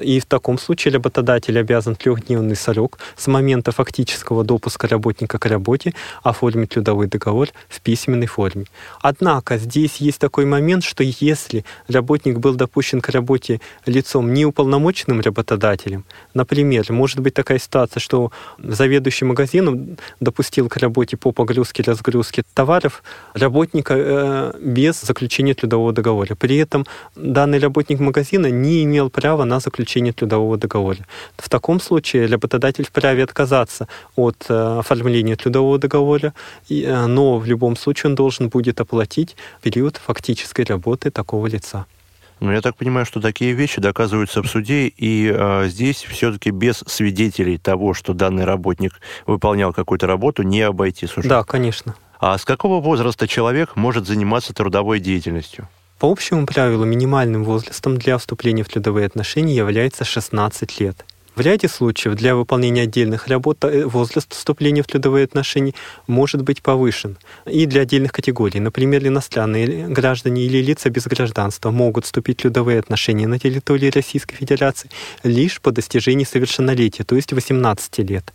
И 0.00 0.18
в 0.18 0.26
таком 0.26 0.58
случае 0.58 0.94
работодатель 0.94 1.58
обязан 1.58 1.94
трехдневный 1.94 2.56
срок 2.56 2.98
с 3.16 3.26
момента 3.26 3.72
фактического 3.72 4.44
допуска 4.44 4.88
работника 4.88 5.38
к 5.38 5.46
работе 5.46 5.94
оформить 6.22 6.70
трудовой 6.70 7.06
договор 7.06 7.48
в 7.68 7.80
письменной 7.80 8.26
форме. 8.26 8.64
Однако 9.00 9.58
здесь 9.58 9.96
есть 9.96 10.18
такой 10.18 10.46
момент, 10.46 10.84
что 10.84 11.04
если 11.04 11.64
работник 11.88 12.38
был 12.38 12.54
допущен 12.54 13.00
к 13.00 13.08
работе 13.10 13.60
лицом 13.86 14.32
неуполномоченным 14.32 15.20
работодателем, 15.20 16.04
например, 16.34 16.90
может 16.90 17.20
быть 17.20 17.34
такая 17.34 17.58
ситуация, 17.58 18.00
что 18.00 18.32
заведующий 18.58 19.24
магазином 19.24 19.96
допустил 20.20 20.68
к 20.68 20.76
работе 20.76 21.16
по 21.16 21.32
погрузке 21.32 21.82
разгрузке 21.82 22.42
товаров 22.54 23.02
работника 23.34 23.94
э, 23.96 24.52
без 24.60 25.00
заключения 25.00 25.54
трудового 25.54 25.92
договора. 25.92 26.34
При 26.34 26.56
этом 26.56 26.86
данный 27.16 27.58
работник 27.58 28.00
магазина 28.00 28.46
не 28.46 28.84
имел 28.84 29.10
права 29.10 29.44
на 29.44 29.60
заключение 29.60 29.89
трудового 30.12 30.56
договора. 30.56 31.06
В 31.36 31.48
таком 31.48 31.80
случае 31.80 32.26
работодатель 32.26 32.84
вправе 32.84 33.24
отказаться 33.24 33.88
от 34.16 34.46
э, 34.48 34.78
оформления 34.78 35.36
трудового 35.36 35.78
договора, 35.78 36.32
э, 36.68 37.06
но 37.06 37.38
в 37.38 37.46
любом 37.46 37.76
случае 37.76 38.10
он 38.10 38.14
должен 38.14 38.48
будет 38.48 38.80
оплатить 38.80 39.36
период 39.62 39.96
фактической 39.96 40.64
работы 40.64 41.10
такого 41.10 41.46
лица. 41.46 41.86
Ну, 42.40 42.52
я 42.52 42.62
так 42.62 42.76
понимаю, 42.76 43.04
что 43.04 43.20
такие 43.20 43.52
вещи 43.52 43.80
доказываются 43.80 44.42
в 44.42 44.46
суде, 44.46 44.86
и 44.86 45.30
э, 45.30 45.66
здесь 45.68 46.04
все-таки 46.04 46.50
без 46.50 46.82
свидетелей 46.86 47.58
того, 47.58 47.92
что 47.92 48.14
данный 48.14 48.44
работник 48.44 48.92
выполнял 49.26 49.74
какую-то 49.74 50.06
работу, 50.06 50.42
не 50.42 50.62
обойтись 50.62 51.16
уже. 51.18 51.28
Да, 51.28 51.44
конечно. 51.44 51.94
А 52.18 52.38
с 52.38 52.44
какого 52.44 52.80
возраста 52.80 53.28
человек 53.28 53.76
может 53.76 54.06
заниматься 54.06 54.54
трудовой 54.54 55.00
деятельностью? 55.00 55.68
По 56.00 56.10
общему 56.10 56.46
правилу, 56.46 56.86
минимальным 56.86 57.44
возрастом 57.44 57.98
для 57.98 58.16
вступления 58.16 58.64
в 58.64 58.68
трудовые 58.68 59.04
отношения 59.04 59.54
является 59.54 60.02
16 60.06 60.80
лет. 60.80 61.04
В 61.36 61.42
ряде 61.42 61.68
случаев 61.68 62.14
для 62.14 62.34
выполнения 62.34 62.82
отдельных 62.82 63.28
работ 63.28 63.62
э, 63.64 63.84
возраст 63.84 64.32
вступления 64.32 64.82
в 64.82 64.86
трудовые 64.86 65.24
отношения 65.24 65.74
может 66.06 66.40
быть 66.42 66.62
повышен. 66.62 67.18
И 67.44 67.66
для 67.66 67.82
отдельных 67.82 68.12
категорий, 68.12 68.60
например, 68.60 69.06
иностранные 69.06 69.88
граждане 69.88 70.46
или 70.46 70.62
лица 70.62 70.88
без 70.88 71.06
гражданства 71.06 71.70
могут 71.70 72.06
вступить 72.06 72.38
в 72.38 72.42
трудовые 72.42 72.78
отношения 72.78 73.26
на 73.26 73.38
территории 73.38 73.90
Российской 73.90 74.36
Федерации 74.36 74.90
лишь 75.22 75.60
по 75.60 75.70
достижении 75.70 76.24
совершеннолетия, 76.24 77.04
то 77.04 77.14
есть 77.14 77.34
18 77.34 77.98
лет. 77.98 78.32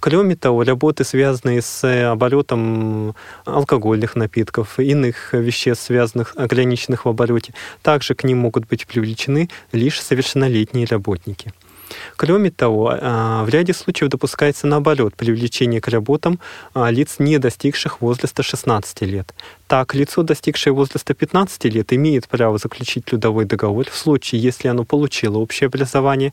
Кроме 0.00 0.36
того, 0.36 0.64
работы, 0.64 1.04
связанные 1.04 1.62
с 1.62 1.84
э, 1.84 2.04
оборотом 2.04 3.14
алкогольных 3.44 4.16
напитков, 4.16 4.78
иных 4.78 5.32
веществ, 5.32 5.86
связанных, 5.86 6.34
ограниченных 6.36 7.04
в 7.04 7.08
обороте, 7.08 7.52
также 7.82 8.14
к 8.14 8.24
ним 8.24 8.38
могут 8.38 8.66
быть 8.68 8.86
привлечены 8.86 9.48
лишь 9.72 10.00
совершеннолетние 10.00 10.86
работники. 10.86 11.52
Кроме 12.16 12.50
того, 12.50 12.92
а, 13.00 13.44
в 13.44 13.48
ряде 13.48 13.72
случаев 13.72 14.10
допускается 14.10 14.66
наоборот 14.66 15.14
привлечение 15.14 15.80
к 15.80 15.88
работам 15.88 16.38
а, 16.74 16.90
лиц, 16.90 17.16
не 17.18 17.38
достигших 17.38 18.00
возраста 18.00 18.42
16 18.42 19.02
лет. 19.02 19.34
Так, 19.66 19.94
лицо, 19.94 20.22
достигшее 20.22 20.72
возраста 20.72 21.14
15 21.14 21.64
лет, 21.64 21.92
имеет 21.92 22.28
право 22.28 22.58
заключить 22.58 23.04
трудовой 23.04 23.44
договор 23.44 23.88
в 23.90 23.96
случае, 23.96 24.40
если 24.40 24.68
оно 24.68 24.84
получило 24.84 25.38
общее 25.38 25.68
образование, 25.68 26.32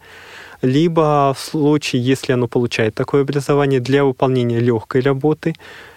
либо 0.65 1.33
в 1.33 1.39
случае, 1.39 2.01
если 2.03 2.33
оно 2.33 2.47
получает 2.47 2.95
такое 2.95 3.21
образование 3.21 3.79
для 3.79 4.03
выполнения 4.03 4.59
легкой 4.59 5.01
работы, 5.01 5.53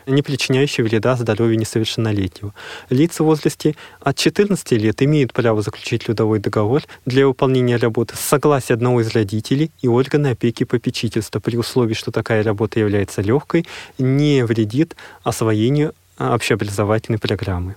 не 0.07 0.23
причиняющей 0.23 0.85
вреда 0.85 1.17
здоровью 1.17 1.59
несовершеннолетнего. 1.59 2.55
Лица 2.91 3.23
в 3.23 3.27
возрасте 3.27 3.75
от 4.01 4.17
14 4.17 4.73
лет 4.73 5.03
имеют 5.03 5.33
право 5.33 5.63
заключить 5.63 6.05
трудовой 6.05 6.39
договор 6.39 6.83
для 7.05 7.27
выполнения 7.27 7.77
работы 7.77 8.17
с 8.17 8.21
согласия 8.21 8.75
одного 8.75 9.01
из 9.01 9.09
родителей 9.15 9.71
и 9.83 9.89
органа 9.89 10.31
опеки 10.31 10.63
и 10.63 10.67
попечительства 10.67 11.41
при 11.41 11.57
условии, 11.57 11.95
что 11.95 12.11
такая 12.11 12.43
работа 12.43 12.81
является 12.81 13.23
легкой, 13.23 13.67
не 13.99 14.45
вредит 14.45 14.97
освоению 15.25 15.95
общеобразовательной 16.19 17.19
программы. 17.19 17.75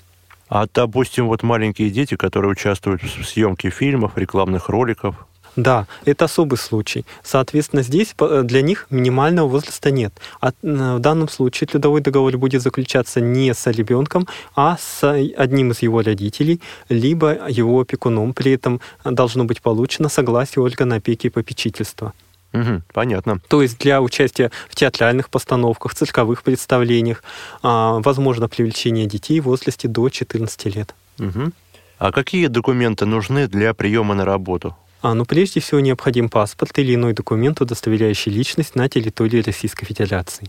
А, 0.49 0.67
допустим, 0.73 1.27
вот 1.27 1.43
маленькие 1.43 1.89
дети, 1.89 2.15
которые 2.15 2.51
участвуют 2.51 3.01
в 3.03 3.23
съемке 3.23 3.69
фильмов, 3.69 4.17
рекламных 4.17 4.67
роликов, 4.67 5.15
да, 5.55 5.87
это 6.05 6.25
особый 6.25 6.57
случай. 6.57 7.05
Соответственно, 7.23 7.83
здесь 7.83 8.15
для 8.43 8.61
них 8.61 8.87
минимального 8.89 9.47
возраста 9.47 9.91
нет. 9.91 10.13
А 10.39 10.53
в 10.61 10.99
данном 10.99 11.29
случае 11.29 11.67
трудовой 11.67 12.01
договор 12.01 12.37
будет 12.37 12.61
заключаться 12.61 13.19
не 13.19 13.53
с 13.53 13.67
ребенком, 13.67 14.27
а 14.55 14.77
с 14.79 15.03
одним 15.37 15.71
из 15.71 15.81
его 15.81 16.01
родителей, 16.01 16.61
либо 16.89 17.49
его 17.49 17.81
опекуном. 17.81 18.33
При 18.33 18.53
этом 18.53 18.79
должно 19.03 19.43
быть 19.43 19.61
получено 19.61 20.09
согласие 20.09 20.63
органа 20.63 20.95
опеки 20.95 21.27
и 21.27 21.29
попечительства. 21.29 22.13
Угу, 22.53 22.81
понятно. 22.93 23.39
То 23.47 23.61
есть 23.61 23.79
для 23.79 24.01
участия 24.01 24.51
в 24.69 24.75
театральных 24.75 25.29
постановках, 25.29 25.95
цирковых 25.95 26.43
представлениях 26.43 27.23
а, 27.63 27.99
возможно 27.99 28.49
привлечение 28.49 29.05
детей 29.05 29.39
в 29.39 29.45
возрасте 29.45 29.87
до 29.87 30.09
14 30.09 30.75
лет. 30.75 30.93
Угу. 31.19 31.51
А 31.99 32.11
какие 32.11 32.47
документы 32.47 33.05
нужны 33.05 33.47
для 33.47 33.73
приема 33.73 34.15
на 34.15 34.25
работу? 34.25 34.75
А, 35.01 35.13
ну, 35.13 35.25
прежде 35.25 35.59
всего 35.59 35.79
необходим 35.79 36.29
паспорт 36.29 36.77
или 36.77 36.93
иной 36.95 37.13
документ, 37.13 37.59
удостоверяющий 37.61 38.31
личность 38.31 38.75
на 38.75 38.87
территории 38.87 39.41
Российской 39.41 39.85
Федерации. 39.85 40.47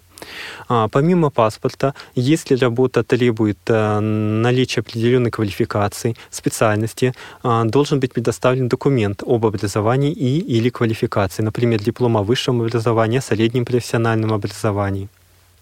А, 0.68 0.88
помимо 0.88 1.30
паспорта, 1.30 1.94
если 2.14 2.54
работа 2.56 3.02
требует 3.02 3.58
а, 3.68 4.00
наличия 4.00 4.80
определенной 4.80 5.30
квалификации, 5.30 6.16
специальности, 6.30 7.14
а, 7.42 7.64
должен 7.64 7.98
быть 8.00 8.12
предоставлен 8.12 8.68
документ 8.68 9.22
об 9.26 9.46
образовании 9.46 10.12
и 10.12 10.38
или 10.38 10.68
квалификации, 10.68 11.42
например, 11.42 11.82
диплом 11.82 12.16
о 12.16 12.22
высшем 12.22 12.60
образовании, 12.60 13.20
среднем 13.20 13.64
профессиональном 13.64 14.32
образовании. 14.32 15.08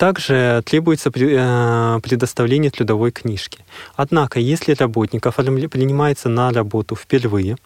Также 0.00 0.62
требуется 0.64 1.10
э, 1.14 2.00
предоставление 2.02 2.70
трудовой 2.70 3.10
книжки. 3.10 3.58
Однако, 3.96 4.40
если 4.40 4.72
работник 4.72 5.26
принимается 5.68 6.30
на 6.30 6.50
работу 6.52 6.96
впервые, 6.96 7.58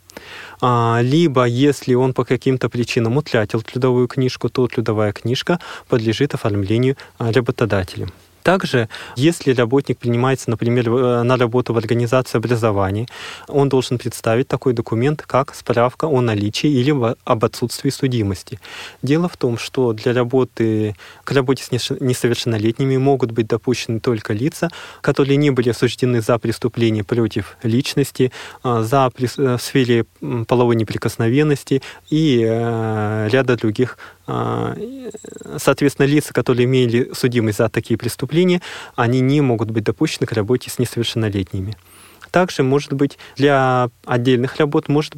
а, 0.61 0.99
либо 1.01 1.45
если 1.45 1.95
он 1.95 2.13
по 2.13 2.25
каким-то 2.25 2.69
причинам 2.69 3.19
утратил 3.19 3.63
трудовую 3.63 4.09
книжку, 4.09 4.49
то 4.49 4.67
трудовая 4.67 5.13
книжка 5.13 5.61
подлежит 5.89 6.35
оформлению 6.35 6.97
а, 7.19 7.31
работодателем. 7.31 8.11
Также, 8.45 8.91
если 9.17 9.55
работник 9.55 9.99
принимается, 9.99 10.51
например, 10.51 10.91
э, 10.91 11.23
на 11.23 11.37
работу 11.39 11.73
в 11.73 11.79
организации 11.79 12.37
образования, 12.37 13.07
он 13.49 13.71
должен 13.71 13.97
представить 13.97 14.49
такой 14.49 14.75
документ, 14.75 15.23
как 15.23 15.55
справка 15.55 16.05
о 16.05 16.21
наличии 16.21 16.69
или 16.69 16.95
об 17.25 17.45
отсутствии 17.45 17.89
судимости. 17.89 18.61
Дело 19.03 19.31
в 19.31 19.39
том, 19.39 19.57
что 19.57 19.95
для 19.95 20.13
работы, 20.13 20.95
к 21.25 21.33
работе 21.33 21.65
с 21.65 21.71
несовершеннолетними 21.71 22.99
могут 22.99 23.31
быть 23.31 23.47
допущены 23.47 23.99
только 23.99 24.35
лица, 24.35 24.69
которые 25.01 25.39
не 25.39 25.51
были 25.51 25.71
осуждены 25.71 26.21
за 26.21 26.39
преступление 26.39 27.03
против 27.03 27.57
личности, 27.63 28.31
э, 28.63 28.83
за 28.83 29.11
э, 29.17 29.57
в 29.57 29.63
сфере 29.63 30.05
половой 30.47 30.77
неприкосновенности 30.77 31.81
и 32.11 32.41
ряда 32.45 33.57
других 33.57 33.97
а, 34.24 34.24
соответственно, 34.27 36.07
лица, 36.07 36.33
которые 36.33 36.65
имели 36.65 37.11
судимость 37.15 37.59
за 37.59 37.69
такие 37.69 37.99
преступления, 37.99 38.63
они 38.97 39.21
не 39.21 39.41
могут 39.41 39.71
быть 39.71 39.85
допущены 39.85 40.27
к 40.27 40.33
работе 40.33 40.71
с 40.71 40.79
несовершеннолетними. 40.79 41.77
Также, 42.35 42.65
может 42.65 42.93
быть, 42.93 43.17
для 43.37 43.91
отдельных 44.05 44.57
работ 44.57 44.89
может 44.89 45.15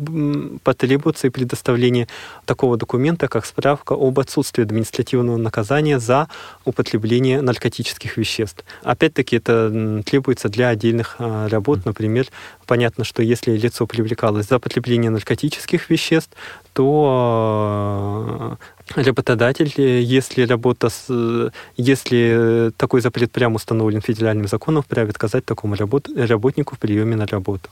потребоваться 0.63 1.27
и 1.27 1.31
предоставление 1.31 2.09
такого 2.45 2.77
документа, 2.77 3.27
как 3.27 3.47
справка 3.47 3.95
об 3.95 4.21
отсутствии 4.21 4.63
административного 4.63 5.39
наказания 5.39 5.99
за 5.99 6.29
употребление 6.67 7.41
наркотических 7.41 8.19
веществ. 8.19 8.67
Опять-таки, 8.83 9.37
это 9.37 10.03
требуется 10.05 10.51
для 10.51 10.69
отдельных 10.69 11.17
а, 11.19 11.49
работ. 11.49 11.87
Например, 11.87 12.27
понятно, 12.67 13.03
что 13.03 13.23
если 13.23 13.57
лицо 13.57 13.87
привлекалось 13.87 14.49
за 14.49 14.59
потребление 14.59 15.11
наркотических 15.11 15.89
веществ, 15.89 16.33
то 16.75 18.59
работодатель, 18.95 19.73
если 19.77 20.43
работа 20.43 20.89
с, 20.89 21.51
если 21.77 22.71
такой 22.77 23.01
запрет 23.01 23.33
прямо 23.33 23.57
установлен 23.57 24.01
федеральным 24.01 24.47
законом, 24.49 24.83
вправе 24.83 25.11
отказать 25.11 25.45
такому 25.45 25.75
работ, 25.75 26.09
работнику 26.17 26.77
в 26.77 26.79
приеме 26.79 27.17
на 27.17 27.27
работу. 27.27 27.69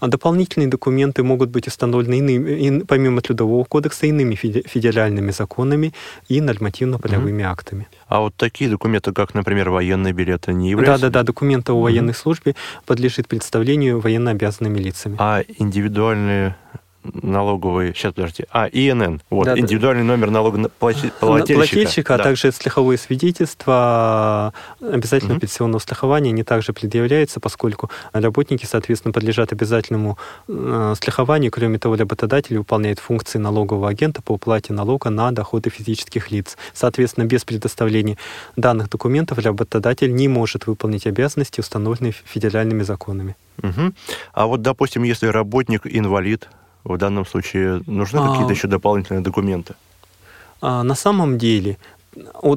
А 0.00 0.08
дополнительные 0.08 0.68
документы 0.68 1.22
могут 1.22 1.50
быть 1.50 1.68
установлены 1.68 2.18
иными, 2.18 2.80
помимо 2.80 3.20
Трудового 3.20 3.64
кодекса 3.64 4.06
иными 4.06 4.34
федеральными 4.34 5.30
законами 5.30 5.92
и 6.28 6.40
нормативно-полевыми 6.40 7.42
mm-hmm. 7.42 7.52
актами. 7.52 7.88
А 8.08 8.20
вот 8.20 8.34
такие 8.36 8.70
документы, 8.70 9.12
как, 9.12 9.34
например, 9.34 9.70
военные 9.70 10.12
билеты, 10.12 10.52
не 10.52 10.70
являются? 10.70 11.06
Да, 11.06 11.10
да, 11.10 11.20
да, 11.20 11.26
документы 11.26 11.72
о 11.72 11.80
военной 11.80 12.12
mm-hmm. 12.12 12.16
службе 12.16 12.54
подлежит 12.86 13.28
представлению 13.28 14.00
военно 14.00 14.30
обязанными 14.30 14.78
лицами. 14.78 15.16
А 15.18 15.42
индивидуальные 15.58 16.56
налоговый, 17.04 17.94
сейчас 17.94 18.14
подождите, 18.14 18.46
а, 18.50 18.66
ИНН, 18.66 19.20
вот, 19.30 19.44
да, 19.44 19.58
индивидуальный 19.58 20.02
да. 20.02 20.08
номер 20.08 20.30
налогоплательщика. 20.30 21.14
Плательщика, 21.20 22.14
а 22.14 22.18
да. 22.18 22.24
также 22.24 22.50
страховые 22.52 22.98
свидетельства 22.98 24.52
обязательного 24.80 25.36
угу. 25.36 25.40
пенсионного 25.40 25.80
страхования, 25.80 26.30
они 26.30 26.42
также 26.42 26.72
предъявляются, 26.72 27.40
поскольку 27.40 27.90
работники, 28.12 28.64
соответственно, 28.64 29.12
подлежат 29.12 29.52
обязательному 29.52 30.18
э, 30.48 30.94
страхованию, 30.96 31.50
кроме 31.50 31.78
того, 31.78 31.96
работодатель 31.96 32.56
выполняет 32.58 32.98
функции 32.98 33.38
налогового 33.38 33.88
агента 33.88 34.22
по 34.22 34.32
уплате 34.32 34.72
налога 34.72 35.10
на 35.10 35.30
доходы 35.32 35.70
физических 35.70 36.30
лиц. 36.30 36.56
Соответственно, 36.72 37.24
без 37.24 37.44
предоставления 37.44 38.16
данных 38.56 38.88
документов 38.88 39.38
работодатель 39.38 40.14
не 40.14 40.28
может 40.28 40.66
выполнить 40.66 41.06
обязанности, 41.06 41.60
установленные 41.60 42.12
федеральными 42.12 42.82
законами. 42.82 43.36
Угу. 43.62 43.92
А 44.32 44.46
вот, 44.46 44.62
допустим, 44.62 45.02
если 45.02 45.26
работник 45.26 45.82
инвалид, 45.84 46.48
в 46.84 46.96
данном 46.98 47.26
случае 47.26 47.82
нужны 47.86 48.18
а... 48.18 48.28
какие-то 48.28 48.52
еще 48.52 48.68
дополнительные 48.68 49.22
документы? 49.22 49.74
А, 50.60 50.82
на 50.82 50.94
самом 50.94 51.38
деле 51.38 51.78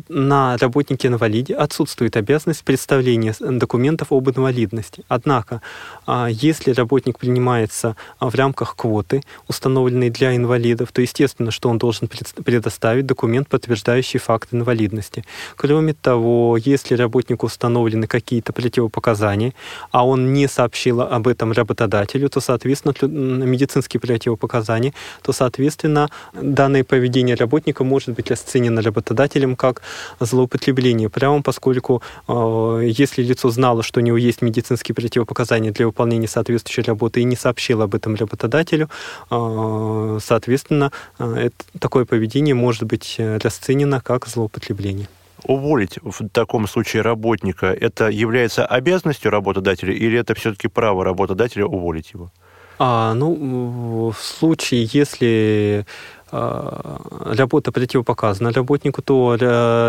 на 0.10 0.58
работнике-инвалиде 0.58 1.56
отсутствует 1.56 2.16
обязанность 2.18 2.64
представления 2.64 3.34
документов 3.40 4.12
об 4.12 4.30
инвалидности. 4.30 5.04
Однако, 5.08 5.62
а, 6.06 6.28
если 6.30 6.72
работник 6.72 7.20
принимается 7.20 7.96
а, 8.20 8.30
в 8.30 8.36
рамках 8.36 8.76
квоты, 8.76 9.24
установленной 9.48 10.10
для 10.10 10.36
инвалидов, 10.36 10.90
то 10.92 11.02
естественно, 11.02 11.52
что 11.52 11.70
он 11.70 11.78
должен 11.78 12.08
предоставить 12.08 13.06
документ, 13.06 13.48
подтверждающий 13.48 14.20
факт 14.20 14.50
инвалидности. 14.52 15.24
Кроме 15.56 15.94
того, 15.94 16.58
если 16.58 16.96
работнику 16.96 17.46
установлены 17.46 18.08
какие-то 18.08 18.54
противопоказания, 18.54 19.54
а 19.92 20.06
он 20.06 20.34
не 20.34 20.48
сообщил 20.48 21.02
об 21.02 21.28
этом 21.28 21.52
работодателю, 21.52 22.30
то, 22.30 22.40
соответственно, 22.42 22.94
медицинские 23.08 24.02
противопоказания, 24.02 24.94
то, 25.22 25.32
соответственно, 25.32 26.10
данное 26.34 26.84
поведение 26.84 27.36
работника 27.36 27.84
может 27.84 28.10
быть 28.10 28.30
расценено 28.30 28.82
работодателем 28.82 29.47
работодателем 29.48 29.56
как 29.56 29.82
злоупотребление 30.20 31.10
правом, 31.10 31.44
поскольку 31.44 32.02
э, 32.28 32.82
если 32.84 33.24
лицо 33.24 33.50
знало, 33.50 33.84
что 33.84 34.00
у 34.00 34.04
него 34.04 34.18
есть 34.18 34.42
медицинские 34.42 34.96
противопоказания 34.96 35.72
для 35.72 35.86
выполнения 35.86 36.28
соответствующей 36.28 36.84
работы 36.84 37.22
и 37.22 37.26
не 37.26 37.36
сообщило 37.36 37.86
об 37.86 37.96
этом 37.96 38.16
работодателю, 38.16 38.90
э, 39.32 40.20
соответственно, 40.22 40.92
э, 41.20 41.48
это, 41.48 41.80
такое 41.80 42.06
поведение 42.06 42.56
может 42.56 42.84
быть 42.84 43.16
э, 43.20 43.38
расценено 43.38 44.02
как 44.02 44.28
злоупотребление 44.28 45.08
уволить 45.44 46.00
в 46.04 46.28
таком 46.30 46.68
случае 46.68 47.04
работника, 47.04 47.68
это 47.68 48.10
является 48.10 48.66
обязанностью 48.66 49.32
работодателя 49.32 49.94
или 49.94 50.18
это 50.20 50.34
все-таки 50.34 50.68
право 50.68 51.06
работодателя 51.06 51.66
уволить 51.66 52.14
его? 52.14 52.32
А, 52.80 53.14
ну, 53.14 54.12
в 54.12 54.18
случае, 54.20 54.90
если 54.94 55.86
работа 56.32 57.72
противопоказана 57.72 58.52
работнику, 58.52 59.02
то 59.02 59.38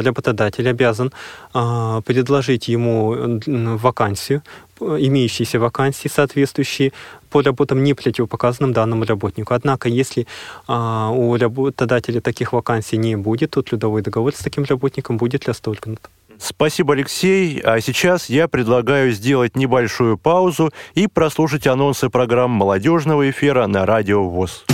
работодатель 0.05 0.69
обязан 0.69 1.13
а, 1.53 2.01
предложить 2.03 2.69
ему 2.69 3.41
вакансию, 3.47 4.43
имеющиеся 4.81 5.59
вакансии, 5.59 6.09
соответствующие 6.09 6.93
по 7.31 7.43
работам 7.43 7.83
не 7.83 7.95
противопоказанным 7.95 8.73
данному 8.73 9.05
работнику. 9.05 9.55
Однако, 9.55 9.89
если 9.89 10.27
а, 10.67 11.11
у 11.11 11.37
работодателя 11.37 12.21
таких 12.21 12.53
вакансий 12.53 12.97
не 12.97 13.17
будет, 13.17 13.51
то 13.51 13.63
трудовой 13.63 14.03
договор 14.03 14.33
с 14.35 14.39
таким 14.39 14.65
работником 14.65 15.17
будет 15.17 15.47
расторгнут. 15.47 16.01
Спасибо, 16.39 16.95
Алексей. 16.95 17.61
А 17.61 17.81
сейчас 17.81 18.29
я 18.29 18.47
предлагаю 18.47 19.11
сделать 19.13 19.57
небольшую 19.57 20.17
паузу 20.17 20.73
и 20.95 21.09
прослушать 21.09 21.67
анонсы 21.67 22.09
программ 22.09 22.53
молодежного 22.53 23.29
эфира 23.29 23.67
на 23.67 23.85
Радио 23.85 24.29
ВОЗ. 24.29 24.65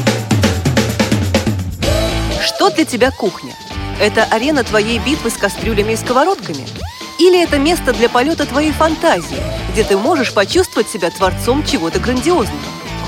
Что 2.44 2.68
для 2.68 2.84
тебя 2.84 3.10
кухня? 3.10 3.54
Это 3.98 4.24
арена 4.24 4.64
твоей 4.64 4.98
битвы 4.98 5.30
с 5.30 5.38
кастрюлями 5.38 5.92
и 5.92 5.96
сковородками? 5.96 6.66
Или 7.18 7.42
это 7.42 7.58
место 7.58 7.94
для 7.94 8.10
полета 8.10 8.44
твоей 8.44 8.70
фантазии, 8.70 9.42
где 9.72 9.82
ты 9.82 9.96
можешь 9.96 10.34
почувствовать 10.34 10.90
себя 10.90 11.08
творцом 11.08 11.64
чего-то 11.64 12.00
грандиозного? 12.00 12.60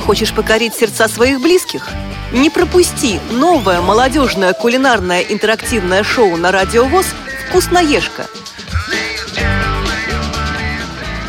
Хочешь 0.06 0.32
покорить 0.32 0.74
сердца 0.74 1.06
своих 1.06 1.42
близких? 1.42 1.90
Не 2.32 2.48
пропусти 2.48 3.20
новое 3.30 3.82
молодежное 3.82 4.54
кулинарное 4.54 5.20
интерактивное 5.20 6.02
шоу 6.02 6.38
на 6.38 6.50
Радио 6.50 6.84
ВОЗ 6.86 7.06
«Вкусноежка» 7.48 8.26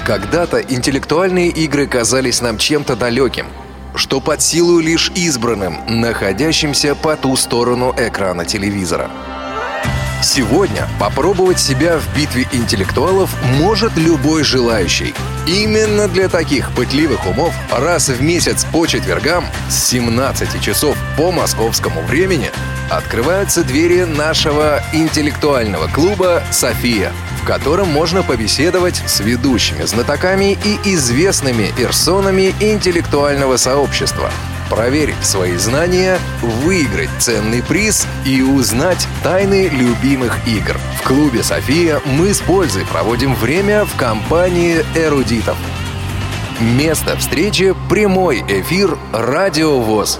Когда-то 0.06 0.62
интеллектуальные 0.62 1.50
игры 1.50 1.88
казались 1.88 2.40
нам 2.40 2.58
чем-то 2.58 2.96
далеким, 2.96 3.48
что 3.98 4.20
под 4.20 4.42
силу 4.42 4.80
лишь 4.80 5.12
избранным, 5.16 5.80
находящимся 5.88 6.96
по 6.96 7.16
ту 7.16 7.36
сторону 7.36 7.94
экрана 7.98 8.46
телевизора. 8.46 9.10
Сегодня 10.24 10.88
попробовать 11.00 11.60
себя 11.60 12.00
в 12.00 12.16
битве 12.16 12.48
интеллектуалов 12.52 13.30
может 13.60 13.96
любой 13.98 14.44
желающий. 14.44 15.14
Именно 15.46 16.08
для 16.08 16.28
таких 16.28 16.72
пытливых 16.72 17.28
умов 17.28 17.54
раз 17.72 18.10
в 18.10 18.22
месяц 18.22 18.66
по 18.66 18.88
четвергам 18.88 19.46
с 19.70 19.76
17 19.90 20.60
часов 20.60 20.98
по 21.16 21.32
московскому 21.32 22.02
времени 22.02 22.52
открываются 22.90 23.64
двери 23.64 24.04
нашего 24.04 24.82
интеллектуального 24.92 25.88
клуба 25.88 26.42
«София», 26.52 27.12
котором 27.48 27.88
можно 27.88 28.24
побеседовать 28.24 29.02
с 29.08 29.22
ведущими 29.22 29.84
знатоками 29.84 30.58
и 30.66 30.94
известными 30.96 31.72
персонами 31.78 32.54
интеллектуального 32.60 33.56
сообщества, 33.56 34.30
проверить 34.70 35.24
свои 35.24 35.56
знания, 35.56 36.20
выиграть 36.42 37.10
ценный 37.20 37.64
приз 37.64 38.06
и 38.26 38.42
узнать 38.42 39.08
тайны 39.24 39.70
любимых 39.70 40.46
игр. 40.46 40.78
В 41.00 41.08
клубе 41.08 41.42
«София» 41.42 42.02
мы 42.04 42.34
с 42.34 42.42
пользой 42.42 42.86
проводим 42.86 43.34
время 43.34 43.86
в 43.86 43.96
компании 43.96 44.84
эрудитов. 44.94 45.56
Место 46.60 47.16
встречи– 47.16 47.74
прямой 47.90 48.44
эфир 48.50 48.98
«Радио 49.14 49.80
ВОЗ». 49.80 50.20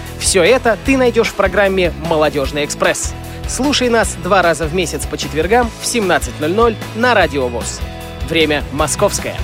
все 0.21 0.43
это 0.43 0.77
ты 0.85 0.97
найдешь 0.97 1.29
в 1.29 1.33
программе 1.33 1.91
«Молодежный 2.07 2.63
экспресс». 2.63 3.13
Слушай 3.49 3.89
нас 3.89 4.15
два 4.23 4.41
раза 4.41 4.65
в 4.65 4.73
месяц 4.73 5.05
по 5.05 5.17
четвергам 5.17 5.69
в 5.81 5.83
17.00 5.83 6.75
на 6.95 7.13
Радио 7.13 7.47
ВОЗ. 7.47 7.81
Время 8.29 8.63
московское. 8.71 9.35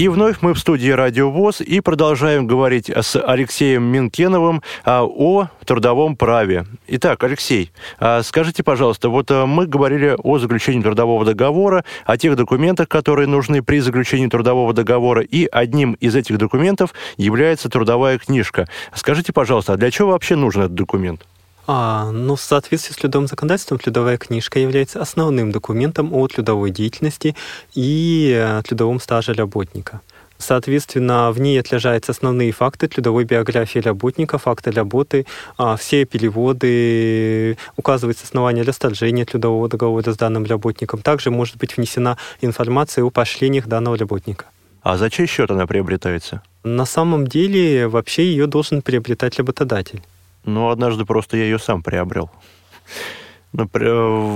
И 0.00 0.08
вновь 0.08 0.38
мы 0.40 0.54
в 0.54 0.58
студии 0.58 0.88
Радио 0.88 1.30
ВОЗ 1.30 1.60
и 1.60 1.80
продолжаем 1.80 2.46
говорить 2.46 2.88
с 2.88 3.22
Алексеем 3.22 3.82
Минкеновым 3.82 4.62
а, 4.82 5.04
о 5.04 5.48
трудовом 5.66 6.16
праве. 6.16 6.64
Итак, 6.86 7.22
Алексей, 7.22 7.70
а, 7.98 8.22
скажите, 8.22 8.62
пожалуйста, 8.62 9.10
вот 9.10 9.30
а, 9.30 9.44
мы 9.44 9.66
говорили 9.66 10.16
о 10.16 10.38
заключении 10.38 10.80
трудового 10.80 11.26
договора, 11.26 11.84
о 12.06 12.16
тех 12.16 12.34
документах, 12.34 12.88
которые 12.88 13.26
нужны 13.28 13.62
при 13.62 13.80
заключении 13.80 14.28
трудового 14.28 14.72
договора, 14.72 15.20
и 15.20 15.46
одним 15.52 15.92
из 16.00 16.16
этих 16.16 16.38
документов 16.38 16.94
является 17.18 17.68
трудовая 17.68 18.16
книжка. 18.16 18.68
Скажите, 18.94 19.34
пожалуйста, 19.34 19.74
а 19.74 19.76
для 19.76 19.90
чего 19.90 20.12
вообще 20.12 20.34
нужен 20.34 20.62
этот 20.62 20.76
документ? 20.76 21.26
А, 21.66 22.10
ну, 22.10 22.36
в 22.36 22.40
соответствии 22.40 22.92
с 22.92 22.96
трудовым 22.96 23.28
законодательством, 23.28 23.78
трудовая 23.78 24.16
книжка 24.16 24.58
является 24.58 25.00
основным 25.00 25.52
документом 25.52 26.12
о 26.12 26.26
трудовой 26.26 26.70
деятельности 26.70 27.36
и 27.74 28.34
э, 28.36 28.62
трудовом 28.64 29.00
стаже 29.00 29.34
работника. 29.34 30.00
Соответственно, 30.40 31.30
в 31.32 31.38
ней 31.38 31.60
отражаются 31.60 32.12
основные 32.12 32.50
факты 32.52 32.88
трудовой 32.88 33.24
биографии 33.24 33.78
работника, 33.78 34.38
факты 34.38 34.70
работы, 34.70 35.26
а, 35.58 35.76
все 35.76 36.06
переводы, 36.06 37.58
указывается 37.76 38.24
основание 38.24 38.64
расторжения 38.64 39.26
трудового 39.26 39.68
договора 39.68 40.12
с 40.12 40.16
данным 40.16 40.46
работником. 40.46 41.02
Также 41.02 41.30
может 41.30 41.56
быть 41.58 41.76
внесена 41.76 42.16
информация 42.40 43.04
о 43.04 43.10
поощрениях 43.10 43.66
данного 43.66 43.98
работника. 43.98 44.46
А 44.82 44.96
за 44.96 45.10
чей 45.10 45.26
счет 45.26 45.50
она 45.50 45.66
приобретается? 45.66 46.42
На 46.64 46.86
самом 46.86 47.26
деле, 47.26 47.86
вообще 47.86 48.24
ее 48.24 48.46
должен 48.46 48.80
приобретать 48.80 49.38
работодатель. 49.38 50.02
Ну, 50.44 50.70
однажды 50.70 51.04
просто 51.04 51.36
я 51.36 51.44
ее 51.44 51.58
сам 51.58 51.82
приобрел. 51.82 52.30
Ну, 53.52 53.68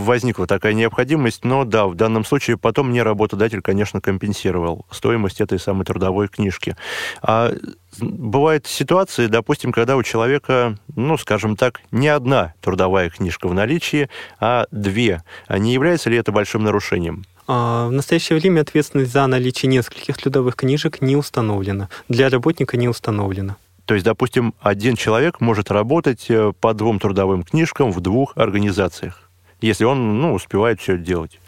возникла 0.03 0.47
такая 0.49 0.73
необходимость, 0.73 1.45
но 1.45 1.65
да, 1.65 1.87
в 1.87 1.95
данном 1.95 2.25
случае 2.25 2.59
потом 2.59 2.89
мне 2.89 3.05
работодатель, 3.05 3.61
конечно, 3.63 4.01
компенсировал 4.01 4.87
стоимость 4.91 5.41
этой 5.41 5.61
самой 5.61 5.85
трудовой 5.85 6.27
книжки. 6.27 6.77
А 7.23 7.53
бывают 8.01 8.67
ситуации, 8.67 9.29
допустим, 9.29 9.71
когда 9.71 9.97
у 9.97 10.03
человека, 10.03 10.79
ну, 10.97 11.17
скажем 11.17 11.57
так, 11.57 11.81
не 11.93 12.09
одна 12.09 12.55
трудовая 12.61 13.09
книжка 13.09 13.47
в 13.47 13.55
наличии, 13.55 14.11
а 14.41 14.67
две. 14.73 15.23
А 15.47 15.59
не 15.59 15.73
является 15.73 16.11
ли 16.11 16.17
это 16.17 16.33
большим 16.33 16.65
нарушением? 16.65 17.25
А, 17.47 17.87
в 17.89 17.93
настоящее 17.93 18.39
время 18.39 18.63
ответственность 18.63 19.13
за 19.13 19.27
наличие 19.29 19.71
нескольких 19.71 20.17
трудовых 20.17 20.57
книжек 20.57 21.01
не 21.01 21.15
установлена. 21.15 21.89
Для 22.09 22.31
работника 22.31 22.77
не 22.77 22.89
установлена. 22.89 23.57
То 23.87 23.95
есть, 23.95 24.05
допустим, 24.05 24.55
один 24.61 24.97
человек 24.97 25.41
может 25.41 25.71
работать 25.71 26.27
э, 26.29 26.53
по 26.59 26.73
двум 26.75 26.99
трудовым 26.99 27.43
книжкам 27.43 27.93
в 27.93 28.01
двух 28.01 28.37
организациях, 28.37 29.29
если 29.61 29.85
он 29.85 30.21
ну, 30.21 30.35
успевает 30.35 30.81
все 30.81 30.95
это 30.95 31.03
делать. 31.03 31.39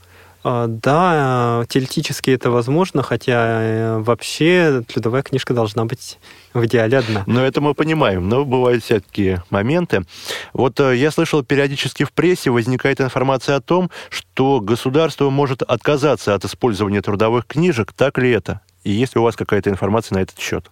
А, 0.48 0.66
да, 0.68 1.64
теоретически 1.68 2.30
это 2.30 2.52
возможно, 2.52 3.02
хотя 3.02 3.62
э, 3.62 3.98
вообще 3.98 4.84
трудовая 4.86 5.22
книжка 5.22 5.54
должна 5.54 5.86
быть 5.86 6.20
в 6.54 6.64
идеале 6.66 6.98
одна. 6.98 7.24
Но 7.26 7.44
это 7.44 7.60
мы 7.60 7.74
понимаем, 7.74 8.28
но 8.28 8.44
бывают 8.44 8.84
всякие 8.84 9.42
моменты. 9.50 10.04
Вот 10.52 10.78
э, 10.78 10.94
я 10.94 11.10
слышал, 11.10 11.42
периодически 11.42 12.04
в 12.04 12.12
прессе 12.12 12.50
возникает 12.50 13.00
информация 13.00 13.56
о 13.56 13.60
том, 13.60 13.90
что 14.08 14.60
государство 14.60 15.30
может 15.30 15.62
отказаться 15.62 16.32
от 16.32 16.44
использования 16.44 17.02
трудовых 17.02 17.46
книжек. 17.46 17.92
Так 17.92 18.16
ли 18.18 18.30
это? 18.30 18.60
И 18.84 18.92
есть 18.92 19.16
ли 19.16 19.20
у 19.20 19.24
вас 19.24 19.34
какая-то 19.34 19.70
информация 19.70 20.14
на 20.14 20.20
этот 20.20 20.38
счет? 20.38 20.70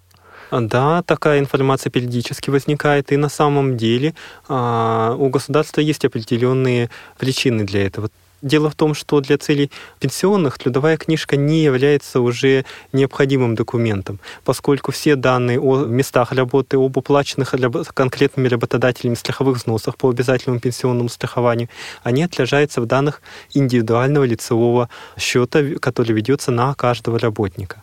Да, 0.50 1.02
такая 1.02 1.40
информация 1.40 1.90
периодически 1.90 2.50
возникает, 2.50 3.12
и 3.12 3.16
на 3.16 3.28
самом 3.28 3.76
деле 3.76 4.14
а, 4.48 5.14
у 5.18 5.28
государства 5.28 5.80
есть 5.80 6.04
определенные 6.04 6.90
причины 7.18 7.64
для 7.64 7.86
этого. 7.86 8.10
Дело 8.44 8.68
в 8.68 8.74
том, 8.74 8.92
что 8.92 9.20
для 9.22 9.38
целей 9.38 9.70
пенсионных 10.00 10.58
трудовая 10.58 10.98
книжка 10.98 11.34
не 11.34 11.62
является 11.62 12.20
уже 12.20 12.66
необходимым 12.92 13.54
документом, 13.54 14.20
поскольку 14.44 14.92
все 14.92 15.16
данные 15.16 15.58
о 15.58 15.86
местах 15.86 16.30
работы, 16.30 16.76
об 16.76 16.94
уплаченных 16.94 17.54
конкретными 17.94 18.48
работодателями 18.48 19.14
страховых 19.14 19.56
взносах 19.56 19.96
по 19.96 20.10
обязательному 20.10 20.60
пенсионному 20.60 21.08
страхованию, 21.08 21.70
они 22.02 22.22
отражаются 22.22 22.82
в 22.82 22.86
данных 22.86 23.22
индивидуального 23.54 24.24
лицевого 24.24 24.90
счета, 25.16 25.62
который 25.80 26.12
ведется 26.12 26.50
на 26.50 26.74
каждого 26.74 27.18
работника. 27.18 27.82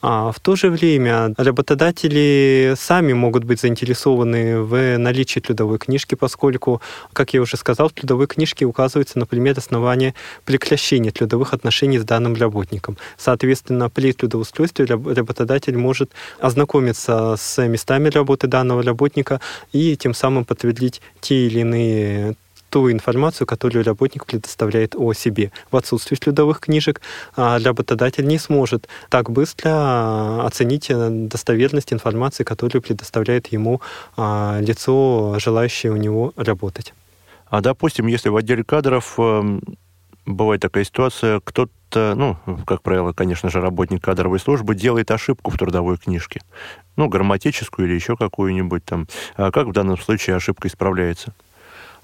А 0.00 0.30
в 0.30 0.38
то 0.38 0.54
же 0.54 0.70
время 0.70 1.34
работодатели 1.36 2.74
сами 2.76 3.12
могут 3.12 3.44
быть 3.44 3.60
заинтересованы 3.60 4.60
в 4.60 4.96
наличии 4.96 5.40
трудовой 5.40 5.78
книжки, 5.78 6.14
поскольку, 6.14 6.80
как 7.12 7.34
я 7.34 7.40
уже 7.40 7.56
сказал, 7.56 7.88
в 7.88 7.92
трудовой 7.92 8.28
книжке 8.28 8.64
указывается, 8.64 9.18
например, 9.18 9.58
основание 9.58 10.14
прекращения 10.44 11.10
трудовых 11.10 11.52
отношений 11.52 11.98
с 11.98 12.04
данным 12.04 12.34
работником. 12.34 12.96
Соответственно, 13.16 13.90
при 13.90 14.12
трудоустройстве 14.12 14.84
работодатель 14.84 15.76
может 15.76 16.12
ознакомиться 16.38 17.34
с 17.36 17.66
местами 17.66 18.08
работы 18.08 18.46
данного 18.46 18.84
работника 18.84 19.40
и 19.72 19.96
тем 19.96 20.14
самым 20.14 20.44
подтвердить 20.44 21.02
те 21.20 21.46
или 21.46 21.60
иные 21.60 22.36
ту 22.70 22.90
информацию, 22.90 23.46
которую 23.46 23.84
работник 23.84 24.26
предоставляет 24.26 24.94
о 24.96 25.12
себе. 25.12 25.52
В 25.70 25.76
отсутствии 25.76 26.16
трудовых 26.16 26.60
книжек 26.60 27.00
а, 27.36 27.58
работодатель 27.58 28.26
не 28.26 28.38
сможет 28.38 28.88
так 29.08 29.30
быстро 29.30 29.70
а, 29.72 30.46
оценить 30.46 30.86
э, 30.90 31.08
достоверность 31.10 31.92
информации, 31.92 32.44
которую 32.44 32.82
предоставляет 32.82 33.48
ему 33.48 33.80
а, 34.16 34.58
лицо, 34.60 35.36
желающее 35.38 35.92
у 35.92 35.96
него 35.96 36.32
работать. 36.36 36.94
А 37.46 37.60
допустим, 37.60 38.06
если 38.06 38.28
в 38.28 38.36
отделе 38.36 38.62
кадров 38.62 39.14
эм, 39.18 39.62
бывает 40.26 40.60
такая 40.60 40.84
ситуация, 40.84 41.40
кто-то, 41.40 42.14
ну, 42.14 42.36
как 42.66 42.82
правило, 42.82 43.12
конечно 43.12 43.48
же, 43.48 43.60
работник 43.60 44.04
кадровой 44.04 44.38
службы 44.38 44.74
делает 44.74 45.10
ошибку 45.10 45.50
в 45.50 45.56
трудовой 45.56 45.96
книжке. 45.96 46.42
Ну, 46.96 47.08
грамматическую 47.08 47.88
или 47.88 47.94
еще 47.94 48.16
какую-нибудь 48.16 48.84
там. 48.84 49.06
А 49.36 49.50
как 49.50 49.68
в 49.68 49.72
данном 49.72 49.98
случае 49.98 50.36
ошибка 50.36 50.68
исправляется? 50.68 51.34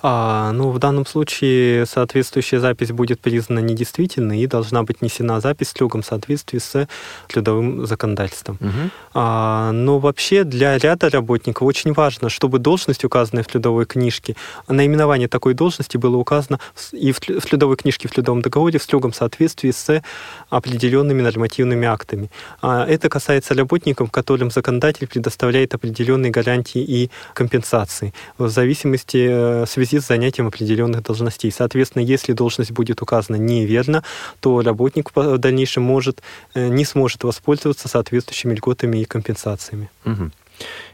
А, 0.07 0.53
ну, 0.53 0.69
в 0.69 0.79
данном 0.79 1.07
случае 1.07 1.87
соответствующая 1.87 2.61
запись 2.61 2.93
будет 2.93 3.21
признана 3.21 3.61
недействительной 3.61 4.41
и 4.41 4.47
должна 4.47 4.83
быть 4.83 5.01
внесена 5.01 5.41
запись 5.41 5.69
в 5.69 5.71
строгом 5.71 6.03
соответствии 6.03 6.59
с 6.59 6.87
трудовым 7.27 7.87
законодательством. 7.87 8.59
Угу. 8.61 8.91
А, 9.15 9.73
но 9.73 9.99
вообще 9.99 10.45
для 10.45 10.77
ряда 10.77 11.09
работников 11.09 11.63
очень 11.63 11.95
важно, 11.95 12.29
чтобы 12.29 12.59
должность, 12.59 13.03
указанная 13.03 13.45
в 13.45 13.47
трудовой 13.47 13.87
книжке, 13.87 14.37
наименование 14.69 15.27
такой 15.27 15.55
должности 15.55 15.97
было 15.97 16.19
указано 16.19 16.61
и 16.93 17.13
в, 17.13 17.21
в 17.21 17.47
трудовой 17.47 17.77
книжке, 17.77 18.07
в 18.07 18.13
трудовом 18.13 18.43
договоре 18.43 18.79
в 18.79 18.83
строгом 18.83 19.15
соответствии 19.15 19.71
с 19.71 20.03
определенными 20.51 21.23
нормативными 21.23 21.87
актами. 21.87 22.31
А, 22.61 22.85
это 22.85 23.09
касается 23.09 23.55
работников, 23.55 24.11
которым 24.11 24.51
законодатель 24.51 25.07
предоставляет 25.07 25.73
определенные 25.73 26.31
гарантии 26.31 26.83
и 26.83 27.11
компенсации 27.33 28.13
в 28.37 28.51
зависимости 28.51 29.17
в 29.17 29.63
э, 29.63 29.67
связи 29.67 29.94
связи 29.95 30.01
с 30.01 30.09
занятием 30.09 30.47
определенных 30.47 31.03
должностей. 31.03 31.51
Соответственно, 31.51 32.03
если 32.03 32.33
должность 32.33 32.73
будет 32.73 33.03
указана 33.03 33.37
неверно, 33.37 34.03
то 34.41 34.61
работник 34.61 35.11
в 35.15 35.39
дальнейшем 35.39 35.83
может, 35.83 36.23
э, 36.55 36.69
не 36.69 36.85
сможет 36.85 37.25
воспользоваться 37.25 37.89
соответствующими 37.89 38.55
льготами 38.55 38.99
и 38.99 39.05
компенсациями. 39.05 39.89
Угу. 40.05 40.31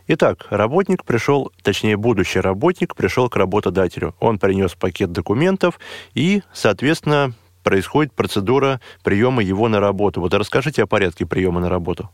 Итак, 0.08 0.46
работник 0.50 1.04
пришел, 1.04 1.52
точнее, 1.62 1.96
будущий 1.96 2.40
работник 2.40 2.94
пришел 2.94 3.28
к 3.28 3.36
работодателю. 3.36 4.14
Он 4.20 4.38
принес 4.38 4.74
пакет 4.74 5.12
документов 5.12 5.78
и, 6.14 6.42
соответственно, 6.52 7.32
происходит 7.62 8.12
процедура 8.12 8.80
приема 9.02 9.42
его 9.42 9.68
на 9.68 9.80
работу. 9.80 10.20
Вот 10.20 10.34
расскажите 10.34 10.82
о 10.82 10.86
порядке 10.86 11.26
приема 11.26 11.60
на 11.60 11.68
работу. 11.68 12.08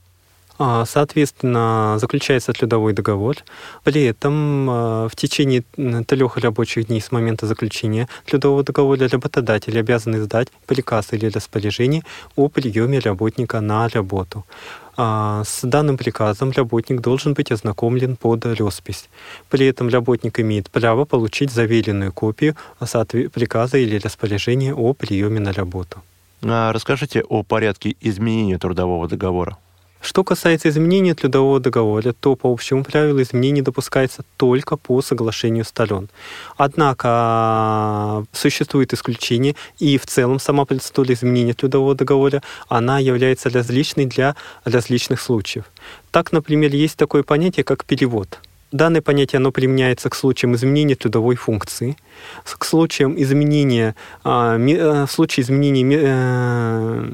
А, 0.58 0.84
соответственно, 0.86 1.96
заключается 1.98 2.52
трудовой 2.52 2.92
договор. 2.92 3.36
При 3.84 4.04
этом 4.04 4.68
а, 4.70 5.08
в 5.08 5.16
течение 5.16 5.62
трех 6.06 6.38
рабочих 6.38 6.86
дней 6.86 7.00
с 7.00 7.12
момента 7.12 7.46
заключения 7.46 8.08
трудового 8.24 8.62
договора 8.62 9.08
работодатель 9.08 9.78
обязан 9.78 10.16
издать 10.16 10.48
приказ 10.66 11.12
или 11.12 11.26
распоряжение 11.26 12.02
о 12.36 12.48
приеме 12.48 12.98
работника 12.98 13.60
на 13.60 13.88
работу. 13.88 14.44
А, 14.96 15.42
с 15.44 15.60
данным 15.62 15.98
приказом 15.98 16.52
работник 16.52 17.02
должен 17.02 17.34
быть 17.34 17.52
ознакомлен 17.52 18.16
под 18.16 18.46
роспись. 18.46 19.10
При 19.50 19.66
этом 19.66 19.90
работник 19.90 20.40
имеет 20.40 20.70
право 20.70 21.04
получить 21.04 21.50
заверенную 21.50 22.12
копию 22.12 22.56
приказа 23.28 23.76
или 23.76 23.98
распоряжения 23.98 24.74
о 24.74 24.94
приеме 24.94 25.40
на 25.40 25.52
работу. 25.52 26.02
расскажите 26.72 27.22
о 27.22 27.42
порядке 27.42 27.94
изменения 28.00 28.58
трудового 28.58 29.06
договора. 29.06 29.58
Что 30.06 30.22
касается 30.22 30.68
изменения 30.68 31.16
трудового 31.16 31.58
договора, 31.58 32.12
то 32.12 32.36
по 32.36 32.52
общему 32.52 32.84
правилу 32.84 33.20
изменение 33.22 33.64
допускается 33.64 34.22
только 34.36 34.76
по 34.76 35.02
соглашению 35.02 35.64
сторон. 35.64 36.08
Однако 36.56 38.24
существует 38.30 38.94
исключение, 38.94 39.56
и 39.80 39.98
в 39.98 40.06
целом 40.06 40.38
сама 40.38 40.64
процедура 40.64 41.12
изменения 41.12 41.54
трудового 41.54 41.96
договора, 41.96 42.40
она 42.68 43.00
является 43.00 43.50
различной 43.50 44.06
для 44.06 44.36
различных 44.64 45.20
случаев. 45.20 45.64
Так, 46.12 46.30
например, 46.30 46.72
есть 46.72 46.96
такое 46.96 47.24
понятие, 47.24 47.64
как 47.64 47.84
перевод. 47.84 48.38
Данное 48.70 49.02
понятие 49.02 49.38
оно 49.38 49.50
применяется 49.50 50.08
к 50.08 50.14
случаям 50.14 50.54
изменения 50.54 50.94
трудовой 50.94 51.34
функции, 51.34 51.96
к 52.44 52.64
случаям 52.64 53.20
изменения, 53.20 53.96
а, 54.22 54.56
э, 54.56 55.06
в 55.06 55.10
случае 55.10 55.42
изменения 55.42 56.00
э, 56.00 57.10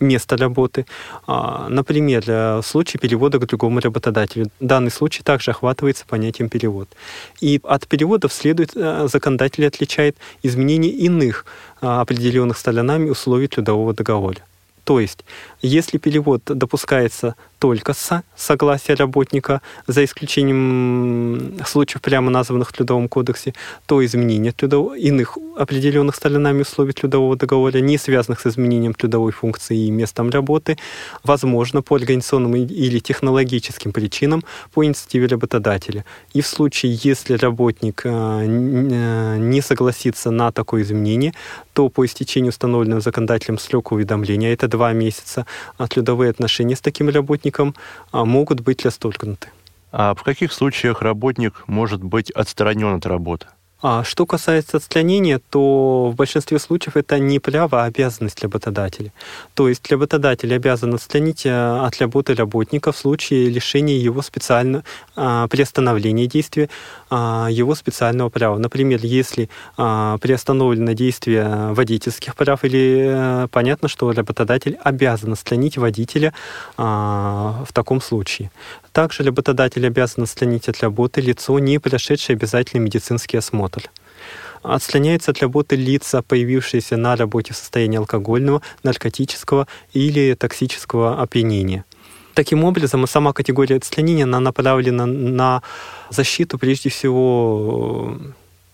место 0.00 0.36
работы. 0.36 0.86
А, 1.26 1.68
например, 1.68 2.24
в 2.26 2.62
случае 2.62 3.00
перевода 3.00 3.38
к 3.38 3.46
другому 3.46 3.80
работодателю. 3.80 4.50
Данный 4.60 4.90
случай 4.90 5.22
также 5.22 5.50
охватывается 5.50 6.04
понятием 6.06 6.48
перевод. 6.48 6.88
И 7.40 7.60
от 7.62 7.86
переводов 7.86 8.32
следует, 8.32 8.76
э, 8.76 9.08
законодатель 9.12 9.66
отличает 9.66 10.16
изменение 10.42 10.92
иных 10.92 11.44
а, 11.80 12.00
определенных 12.00 12.58
сторонами 12.58 13.10
условий 13.10 13.48
трудового 13.48 13.94
договора. 13.94 14.38
То 14.86 15.00
есть, 15.00 15.24
если 15.62 15.98
перевод 15.98 16.42
допускается 16.44 17.34
только 17.58 17.92
с 17.92 18.22
согласия 18.36 18.94
работника, 18.94 19.60
за 19.88 20.04
исключением 20.04 21.58
случаев, 21.66 22.00
прямо 22.02 22.30
названных 22.30 22.68
в 22.68 22.72
Трудовом 22.72 23.08
кодексе, 23.08 23.52
то 23.86 24.04
изменение 24.04 24.52
трудов... 24.52 24.96
иных 24.96 25.38
определенных 25.56 26.14
сторонами 26.14 26.62
условий 26.62 26.92
трудового 26.92 27.34
договора, 27.34 27.78
не 27.78 27.98
связанных 27.98 28.40
с 28.40 28.46
изменением 28.46 28.94
трудовой 28.94 29.32
функции 29.32 29.86
и 29.86 29.90
местом 29.90 30.30
работы, 30.30 30.78
возможно 31.24 31.82
по 31.82 31.96
организационным 31.96 32.54
или 32.54 33.00
технологическим 33.00 33.92
причинам 33.92 34.44
по 34.72 34.84
инициативе 34.84 35.26
работодателя. 35.26 36.04
И 36.32 36.42
в 36.42 36.46
случае, 36.46 36.96
если 37.02 37.34
работник 37.36 38.02
э, 38.04 38.08
э, 38.08 39.36
не 39.38 39.62
согласится 39.62 40.30
на 40.30 40.52
такое 40.52 40.82
изменение, 40.82 41.32
то 41.76 41.90
по 41.90 42.06
истечению 42.06 42.48
установленного 42.48 43.02
законодателем 43.02 43.58
срока 43.58 43.92
уведомления, 43.92 44.50
это 44.54 44.66
два 44.66 44.94
месяца, 44.94 45.44
а 45.76 45.86
трудовые 45.86 46.30
отношения 46.30 46.74
с 46.74 46.80
таким 46.80 47.10
работником 47.10 47.74
а, 48.12 48.24
могут 48.24 48.60
быть 48.60 48.82
расторгнуты. 48.86 49.48
А 49.92 50.14
в 50.14 50.22
каких 50.22 50.54
случаях 50.54 51.02
работник 51.02 51.64
может 51.66 52.02
быть 52.02 52.30
отстранен 52.30 52.94
от 52.94 53.04
работы? 53.04 53.48
А 53.88 54.02
что 54.02 54.26
касается 54.26 54.78
отстранения, 54.78 55.40
то 55.48 56.10
в 56.10 56.16
большинстве 56.16 56.58
случаев 56.58 56.96
это 56.96 57.20
не 57.20 57.38
право, 57.38 57.84
а 57.84 57.84
обязанность 57.84 58.42
работодателя. 58.42 59.12
То 59.54 59.68
есть 59.68 59.88
работодатель 59.88 60.52
обязан 60.52 60.92
отстранить 60.94 61.46
э, 61.46 61.50
от 61.52 61.96
работы 62.00 62.34
работника 62.34 62.90
в 62.90 62.96
случае 62.96 63.48
лишения 63.48 63.96
его 63.96 64.22
специально 64.22 64.82
а, 65.14 65.46
приостановления 65.46 66.26
действия 66.26 66.68
а, 67.10 67.46
его 67.48 67.76
специального 67.76 68.28
права. 68.28 68.58
Например, 68.58 68.98
если 69.04 69.48
а, 69.76 70.18
приостановлено 70.18 70.90
действие 70.90 71.72
водительских 71.72 72.34
прав, 72.34 72.64
или 72.64 73.06
а, 73.08 73.46
понятно, 73.52 73.86
что 73.86 74.10
работодатель 74.10 74.78
обязан 74.82 75.34
отстранить 75.34 75.78
водителя 75.78 76.34
в 76.76 77.68
таком 77.72 78.00
случае. 78.00 78.50
Также 78.96 79.24
работодатель 79.24 79.86
обязан 79.86 80.22
отстранить 80.22 80.70
от 80.70 80.80
работы 80.80 81.20
лицо, 81.20 81.58
не 81.58 81.78
прошедшее 81.78 82.34
обязательный 82.34 82.80
медицинский 82.80 83.36
осмотр. 83.36 83.90
Отстраняются 84.62 85.32
от 85.32 85.40
работы 85.42 85.76
лица, 85.76 86.22
появившиеся 86.22 86.96
на 86.96 87.14
работе 87.14 87.52
в 87.52 87.58
состоянии 87.58 87.98
алкогольного, 87.98 88.62
наркотического 88.84 89.68
или 89.92 90.32
токсического 90.32 91.20
опьянения. 91.20 91.84
Таким 92.32 92.64
образом, 92.64 93.06
сама 93.06 93.34
категория 93.34 93.76
отстранения 93.76 94.24
она 94.24 94.40
направлена 94.40 95.04
на 95.04 95.62
защиту 96.08 96.56
прежде 96.56 96.88
всего 96.88 98.16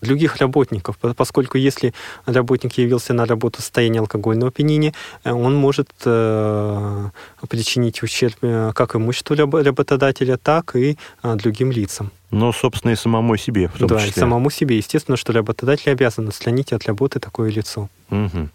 других 0.03 0.37
работников, 0.37 0.97
поскольку 1.15 1.57
если 1.57 1.93
работник 2.25 2.73
явился 2.77 3.13
на 3.13 3.25
работу 3.25 3.59
в 3.59 3.61
состоянии 3.61 3.99
алкогольного 3.99 4.49
опьянения, 4.49 4.93
э, 5.23 5.31
он 5.31 5.55
может 5.55 5.89
э, 6.05 7.09
причинить 7.49 8.03
ущерб 8.03 8.35
э, 8.41 8.71
как 8.73 8.95
имуществу 8.95 9.35
работодателя, 9.35 10.37
так 10.37 10.75
и 10.75 10.97
э, 11.23 11.35
другим 11.35 11.71
лицам. 11.71 12.11
Но, 12.31 12.51
собственно, 12.51 12.91
и 12.91 12.95
самому 12.95 13.37
себе, 13.37 13.67
в 13.67 13.77
том 13.77 13.87
да, 13.87 13.99
числе. 13.99 14.09
и 14.09 14.19
самому 14.19 14.49
себе. 14.49 14.77
Естественно, 14.77 15.17
что 15.17 15.33
работодатель 15.33 15.91
обязан 15.91 16.27
отстранить 16.27 16.73
от 16.73 16.85
работы 16.87 17.19
такое 17.19 17.51
лицо. 17.51 17.89
Угу. 18.09 18.49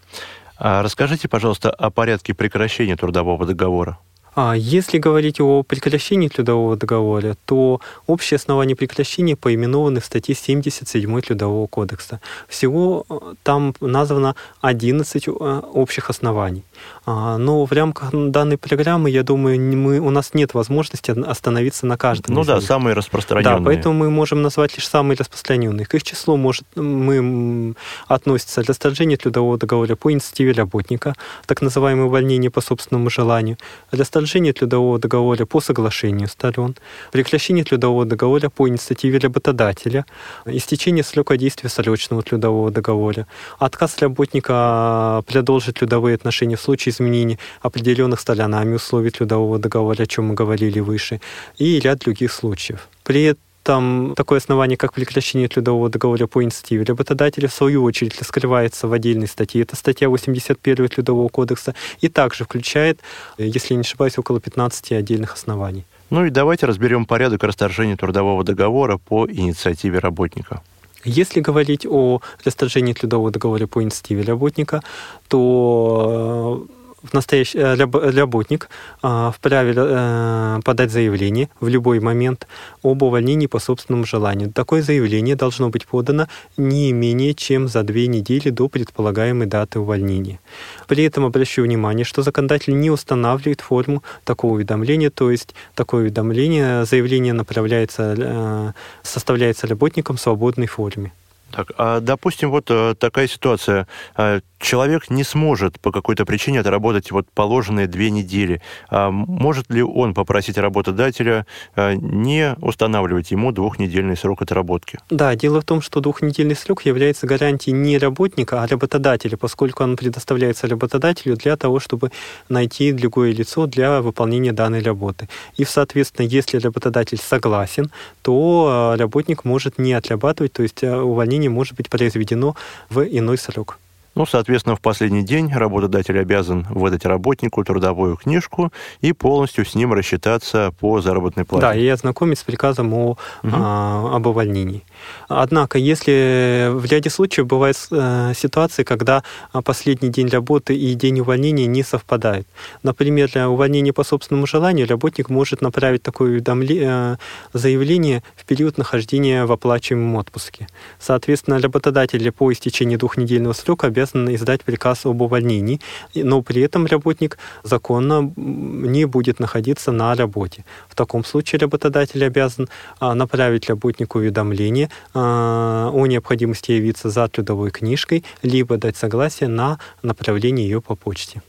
А 0.59 0.83
расскажите, 0.83 1.29
пожалуйста, 1.29 1.71
о 1.71 1.91
порядке 1.91 2.35
прекращения 2.35 2.97
трудового 2.97 3.47
договора. 3.47 3.99
А 4.41 4.55
если 4.55 4.99
говорить 4.99 5.41
о 5.41 5.65
прекращении 5.65 6.29
трудового 6.29 6.77
договора, 6.77 7.37
то 7.45 7.81
общие 8.07 8.37
основания 8.37 8.77
прекращения 8.77 9.35
поименованы 9.35 10.01
в 10.01 10.05
статье 10.05 10.33
77 10.33 11.21
Трудового 11.23 11.67
кодекса. 11.67 12.21
Всего 12.47 13.05
э, 13.11 13.19
там 13.43 13.75
названо 13.81 14.37
11 14.61 15.27
э, 15.27 15.31
общих 15.33 16.09
оснований. 16.09 16.63
А, 17.05 17.37
но 17.37 17.65
в 17.65 17.73
рамках 17.73 18.11
данной 18.13 18.59
программы, 18.59 19.11
я 19.11 19.25
думаю, 19.25 19.59
мы, 19.59 19.99
у 19.99 20.11
нас 20.11 20.35
нет 20.35 20.55
возможности 20.55 21.11
остановиться 21.11 21.87
на 21.87 21.97
каждом. 21.97 22.37
Ну 22.37 22.45
да, 22.45 22.59
них. 22.59 22.65
самые 22.65 22.95
распространенные. 22.95 23.59
Да, 23.59 23.65
поэтому 23.65 23.95
мы 23.97 24.09
можем 24.09 24.41
назвать 24.43 24.77
лишь 24.77 24.87
самые 24.87 25.17
распространенные. 25.17 25.85
К 25.85 25.95
их 25.95 26.05
числу 26.05 26.37
может 26.37 26.65
мы 26.77 27.75
относится 28.07 28.63
расторжение 28.63 29.17
трудового 29.17 29.59
договора 29.59 29.97
по 29.97 30.13
инициативе 30.13 30.53
работника, 30.53 31.17
так 31.47 31.61
называемое 31.61 32.07
увольнение 32.07 32.53
по 32.53 32.61
собственному 32.61 33.11
желанию, 33.11 33.59
расторжение 33.91 34.28
трудового 34.53 34.99
договора 34.99 35.47
по 35.47 35.61
соглашению 35.61 36.29
сторон, 36.29 36.77
прекращение 37.13 37.65
трудового 37.65 38.05
договора 38.05 38.51
по 38.51 38.69
инициативе 38.69 39.19
работодателя, 39.19 40.05
истечение 40.47 41.03
срока 41.03 41.37
действия 41.37 41.71
срочного 41.71 42.23
трудового 42.23 42.71
договора, 42.71 43.27
отказ 43.59 43.99
работника 43.99 45.23
продолжить 45.27 45.77
трудовые 45.77 46.15
отношения 46.15 46.57
в 46.57 46.61
случае 46.61 46.93
изменения 46.93 47.39
определенных 47.63 48.21
сторонами 48.21 48.75
условий 48.75 49.11
трудового 49.11 49.59
договора, 49.59 50.03
о 50.03 50.07
чем 50.07 50.27
мы 50.27 50.35
говорили 50.35 50.81
выше, 50.81 51.21
и 51.57 51.81
ряд 51.81 51.99
других 52.01 52.33
случаев. 52.33 52.89
При 53.03 53.35
там 53.69 54.15
такое 54.17 54.39
основание, 54.39 54.79
как 54.79 54.95
прекращение 54.95 55.47
трудового 55.47 55.91
договора 55.91 56.27
по 56.27 56.43
инициативе 56.43 56.85
работодателя, 56.85 57.49
в 57.49 57.53
свою 57.53 57.83
очередь, 57.83 58.19
раскрывается 58.19 58.89
в 58.89 58.95
отдельной 58.95 59.29
статье. 59.29 59.61
Это 59.61 59.77
статья 59.77 60.09
81 60.09 60.89
Трудового 60.89 61.29
кодекса 61.29 61.75
и 62.01 62.09
также 62.09 62.45
включает, 62.45 63.01
если 63.37 63.75
не 63.75 63.81
ошибаюсь, 63.81 64.17
около 64.17 64.41
15 64.41 64.93
отдельных 64.93 65.35
оснований. 65.35 65.85
Ну 66.09 66.25
и 66.25 66.31
давайте 66.31 66.65
разберем 66.65 67.05
порядок 67.05 67.43
расторжения 67.43 67.97
трудового 67.97 68.43
договора 68.43 68.97
по 68.97 69.27
инициативе 69.31 69.99
работника. 69.99 70.63
Если 71.05 71.41
говорить 71.41 71.85
о 71.85 72.23
расторжении 72.47 72.95
трудового 72.95 73.31
договора 73.31 73.67
по 73.67 73.83
инициативе 73.83 74.23
работника, 74.23 74.83
то 75.29 76.67
в 77.03 77.15
настоящий 77.15 77.59
э, 77.59 77.75
работник 77.75 78.69
а, 79.03 79.31
вправе 79.31 79.75
э, 79.77 80.61
подать 80.65 80.91
заявление 80.91 81.49
в 81.61 81.69
любой 81.69 82.01
момент 82.01 82.47
об 82.83 83.03
увольнении 83.03 83.47
по 83.47 83.59
собственному 83.59 84.05
желанию. 84.05 84.53
Такое 84.53 84.83
заявление 84.83 85.37
должно 85.37 85.69
быть 85.71 85.87
подано 85.87 86.27
не 86.57 86.93
менее 86.93 87.35
чем 87.35 87.69
за 87.69 87.83
две 87.83 88.07
недели 88.07 88.51
до 88.51 88.69
предполагаемой 88.69 89.47
даты 89.47 89.79
увольнения. 89.79 90.41
При 90.87 91.05
этом 91.05 91.25
обращу 91.25 91.63
внимание, 91.63 92.05
что 92.05 92.23
законодатель 92.23 92.79
не 92.79 92.91
устанавливает 92.91 93.61
форму 93.61 94.03
такого 94.25 94.55
уведомления, 94.55 95.11
то 95.11 95.31
есть 95.31 95.55
такое 95.75 96.03
уведомление, 96.03 96.85
заявление 96.85 97.33
направляется, 97.33 98.15
э, 98.19 98.73
составляется 99.03 99.67
работником 99.67 100.17
в 100.17 100.21
свободной 100.21 100.67
форме. 100.67 101.13
Так, 101.51 101.73
а 101.79 102.01
допустим, 102.01 102.51
вот 102.51 102.67
э, 102.71 102.95
такая 102.99 103.27
ситуация. 103.27 103.87
Э, 104.17 104.41
человек 104.59 105.09
не 105.09 105.25
сможет 105.25 105.81
по 105.81 105.93
какой-то 105.93 106.27
причине 106.27 106.61
отработать 106.61 107.11
вот 107.11 107.27
положенные 107.33 107.87
две 107.87 108.11
недели. 108.11 108.61
А 108.91 109.11
может 109.11 109.71
ли 109.71 109.83
он 109.83 110.15
попросить 110.15 110.59
работодателя 110.59 111.47
э, 111.75 111.95
не 111.95 112.55
устанавливать 112.61 113.31
ему 113.31 113.53
двухнедельный 113.53 114.17
срок 114.17 114.43
отработки? 114.43 114.99
Да, 115.11 115.35
дело 115.37 115.61
в 115.61 115.65
том, 115.65 115.81
что 115.81 116.01
двухнедельный 116.01 116.57
срок 116.57 116.85
является 116.85 117.27
гарантией 117.27 117.75
не 117.75 117.99
работника, 117.99 118.63
а 118.63 118.67
работодателя, 118.67 119.37
поскольку 119.37 119.85
он 119.85 119.97
предоставляется 119.97 120.67
работодателю 120.67 121.37
для 121.37 121.57
того, 121.57 121.81
чтобы 121.81 122.11
найти 122.49 122.93
другое 122.93 123.33
лицо 123.33 123.67
для 123.67 124.03
выполнения 124.03 124.53
данной 124.53 124.83
работы. 124.83 125.29
И, 125.57 125.65
соответственно, 125.65 126.27
если 126.27 126.59
работодатель 126.59 127.19
согласен, 127.19 127.91
то 128.23 128.97
работник 128.99 129.45
может 129.45 129.79
не 129.79 129.95
отрабатывать, 129.95 130.53
то 130.53 130.63
есть 130.63 130.83
увольнение 130.83 131.38
увольнение 131.39 131.51
может 131.51 131.77
быть 131.77 131.89
произведено 131.89 132.55
в 132.91 133.03
иной 133.03 133.39
срок. 133.39 133.79
Ну, 134.15 134.27
соответственно, 134.27 134.75
в 134.75 134.81
последний 134.81 135.23
день 135.23 135.53
работодатель 135.53 136.19
обязан 136.19 136.67
выдать 136.71 137.05
работнику 137.05 137.63
трудовую 137.63 138.17
книжку 138.17 138.73
и 139.01 139.13
полностью 139.13 139.65
с 139.65 139.77
ним 139.77 139.93
рассчитаться 139.93 140.73
по 140.81 141.01
заработной 141.01 141.45
плате. 141.45 141.67
Да, 141.67 141.75
и 141.75 141.87
ознакомить 141.87 142.39
с 142.41 142.43
приказом 142.43 142.93
о, 142.95 143.11
угу. 143.11 143.19
а, 143.45 144.17
об 144.17 144.27
увольнении. 144.27 144.83
Однако, 145.29 145.79
если 145.79 146.69
в 146.71 146.85
ряде 146.85 147.11
случаев 147.11 147.47
бывают 147.47 147.77
э, 147.91 148.33
ситуации, 148.37 148.83
когда 148.83 149.23
последний 149.65 150.09
день 150.09 150.29
работы 150.29 150.77
и 150.77 150.95
день 150.95 151.21
увольнения 151.21 151.67
не 151.67 151.83
совпадают. 151.83 152.47
Например, 152.83 153.31
для 153.31 153.49
увольнения 153.49 153.93
по 153.93 154.05
собственному 154.05 154.47
желанию 154.47 154.89
работник 154.89 155.29
может 155.29 155.63
направить 155.63 156.03
такое 156.03 156.43
э, 156.47 157.17
заявление 157.53 158.23
в 158.37 158.45
период 158.45 158.79
нахождения 158.79 159.45
в 159.45 159.53
оплачиваемом 159.53 160.17
отпуске. 160.17 160.67
Соответственно, 160.99 161.61
работодатель 161.61 162.31
по 162.33 162.53
истечении 162.53 162.97
двухнедельного 162.97 163.53
срока 163.53 163.87
обязан 163.87 164.35
издать 164.35 164.63
приказ 164.63 165.07
об 165.07 165.23
увольнении, 165.23 165.81
но 166.15 166.43
при 166.43 166.63
этом 166.63 166.87
работник 166.87 167.39
законно 167.63 168.33
не 168.37 169.05
будет 169.05 169.41
находиться 169.41 169.93
на 169.93 170.15
работе. 170.15 170.65
В 170.89 170.95
таком 170.95 171.25
случае 171.25 171.61
работодатель 171.61 172.25
обязан 172.25 172.69
а, 173.01 173.15
направить 173.15 173.69
работнику 173.69 174.19
уведомление 174.19 174.87
а, 174.87 174.91
о 175.15 176.07
необходимости 176.07 176.73
явиться 176.73 177.11
за 177.11 177.29
трудовой 177.29 177.71
книжкой, 177.71 178.25
либо 178.43 178.77
дать 178.77 178.97
согласие 178.97 179.49
на 179.49 179.79
направление 180.03 180.69
ее 180.69 180.81
по 180.81 180.95
почте. 180.95 181.43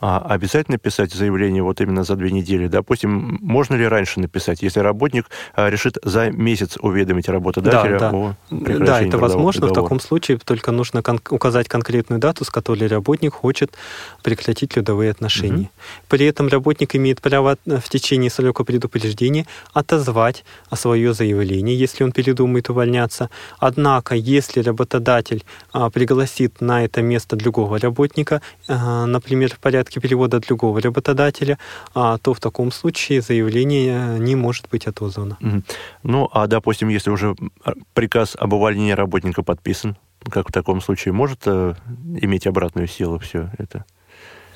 А 0.00 0.18
обязательно 0.18 0.78
писать 0.78 1.12
заявление 1.12 1.62
вот 1.62 1.80
именно 1.80 2.04
за 2.04 2.14
две 2.14 2.30
недели? 2.30 2.68
Допустим, 2.68 3.38
можно 3.42 3.74
ли 3.74 3.86
раньше 3.86 4.20
написать, 4.20 4.62
если 4.62 4.78
работник 4.78 5.26
а, 5.54 5.68
решит 5.68 5.98
за 6.04 6.30
месяц 6.30 6.76
уведомить 6.80 7.28
работодателя 7.28 7.98
да, 7.98 8.10
да. 8.10 8.16
о 8.16 8.34
прекращении 8.48 8.86
Да, 8.86 9.00
это 9.00 9.18
возможно. 9.18 9.62
Договора. 9.62 9.80
В 9.80 9.84
таком 9.84 10.00
случае 10.00 10.38
только 10.38 10.70
нужно 10.70 11.02
кон- 11.02 11.20
указать 11.30 11.68
конкретную 11.68 12.20
дату, 12.20 12.44
с 12.44 12.50
которой 12.50 12.86
работник 12.86 13.34
хочет 13.34 13.76
прекратить 14.22 14.70
трудовые 14.70 15.10
отношения. 15.10 15.62
Угу. 15.62 15.70
При 16.08 16.26
этом 16.26 16.46
работник 16.46 16.94
имеет 16.94 17.20
право 17.20 17.56
в 17.66 17.88
течение 17.88 18.30
срока 18.30 18.62
предупреждения 18.62 19.46
отозвать 19.72 20.44
свое 20.72 21.12
заявление, 21.12 21.76
если 21.76 22.04
он 22.04 22.12
передумает 22.12 22.70
увольняться. 22.70 23.30
Однако, 23.58 24.14
если 24.14 24.60
работодатель 24.60 25.44
а, 25.72 25.90
пригласит 25.90 26.60
на 26.60 26.84
это 26.84 27.02
место 27.02 27.34
другого 27.34 27.80
работника, 27.80 28.42
а, 28.68 29.06
например, 29.06 29.52
в 29.52 29.58
порядке 29.58 29.87
порядке 29.88 30.00
перевода 30.00 30.40
другого 30.40 30.80
работодателя, 30.80 31.58
а, 31.94 32.18
то 32.18 32.34
в 32.34 32.40
таком 32.40 32.72
случае 32.72 33.20
заявление 33.20 34.18
не 34.18 34.36
может 34.36 34.68
быть 34.70 34.86
отозвано. 34.86 35.36
Ну, 36.02 36.28
а, 36.32 36.46
допустим, 36.46 36.88
если 36.88 37.10
уже 37.10 37.34
приказ 37.94 38.36
об 38.38 38.52
увольнении 38.52 38.92
работника 38.92 39.42
подписан, 39.42 39.96
как 40.30 40.48
в 40.48 40.52
таком 40.52 40.80
случае 40.80 41.12
может 41.12 41.42
э, 41.46 41.74
иметь 42.22 42.46
обратную 42.46 42.88
силу 42.88 43.18
все 43.18 43.50
это? 43.58 43.84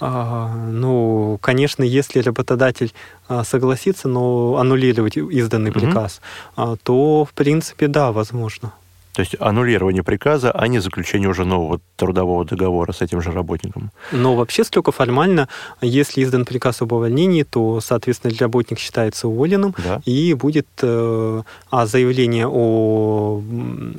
А, 0.00 0.48
ну, 0.70 1.38
конечно, 1.40 1.84
если 1.84 2.20
работодатель 2.20 2.92
а, 3.28 3.44
согласится, 3.44 4.08
но 4.08 4.56
аннулировать 4.56 5.16
изданный 5.16 5.70
приказ, 5.72 6.20
угу. 6.56 6.76
то, 6.82 7.24
в 7.24 7.32
принципе, 7.32 7.88
да, 7.88 8.10
возможно. 8.10 8.72
То 9.14 9.20
есть 9.20 9.36
аннулирование 9.38 10.02
приказа, 10.02 10.50
а 10.50 10.66
не 10.68 10.78
заключение 10.78 11.28
уже 11.28 11.44
нового 11.44 11.80
трудового 11.96 12.44
договора 12.44 12.92
с 12.92 13.02
этим 13.02 13.20
же 13.20 13.30
работником. 13.30 13.90
Но 14.10 14.34
вообще 14.34 14.64
только 14.64 14.92
формально, 14.92 15.48
если 15.80 16.22
издан 16.22 16.44
приказ 16.44 16.80
об 16.82 16.92
увольнении, 16.92 17.42
то, 17.42 17.80
соответственно, 17.80 18.34
работник 18.38 18.78
считается 18.78 19.28
уволенным 19.28 19.74
да. 19.78 20.00
и 20.04 20.32
будет, 20.34 20.66
э, 20.82 21.42
а 21.70 21.86
заявление 21.86 22.46
о, 22.48 23.42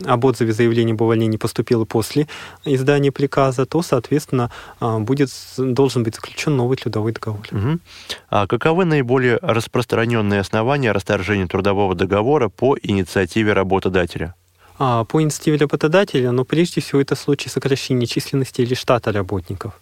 об 0.06 0.26
отзыве 0.26 0.54
заявления 0.54 0.94
об 0.94 1.02
увольнении 1.02 1.38
поступило 1.38 1.86
после 1.86 2.28
издания 2.66 3.12
приказа, 3.12 3.66
то, 3.66 3.82
соответственно, 3.82 4.50
а, 4.80 5.00
будет, 5.00 5.30
должен 5.58 6.04
быть 6.04 6.16
заключен 6.16 6.56
новый 6.56 6.78
трудовой 6.78 7.12
договор. 7.12 7.46
Угу. 7.52 7.80
А 8.30 8.48
каковы 8.48 8.86
наиболее 8.86 9.38
распространенные 9.42 10.40
основания 10.40 10.92
расторжения 10.92 11.48
трудового 11.48 11.94
договора 11.94 12.50
по 12.50 12.78
инициативе 12.82 13.54
работодателя? 13.54 14.34
А, 14.86 15.06
по 15.06 15.22
инициативе 15.22 15.56
работодателя, 15.56 16.32
но 16.32 16.44
прежде 16.44 16.82
всего 16.82 17.00
это 17.00 17.16
случай 17.16 17.48
сокращения 17.48 18.06
численности 18.06 18.60
или 18.60 18.74
штата 18.74 19.14
работников. 19.14 19.80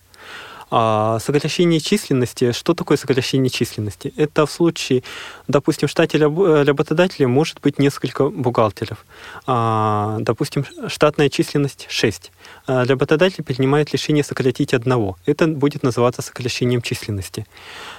А 0.69 1.17
сокращение 1.19 1.79
численности, 1.79 2.51
что 2.51 2.75
такое 2.75 2.97
сокращение 2.97 3.49
численности? 3.49 4.13
Это 4.15 4.45
в 4.45 4.51
случае, 4.51 5.01
допустим, 5.47 5.87
в 5.87 5.91
штате 5.91 6.19
работодателя 6.19 7.27
может 7.27 7.59
быть 7.61 7.79
несколько 7.79 8.29
бухгалтеров. 8.29 9.03
А, 9.47 10.17
допустим, 10.19 10.65
штатная 10.87 11.29
численность 11.29 11.87
6. 11.89 12.31
А 12.67 12.85
работодатель 12.85 13.43
принимает 13.43 13.91
решение 13.91 14.23
сократить 14.23 14.75
одного. 14.75 15.17
Это 15.25 15.47
будет 15.47 15.81
называться 15.81 16.21
сокращением 16.21 16.83
численности. 16.83 17.47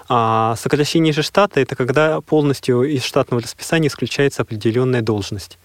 А 0.08 0.54
сокращение 0.54 1.12
же 1.12 1.22
штата– 1.24 1.58
это 1.62 1.74
когда 1.74 2.20
полностью 2.20 2.84
из 2.84 3.02
штатного 3.02 3.42
расписания 3.42 3.88
исключается 3.88 4.42
определенная 4.42 5.02
должность. 5.02 5.58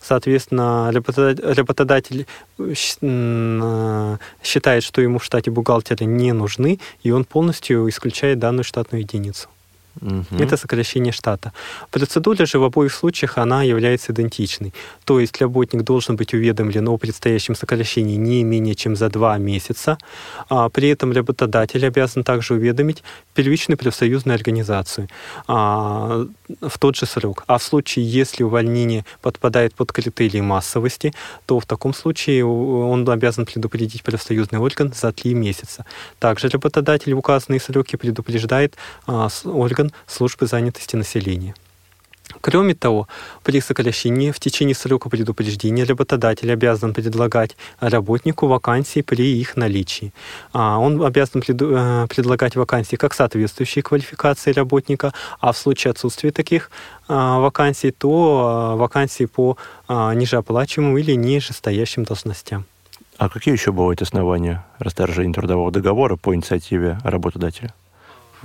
Соответственно, 0.00 0.90
работодатель 0.92 2.26
э, 2.58 4.16
считает, 4.42 4.82
что 4.82 5.00
ему 5.00 5.18
в 5.18 5.24
штате 5.24 5.50
бухгалтеры 5.50 6.04
не 6.04 6.32
нужны, 6.32 6.78
и 7.02 7.10
он 7.10 7.24
полностью 7.24 7.88
исключает 7.88 8.38
данную 8.38 8.64
штатную 8.64 9.02
единицу. 9.02 9.48
Угу. 10.00 10.42
Это 10.42 10.56
сокращение 10.56 11.12
штата. 11.12 11.52
Процедура 11.90 12.46
же 12.46 12.58
в 12.58 12.64
обоих 12.64 12.92
случаях 12.92 13.38
она 13.38 13.62
является 13.62 14.12
идентичной. 14.12 14.72
То 15.04 15.20
есть 15.20 15.40
работник 15.40 15.82
должен 15.82 16.16
быть 16.16 16.34
уведомлен 16.34 16.88
о 16.88 16.96
предстоящем 16.96 17.54
сокращении 17.54 18.16
не 18.16 18.44
менее 18.44 18.74
чем 18.74 18.96
за 18.96 19.08
два 19.08 19.38
месяца. 19.38 19.98
А 20.48 20.68
при 20.68 20.88
этом 20.88 21.12
работодатель 21.12 21.86
обязан 21.86 22.24
также 22.24 22.54
уведомить 22.54 23.02
первичную 23.34 23.78
профсоюзную 23.78 24.34
организацию 24.34 25.08
а, 25.48 26.26
в 26.60 26.78
тот 26.78 26.96
же 26.96 27.06
срок. 27.06 27.44
А 27.46 27.58
в 27.58 27.62
случае, 27.62 28.04
если 28.04 28.44
увольнение 28.44 29.04
подпадает 29.22 29.74
под 29.74 29.92
критерии 29.92 30.40
массовости, 30.40 31.12
то 31.46 31.58
в 31.58 31.66
таком 31.66 31.94
случае 31.94 32.44
он 32.44 33.08
обязан 33.08 33.46
предупредить 33.46 34.02
профсоюзный 34.02 34.58
орган 34.58 34.92
за 34.94 35.12
три 35.12 35.34
месяца. 35.34 35.84
Также 36.18 36.48
работодатель 36.48 37.14
в 37.14 37.18
указанные 37.18 37.60
сроки 37.60 37.96
предупреждает 37.96 38.74
а, 39.06 39.28
орган 39.44 39.85
орган 39.86 39.92
службы 40.06 40.46
занятости 40.46 40.96
населения. 40.96 41.54
Кроме 42.40 42.74
того, 42.74 43.06
при 43.44 43.60
сокращении 43.60 44.32
в 44.32 44.40
течение 44.40 44.74
срока 44.74 45.08
предупреждения 45.08 45.84
работодатель 45.84 46.52
обязан 46.52 46.92
предлагать 46.92 47.56
работнику 47.80 48.48
вакансии 48.48 49.02
при 49.02 49.40
их 49.40 49.56
наличии. 49.56 50.12
А, 50.52 50.78
он 50.78 51.02
обязан 51.02 51.40
э, 51.40 52.06
предлагать 52.08 52.56
вакансии 52.56 52.96
как 52.96 53.14
соответствующие 53.14 53.82
квалификации 53.82 54.52
работника, 54.52 55.12
а 55.40 55.52
в 55.52 55.56
случае 55.56 55.92
отсутствия 55.92 56.32
таких 56.32 56.70
а, 57.08 57.38
вакансий, 57.38 57.92
то 57.92 58.10
а, 58.10 58.76
вакансии 58.76 59.26
по 59.26 59.56
нижеоплачиваемым 59.88 60.98
или 60.98 61.16
нижестоящим 61.16 62.04
должностям. 62.04 62.64
А 63.18 63.28
какие 63.28 63.54
еще 63.54 63.70
бывают 63.70 64.02
основания 64.02 64.64
расторжения 64.80 65.32
трудового 65.32 65.70
договора 65.70 66.16
по 66.16 66.34
инициативе 66.34 66.98
работодателя? 67.04 67.72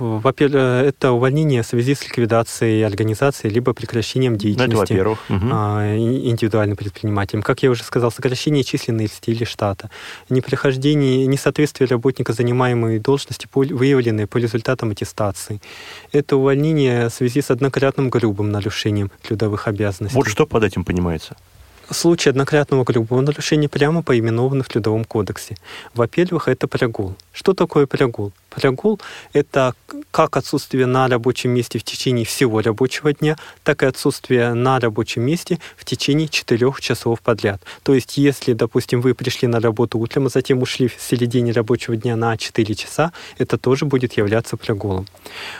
Во-первых, 0.02 0.56
э, 0.56 0.88
это 0.88 1.12
увольнение 1.12 1.62
в 1.62 1.66
связи 1.66 1.94
с 1.94 2.02
ликвидацией 2.04 2.84
организации 2.84 3.48
либо 3.48 3.72
прекращением 3.72 4.36
деятельности 4.36 4.72
это 4.72 4.94
во-первых. 4.94 5.18
Угу. 5.28 5.46
индивидуальным 6.30 6.76
предпринимателем. 6.76 7.42
Как 7.42 7.62
я 7.62 7.70
уже 7.70 7.84
сказал, 7.84 8.10
сокращение 8.10 8.64
численности 8.64 9.30
или 9.30 9.44
штата, 9.44 9.90
неприхождение, 10.28 11.26
несоответствие 11.26 11.86
работника 11.88 12.32
занимаемой 12.32 12.98
должности, 12.98 13.46
выявленные 13.52 14.26
по 14.26 14.38
результатам 14.38 14.90
аттестации. 14.90 15.60
Это 16.10 16.36
увольнение 16.36 17.08
в 17.08 17.12
связи 17.12 17.40
с 17.40 17.50
однократным 17.50 18.10
грубым 18.10 18.50
нарушением 18.50 19.10
трудовых 19.22 19.68
обязанностей. 19.68 20.16
Вот 20.16 20.26
что 20.26 20.46
под 20.46 20.64
этим 20.64 20.84
понимается? 20.84 21.36
Случаи 21.90 22.30
однократного 22.30 22.84
грубого 22.84 23.20
нарушения 23.20 23.68
прямо 23.68 24.02
поименованы 24.02 24.62
в 24.62 24.68
Трудовом 24.68 25.04
кодексе. 25.04 25.56
Во-первых, 25.94 26.48
это 26.48 26.66
прогул. 26.66 27.14
Что 27.32 27.52
такое 27.54 27.86
прогул? 27.86 28.32
Прогул– 28.54 29.00
это 29.32 29.74
как 30.10 30.36
отсутствие 30.36 30.86
на 30.86 31.08
рабочем 31.08 31.50
месте 31.50 31.78
в 31.78 31.84
течение 31.84 32.24
всего 32.24 32.60
рабочего 32.60 33.12
дня, 33.12 33.36
так 33.64 33.82
и 33.82 33.86
отсутствие 33.86 34.54
на 34.54 34.78
рабочем 34.78 35.22
месте 35.22 35.58
в 35.76 35.84
течение 35.84 36.28
четырех 36.28 36.80
часов 36.80 37.20
подряд. 37.20 37.62
То 37.82 37.94
есть, 37.94 38.18
если, 38.18 38.52
допустим, 38.52 39.00
вы 39.00 39.14
пришли 39.14 39.48
на 39.48 39.60
работу 39.60 39.98
утром, 39.98 40.26
а 40.26 40.28
затем 40.28 40.62
ушли 40.62 40.88
в 40.88 41.00
середине 41.00 41.52
рабочего 41.52 41.96
дня 41.96 42.16
на 42.16 42.36
4 42.36 42.74
часа, 42.74 43.12
это 43.38 43.56
тоже 43.56 43.86
будет 43.86 44.14
являться 44.14 44.56
прогулом. 44.56 45.06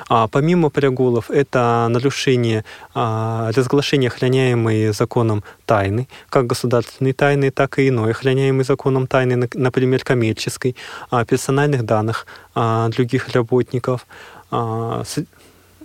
А, 0.08 0.28
помимо 0.28 0.70
прогулов, 0.70 1.30
это 1.30 1.86
нарушение 1.88 2.64
а, 2.94 3.50
разглашения 3.52 4.08
охраняемой 4.08 4.92
законом 4.92 5.44
тайны, 5.64 6.08
как 6.28 6.46
государственной 6.46 7.12
тайны, 7.12 7.50
так 7.50 7.78
и 7.78 7.88
иной 7.88 8.10
охраняемой 8.10 8.64
законом 8.64 9.06
тайны, 9.06 9.48
например, 9.54 10.04
коммерческой, 10.04 10.76
а, 11.10 11.24
персональных 11.24 11.84
данных, 11.84 12.26
а, 12.54 12.88
других 12.88 13.28
работников. 13.28 14.06
А, 14.50 15.02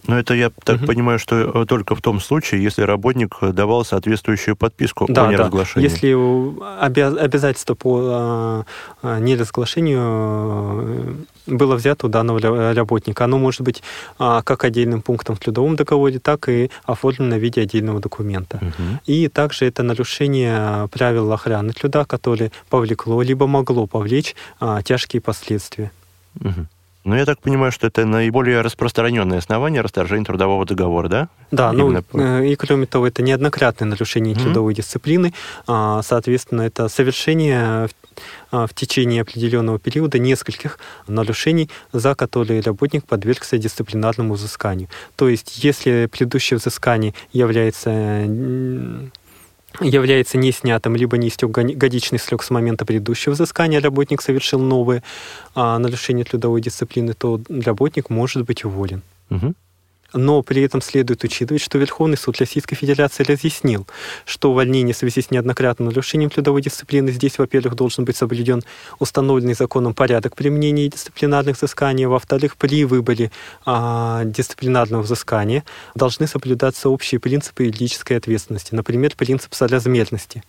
но 0.08 0.18
это 0.18 0.34
я 0.34 0.52
так 0.64 0.78
угу. 0.78 0.88
понимаю, 0.88 1.20
что 1.20 1.64
э, 1.64 1.66
только 1.66 1.94
в 1.94 2.02
том 2.02 2.20
случае, 2.22 2.64
если 2.64 2.82
работник 2.82 3.38
давал 3.42 3.84
соответствующую 3.84 4.56
подписку 4.56 5.06
да, 5.10 5.28
о 5.28 5.32
неразглашении. 5.32 5.88
Да. 5.88 5.94
Если 5.94 7.24
обязательство 7.24 7.76
по 7.76 8.66
а, 9.04 9.20
неразглашению 9.20 10.00
э, 10.00 11.14
было 11.48 11.76
взято 11.76 12.08
у 12.08 12.10
данного 12.10 12.74
работника, 12.74 13.26
оно 13.26 13.38
может 13.38 13.62
быть 13.62 13.84
как 14.18 14.64
отдельным 14.64 15.02
пунктом 15.02 15.36
в 15.36 15.40
трудовом 15.40 15.76
договоре, 15.76 16.20
так 16.20 16.50
и 16.50 16.70
оформлено 16.86 17.36
в 17.36 17.40
виде 17.40 17.62
отдельного 17.62 18.00
документа. 18.00 18.58
Угу. 18.62 19.00
И 19.06 19.28
также 19.28 19.66
это 19.66 19.84
нарушение 19.84 20.88
правил 20.90 21.32
охраны 21.32 21.74
труда, 21.74 22.06
которое 22.06 22.52
повлекло 22.70 23.22
либо 23.22 23.48
могло 23.48 23.88
повлечь 23.88 24.36
тяжкие 24.84 25.22
последствия. 25.22 25.92
Угу. 26.42 26.68
Ну, 27.08 27.16
я 27.16 27.26
так 27.26 27.40
понимаю, 27.40 27.72
что 27.72 27.88
это 27.88 28.06
наиболее 28.06 28.60
распространенное 28.60 29.38
основание 29.38 29.80
расторжения 29.80 30.26
трудового 30.26 30.66
договора, 30.66 31.08
да? 31.08 31.30
Да, 31.52 31.72
Именно 31.72 32.04
ну 32.12 32.44
и 32.44 32.54
кроме 32.56 32.86
того, 32.86 33.08
это 33.08 33.24
неоднократное 33.24 33.88
нарушение 33.88 34.36
mm-hmm. 34.36 34.44
трудовой 34.44 34.74
дисциплины. 34.74 35.34
А, 35.68 36.02
соответственно, 36.04 36.64
это 36.64 36.90
совершение 36.90 37.88
в 38.52 38.70
течение 38.74 39.22
определенного 39.22 39.80
периода 39.80 40.20
нескольких 40.20 40.80
нарушений, 41.08 41.70
за 41.94 42.14
которые 42.14 42.60
работник 42.60 43.06
подвергся 43.06 43.58
дисциплинарному 43.58 44.34
взысканию. 44.34 44.90
То 45.16 45.30
есть, 45.30 45.64
если 45.64 46.10
предыдущее 46.12 46.58
взыскание 46.58 47.14
является 47.32 48.26
является 49.82 50.38
не 50.38 50.52
снятым, 50.52 50.96
либо 50.96 51.18
не 51.18 51.28
истек 51.28 51.52
годичный 51.52 52.20
срок 52.20 52.44
с 52.44 52.50
момента 52.50 52.86
предыдущего 52.86 53.34
взыскания, 53.34 53.82
работник 53.82 54.22
совершил 54.22 54.60
новое 54.60 55.04
а, 55.56 55.78
нарушение 55.78 56.26
трудовой 56.26 56.62
дисциплины, 56.62 57.14
то 57.14 57.42
работник 57.50 58.10
может 58.10 58.44
быть 58.46 58.66
уволен. 58.66 59.02
Угу. 59.30 59.54
Но 60.14 60.42
при 60.42 60.62
этом 60.62 60.82
следует 60.82 61.24
учитывать, 61.24 61.62
что 61.62 61.78
Верховный 61.78 62.18
суд 62.18 62.38
Российской 62.40 62.76
Федерации 62.76 63.24
разъяснил, 63.24 63.86
что 64.26 64.52
увольнение 64.52 64.94
в 64.94 64.98
связи 64.98 65.22
с 65.22 65.32
неоднократным 65.32 65.90
нарушением 65.90 66.30
трудовой 66.30 66.62
дисциплины 66.62 67.12
здесь, 67.12 67.38
во-первых, 67.38 67.76
должен 67.76 68.06
быть 68.06 68.16
соблюден 68.16 68.64
установленный 69.00 69.54
законом 69.54 69.94
порядок 69.94 70.36
применения 70.36 70.88
дисциплинарных 70.88 71.58
взысканий, 71.58 72.06
во-вторых, 72.06 72.56
при 72.56 72.86
выборе 72.86 73.32
а, 73.66 74.24
дисциплинарного 74.24 75.02
взыскания 75.02 75.66
должны 75.94 76.28
соблюдаться 76.28 76.90
общие 76.90 77.20
принципы 77.20 77.64
юридической 77.64 78.18
ответственности, 78.18 78.74
например, 78.74 79.14
принцип 79.16 79.54
соразмерности. 79.54 80.44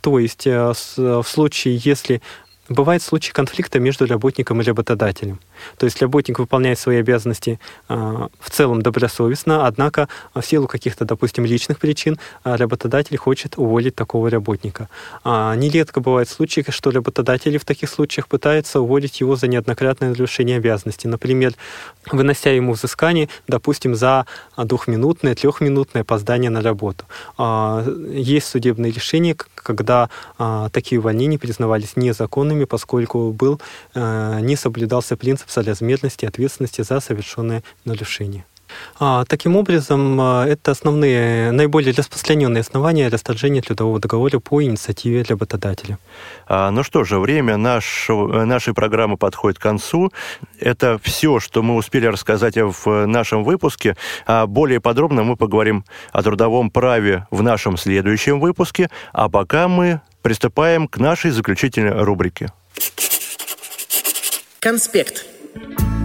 То 0.00 0.18
есть 0.18 0.46
а, 0.46 0.72
в 0.96 1.24
случае, 1.24 1.76
если 1.76 2.22
Бывает 2.68 3.02
случай 3.02 3.32
конфликта 3.32 3.80
между 3.80 4.06
работником 4.06 4.60
и 4.60 4.64
работодателем. 4.64 5.40
То 5.78 5.86
есть 5.86 6.00
работник 6.00 6.38
выполняет 6.38 6.78
свои 6.78 6.98
обязанности 6.98 7.58
э, 7.88 7.94
в 8.40 8.50
целом 8.50 8.82
добросовестно, 8.82 9.66
однако 9.66 10.08
в 10.34 10.42
силу 10.42 10.66
каких-то, 10.66 11.04
допустим, 11.04 11.44
личных 11.44 11.78
причин 11.78 12.18
э, 12.44 12.56
работодатель 12.56 13.16
хочет 13.16 13.58
уволить 13.58 13.94
такого 13.94 14.30
работника. 14.30 14.88
А 15.24 15.54
нередко 15.54 16.00
бывают 16.00 16.28
случаи, 16.28 16.64
что 16.68 16.90
работодатели 16.90 17.58
в 17.58 17.64
таких 17.64 17.88
случаях 17.88 18.28
пытаются 18.28 18.80
уволить 18.80 19.20
его 19.20 19.36
за 19.36 19.46
неоднократное 19.46 20.10
нарушение 20.10 20.56
обязанностей. 20.56 21.08
Например, 21.08 21.52
вынося 22.10 22.50
ему 22.50 22.72
взыскание, 22.72 23.28
допустим, 23.46 23.94
за 23.94 24.26
двухминутное, 24.56 25.34
трехминутное 25.34 26.02
опоздание 26.02 26.50
на 26.50 26.60
работу. 26.62 27.04
А, 27.38 27.84
есть 28.10 28.48
судебные 28.48 28.92
решения, 28.92 29.36
когда 29.54 30.08
а, 30.38 30.68
такие 30.70 30.98
увольнения 30.98 31.38
признавались 31.38 31.96
незаконными, 31.96 32.64
поскольку 32.64 33.32
был, 33.32 33.60
а, 33.94 34.40
не 34.40 34.56
соблюдался 34.56 35.16
принцип 35.16 35.50
соразмерности 35.52 36.24
и 36.24 36.28
ответственности 36.28 36.82
за 36.82 37.00
совершенное 37.00 37.62
нарушение. 37.84 38.44
А, 38.98 39.24
таким 39.24 39.56
образом, 39.56 40.20
а, 40.20 40.46
это 40.46 40.70
основные, 40.70 41.50
наиболее 41.52 41.92
распространенные 41.92 42.60
основания 42.60 43.08
расторжения 43.08 43.62
трудового 43.62 44.00
договора 44.00 44.38
по 44.38 44.62
инициативе 44.62 45.22
работодателя. 45.22 45.98
А, 46.46 46.70
ну 46.70 46.82
что 46.82 47.04
же, 47.04 47.18
время 47.18 47.56
нашего, 47.56 48.44
нашей 48.44 48.74
программы 48.74 49.16
подходит 49.16 49.58
к 49.58 49.62
концу. 49.62 50.12
Это 50.60 50.98
все, 51.02 51.40
что 51.40 51.62
мы 51.62 51.74
успели 51.74 52.06
рассказать 52.06 52.56
в 52.56 53.06
нашем 53.06 53.44
выпуске. 53.44 53.96
А 54.26 54.46
более 54.46 54.80
подробно 54.80 55.22
мы 55.22 55.36
поговорим 55.36 55.84
о 56.12 56.22
трудовом 56.22 56.70
праве 56.70 57.26
в 57.30 57.42
нашем 57.42 57.76
следующем 57.76 58.40
выпуске. 58.40 58.90
А 59.12 59.28
пока 59.28 59.68
мы 59.68 60.00
приступаем 60.22 60.86
к 60.86 60.98
нашей 60.98 61.30
заключительной 61.30 62.02
рубрике. 62.02 62.52
Конспект. 64.60 65.31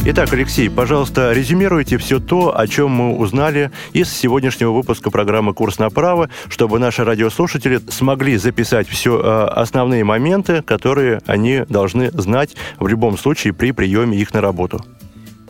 Итак, 0.10 0.32
Алексей, 0.32 0.70
пожалуйста, 0.70 1.34
резюмируйте 1.34 1.98
все 1.98 2.22
то, 2.22 2.58
о 2.58 2.66
чем 2.66 2.92
мы 2.92 3.18
узнали 3.18 3.72
из 3.92 4.10
сегодняшнего 4.10 4.72
выпуска 4.72 5.12
программы 5.12 5.54
«Курс 5.54 5.80
на 5.80 5.90
право», 5.90 6.30
чтобы 6.48 6.80
наши 6.80 7.04
радиослушатели 7.04 7.82
смогли 7.90 8.38
записать 8.38 8.88
все 8.88 9.20
э, 9.20 9.48
основные 9.48 10.06
моменты, 10.06 10.62
которые 10.62 11.22
они 11.26 11.66
должны 11.68 12.10
знать 12.12 12.56
в 12.80 12.88
любом 12.88 13.18
случае 13.18 13.54
при 13.54 13.72
приеме 13.72 14.18
их 14.18 14.34
на 14.34 14.40
работу. 14.40 14.86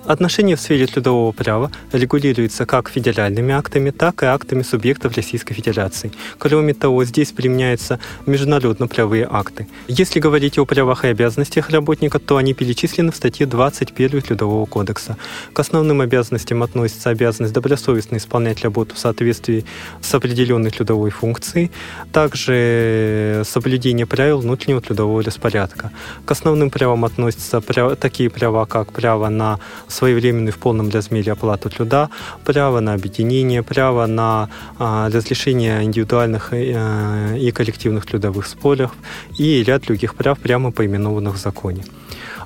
Отношения 0.08 0.56
в 0.56 0.62
сфере 0.62 0.88
трудового 0.88 1.34
права 1.34 1.70
регулируются 1.92 2.66
как 2.66 2.88
федеральными 2.90 3.54
актами, 3.54 3.90
так 3.90 4.24
и 4.24 4.26
актами 4.26 4.62
субъектов 4.62 5.18
Российской 5.18 5.54
Федерации. 5.54 6.14
Кроме 6.38 6.74
того, 6.74 7.04
здесь 7.04 7.34
применяются 7.34 8.00
международно-правовые 8.26 9.28
акты. 9.30 9.68
Если 9.90 10.22
говорить 10.22 10.58
о 10.60 10.66
правах 10.66 11.04
и 11.04 11.10
обязанностях 11.10 11.72
работника, 11.72 12.20
то 12.20 12.38
они 12.38 12.54
перечислены 12.54 13.12
в 13.12 13.18
статье 13.18 13.46
21 13.46 14.22
Трудового 14.22 14.66
кодекса. 14.66 15.18
К 15.52 15.60
основным 15.60 16.00
обязанностям 16.00 16.64
относится 16.64 17.10
обязанность 17.10 17.54
добросовестно 17.54 18.16
исполнять 18.16 18.62
работу 18.62 18.96
в 18.96 19.00
соответствии 19.00 19.66
с 20.02 20.16
определенной 20.16 20.70
трудовой 20.70 21.10
функцией, 21.10 21.70
также 22.14 23.44
соблюдение 23.46 24.06
правил 24.06 24.40
внутреннего 24.40 24.80
трудового 24.80 25.22
распорядка. 25.22 25.92
К 26.24 26.32
основным 26.32 26.70
правам 26.70 27.04
относятся 27.04 27.60
такие 28.00 28.30
права, 28.30 28.66
как 28.66 28.94
право 28.94 29.28
на 29.28 29.60
своевременную 29.98 30.54
в 30.54 30.58
полном 30.58 30.90
размере 30.90 31.32
оплату 31.32 31.70
труда, 31.70 32.10
право 32.46 32.80
на 32.80 32.94
объединение, 32.94 33.64
право 33.64 34.08
на 34.08 34.50
а, 34.80 35.10
разрешение 35.10 35.84
индивидуальных 35.84 36.54
э, 36.54 37.38
и 37.38 37.52
коллективных 37.52 38.06
трудовых 38.06 38.46
споров 38.46 38.92
и 39.40 39.64
ряд 39.64 39.84
других 39.88 40.14
прав, 40.16 40.38
прямо 40.40 40.72
поименованных 40.72 41.36
в 41.36 41.38
законе. 41.38 41.84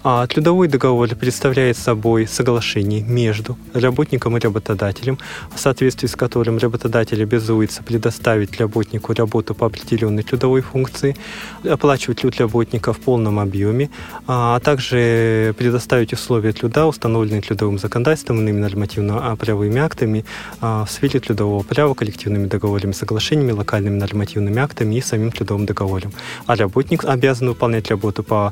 А 0.04 0.26
трудовой 0.26 0.68
договор 0.68 1.10
представляет 1.10 1.78
собой 1.78 2.26
соглашение 2.26 3.04
между 3.04 3.56
работником 3.72 4.36
и 4.36 4.40
работодателем, 4.40 5.20
в 5.54 5.60
соответствии 5.60 6.08
с 6.08 6.16
которым 6.16 6.58
работодатель 6.58 7.22
обязуется 7.22 7.84
предоставить 7.84 8.60
работнику 8.60 9.14
работу 9.14 9.54
по 9.54 9.68
определенной 9.68 10.24
трудовой 10.24 10.62
функции, 10.62 11.16
оплачивать 11.64 12.22
труд 12.22 12.36
работника 12.40 12.94
в 12.94 13.00
полном 13.00 13.40
объеме, 13.40 13.92
а 14.26 14.60
также 14.62 15.54
предоставить 15.56 16.14
условия 16.14 16.54
труда, 16.54 16.88
установленные 16.88 17.44
трудовым 17.44 17.78
законодательством, 17.78 18.40
иными 18.40 18.60
нормативно-правовыми 18.60 19.80
актами 19.80 20.26
а, 20.62 20.84
в 20.86 20.92
сфере 20.92 21.20
трудового 21.20 21.62
права, 21.62 21.94
коллективными 21.94 22.48
договорами, 22.48 22.94
соглашениями, 22.94 23.52
локальными 23.52 24.00
нормативными 24.00 24.60
актами 24.60 24.96
и 24.96 25.02
самим 25.02 25.32
трудовым 25.32 25.68
договором. 25.68 26.12
А 26.48 26.56
работник 26.56 27.06
обязан 27.06 27.50
выполнять 27.50 27.92
работу 27.92 28.24
по 28.24 28.52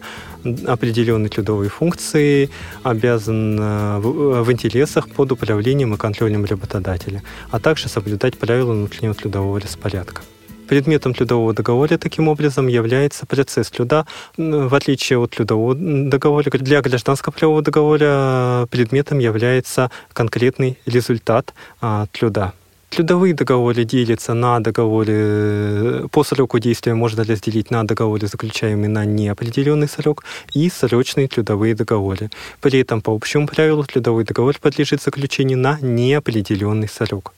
определенной 0.67 1.29
трудовой 1.39 1.69
функции, 1.69 2.49
обязан 2.83 3.57
э, 3.59 3.99
в 3.99 4.51
интересах 4.51 5.09
под 5.09 5.31
управлением 5.31 5.93
и 5.93 5.97
контролем 5.97 6.45
работодателя, 6.45 7.23
а 7.49 7.59
также 7.59 7.87
соблюдать 7.87 8.37
правила 8.37 8.73
внутреннего 8.73 9.13
трудового 9.13 9.59
распорядка. 9.59 10.21
Предметом 10.67 11.13
трудового 11.13 11.53
договора 11.53 11.97
таким 11.97 12.27
образом 12.27 12.67
является 12.67 13.25
процесс 13.25 13.71
труда. 13.71 14.05
В 14.37 14.75
отличие 14.75 15.17
от 15.17 15.31
трудового 15.31 15.75
договора, 15.75 16.51
для 16.51 16.81
гражданского 16.81 17.33
правового 17.33 17.63
договора 17.63 18.67
предметом 18.69 19.19
является 19.19 19.89
конкретный 20.13 20.77
результат 20.85 21.53
а, 21.81 22.05
труда. 22.11 22.53
Трудовые 22.89 23.35
договоры 23.35 23.83
делятся 23.83 24.33
на 24.33 24.59
договоры 24.59 25.13
э, 25.15 26.07
по 26.11 26.23
сроку 26.23 26.57
действия 26.57 26.95
можно 26.95 27.23
разделить 27.23 27.69
на 27.69 27.85
договоры, 27.85 28.25
заключаемые 28.25 28.89
на 28.89 29.05
неопределенный 29.05 29.87
срок, 29.87 30.23
и 30.55 30.69
срочные 30.69 31.27
трудовые 31.27 31.75
договоры. 31.75 32.31
При 32.61 32.79
этом 32.79 33.01
по 33.01 33.13
общему 33.13 33.47
правилу 33.47 33.83
трудовой 33.83 34.23
договор 34.23 34.55
подлежит 34.59 35.03
заключению 35.03 35.59
на 35.59 35.77
неопределенный 35.81 36.89
срок 36.89 37.33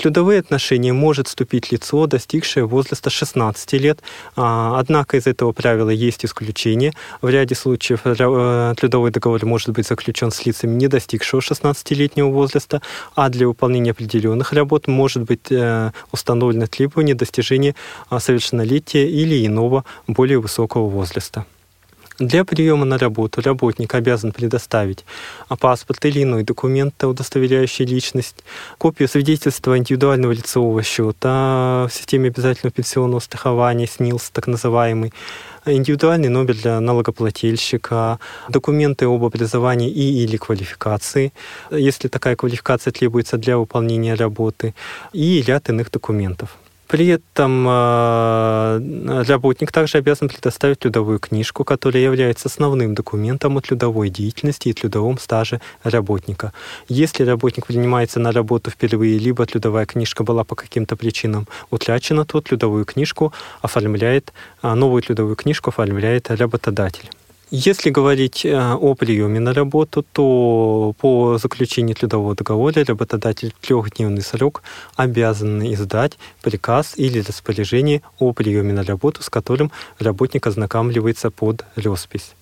трудовые 0.00 0.40
отношения 0.40 0.94
может 0.94 1.28
вступить 1.28 1.70
лицо, 1.70 2.06
достигшее 2.06 2.64
возраста 2.64 3.10
16 3.10 3.72
лет. 3.74 4.00
А, 4.34 4.78
однако 4.80 5.18
из 5.18 5.26
этого 5.26 5.52
правила 5.52 5.90
есть 5.90 6.24
исключение. 6.24 6.94
В 7.20 7.28
ряде 7.28 7.54
случаев 7.54 8.00
э, 8.04 8.74
трудовой 8.76 9.10
договор 9.10 9.44
может 9.44 9.68
быть 9.68 9.86
заключен 9.86 10.30
с 10.30 10.46
лицами, 10.46 10.74
не 10.74 10.88
достигшего 10.88 11.40
16-летнего 11.40 12.30
возраста, 12.30 12.80
а 13.14 13.28
для 13.28 13.46
выполнения 13.46 13.90
определенных 13.90 14.54
работ 14.54 14.86
может 14.86 15.24
быть 15.24 15.50
э, 15.52 15.92
установлено 16.12 16.66
требование 16.66 17.14
достижения 17.14 17.74
а, 18.08 18.20
совершеннолетия 18.20 19.06
или 19.06 19.46
иного 19.46 19.84
более 20.06 20.40
высокого 20.40 20.88
возраста. 20.88 21.44
Для 22.20 22.44
приема 22.44 22.84
на 22.84 22.98
работу 22.98 23.40
работник 23.40 23.94
обязан 23.94 24.32
предоставить 24.32 25.06
паспорт 25.58 26.04
или 26.04 26.22
иной 26.22 26.42
документ, 26.42 27.02
удостоверяющий 27.02 27.86
личность, 27.86 28.44
копию 28.76 29.08
свидетельства 29.08 29.78
индивидуального 29.78 30.32
лицевого 30.32 30.82
счета 30.82 31.86
в 31.88 31.90
системе 31.90 32.28
обязательного 32.28 32.72
пенсионного 32.72 33.20
страхования, 33.20 33.86
СНИЛС, 33.86 34.32
так 34.32 34.48
называемый, 34.48 35.14
индивидуальный 35.64 36.28
номер 36.28 36.56
для 36.56 36.78
налогоплательщика, 36.80 38.18
документы 38.50 39.06
об 39.06 39.24
образовании 39.24 39.88
и 39.88 40.22
или 40.22 40.36
квалификации, 40.36 41.32
если 41.70 42.08
такая 42.08 42.36
квалификация 42.36 42.92
требуется 42.92 43.38
для 43.38 43.56
выполнения 43.56 44.12
работы, 44.12 44.74
и 45.14 45.40
ряд 45.40 45.70
иных 45.70 45.90
документов. 45.90 46.58
При 46.90 47.06
этом 47.06 47.68
работник 49.28 49.70
также 49.70 49.98
обязан 49.98 50.28
предоставить 50.28 50.80
трудовую 50.80 51.20
книжку, 51.20 51.62
которая 51.62 52.02
является 52.02 52.48
основным 52.48 52.96
документом 52.96 53.56
о 53.56 53.60
трудовой 53.60 54.10
деятельности 54.10 54.70
и 54.70 54.72
трудовом 54.72 55.16
стаже 55.18 55.60
работника. 55.84 56.52
Если 56.88 57.22
работник 57.22 57.66
принимается 57.66 58.18
на 58.18 58.32
работу 58.32 58.72
впервые, 58.72 59.18
либо 59.18 59.46
трудовая 59.46 59.86
книжка 59.86 60.24
была 60.24 60.42
по 60.42 60.56
каким-то 60.56 60.96
причинам 60.96 61.46
утрачена, 61.70 62.24
то 62.24 62.40
трудовую 62.40 62.84
книжку 62.84 63.32
оформляет, 63.62 64.32
э, 64.62 64.74
новую 64.74 65.02
трудовую 65.02 65.36
книжку 65.36 65.70
оформляет 65.70 66.28
работодатель. 66.28 67.08
Если 67.52 67.90
говорить 67.90 68.46
э, 68.46 68.74
о 68.74 68.94
приеме 68.94 69.40
на 69.40 69.52
работу, 69.52 70.04
то 70.12 70.94
по 71.00 71.36
заключению 71.36 71.96
трудового 71.96 72.36
договора 72.36 72.84
работодатель 72.84 73.52
трехдневный 73.60 74.22
срок 74.22 74.62
обязан 74.94 75.60
издать 75.74 76.16
приказ 76.42 76.92
или 76.96 77.18
распоряжение 77.18 78.02
о 78.20 78.32
приеме 78.32 78.72
на 78.72 78.84
работу, 78.84 79.24
с 79.24 79.28
которым 79.28 79.72
работник 79.98 80.46
ознакомливается 80.46 81.32
под 81.32 81.64
роспись. 81.74 82.36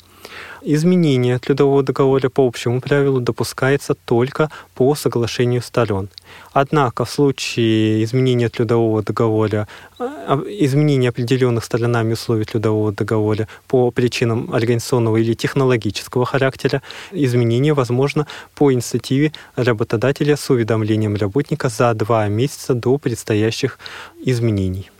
Изменение 0.62 1.38
трудового 1.38 1.82
договора 1.82 2.28
по 2.28 2.46
общему 2.46 2.80
правилу 2.80 3.20
допускается 3.20 3.94
только 3.94 4.50
по 4.74 4.94
соглашению 4.94 5.62
сторон. 5.62 6.08
Однако 6.52 7.04
в 7.04 7.10
случае 7.10 8.02
изменения 8.04 8.48
трудового 8.48 9.02
договора, 9.02 9.68
а, 9.98 10.42
изменения 10.48 11.08
определенных 11.08 11.64
сторонами 11.64 12.12
условий 12.12 12.44
трудового 12.44 12.92
договора 12.92 13.46
по 13.66 13.90
причинам 13.90 14.52
организационного 14.52 15.16
или 15.18 15.34
технологического 15.34 16.26
характера, 16.26 16.82
изменение 17.12 17.74
возможно 17.74 18.26
по 18.54 18.72
инициативе 18.72 19.32
работодателя 19.56 20.36
с 20.36 20.50
уведомлением 20.50 21.16
работника 21.16 21.68
за 21.68 21.94
два 21.94 22.28
месяца 22.28 22.74
до 22.74 22.98
предстоящих 22.98 23.78
изменений. 24.24 24.90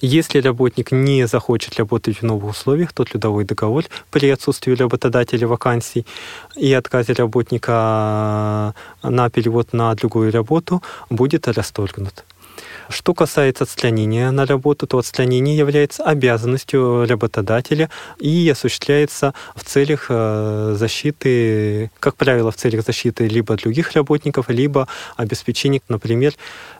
Если 0.00 0.40
работник 0.40 0.92
не 0.92 1.26
захочет 1.26 1.78
работать 1.78 2.18
в 2.18 2.22
новых 2.22 2.50
условиях, 2.50 2.92
то 2.92 3.04
трудовой 3.04 3.44
договор 3.44 3.84
при 4.10 4.28
отсутствии 4.30 4.74
работодателя 4.74 5.46
вакансий 5.46 6.06
и 6.56 6.72
отказе 6.72 7.12
работника 7.12 8.74
на 9.02 9.30
перевод 9.30 9.72
на 9.72 9.94
другую 9.94 10.32
работу 10.32 10.82
будет 11.10 11.48
расторгнут. 11.48 12.24
Что 12.88 13.14
касается 13.14 13.64
отстранения 13.64 14.30
на 14.30 14.46
работу, 14.46 14.86
то 14.86 14.98
отстранение 14.98 15.56
является 15.56 16.04
обязанностью 16.04 17.06
работодателя 17.06 17.88
и 18.18 18.48
осуществляется 18.50 19.32
в 19.54 19.64
целях 19.64 20.06
э, 20.10 20.74
защиты, 20.76 21.90
как 21.98 22.16
правило, 22.16 22.50
в 22.50 22.56
целях 22.56 22.84
защиты 22.84 23.26
либо 23.26 23.56
других 23.56 23.92
работников, 23.92 24.48
либо 24.48 24.86
обеспечения, 25.16 25.80
например, 25.88 26.34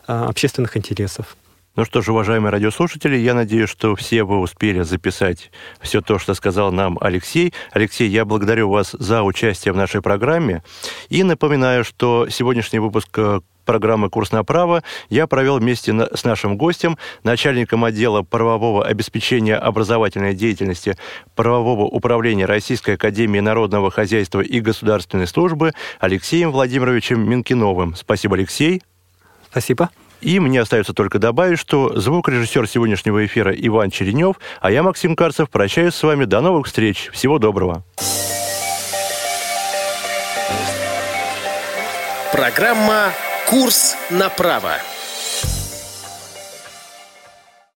э, 0.07 0.13
общественных 0.13 0.77
интересов. 0.77 1.35
Ну 1.75 1.83
что 1.83 2.01
ж, 2.01 2.07
уважаемые 2.07 2.51
радиослушатели, 2.51 3.17
я 3.17 3.33
надеюсь, 3.33 3.69
что 3.69 3.95
все 3.95 4.23
вы 4.23 4.39
успели 4.39 4.81
записать 4.83 5.51
все 5.81 5.99
то, 5.99 6.17
что 6.19 6.33
сказал 6.33 6.71
нам 6.71 6.97
Алексей. 7.01 7.53
Алексей, 7.73 8.07
я 8.07 8.23
благодарю 8.23 8.69
вас 8.69 8.95
за 8.97 9.23
участие 9.23 9.73
в 9.73 9.75
нашей 9.75 10.01
программе 10.01 10.63
и 11.09 11.23
напоминаю, 11.23 11.83
что 11.83 12.29
сегодняшний 12.29 12.79
выпуск 12.79 13.09
э, 13.17 13.41
программы 13.65 14.09
«Курс 14.09 14.31
на 14.31 14.45
право» 14.45 14.83
я 15.09 15.27
провел 15.27 15.59
вместе 15.59 15.93
с 16.13 16.23
нашим 16.23 16.55
гостем, 16.55 16.97
начальником 17.23 17.83
отдела 17.83 18.21
правового 18.21 18.85
обеспечения 18.85 19.57
образовательной 19.57 20.33
деятельности 20.33 20.95
правового 21.35 21.83
управления 21.83 22.45
Российской 22.45 22.91
Академии 22.91 23.41
Народного 23.41 23.91
Хозяйства 23.91 24.39
и 24.39 24.61
Государственной 24.61 25.27
Службы 25.27 25.73
Алексеем 25.99 26.51
Владимировичем 26.51 27.29
Минкиновым. 27.29 27.95
Спасибо, 27.95 28.37
Алексей. 28.37 28.81
Спасибо. 29.51 29.89
И 30.21 30.39
мне 30.39 30.61
остается 30.61 30.93
только 30.93 31.19
добавить, 31.19 31.59
что 31.59 31.99
звукорежиссер 31.99 32.67
сегодняшнего 32.67 33.25
эфира 33.25 33.53
Иван 33.53 33.91
Черенев, 33.91 34.37
а 34.61 34.71
я, 34.71 34.83
Максим 34.83 35.15
Карцев, 35.15 35.49
прощаюсь 35.49 35.95
с 35.95 36.03
вами. 36.03 36.25
До 36.25 36.41
новых 36.41 36.67
встреч. 36.67 37.09
Всего 37.11 37.39
доброго. 37.39 37.83
Программа 42.31 43.11
«Курс 43.47 43.95
на 44.09 44.29
право». 44.29 44.73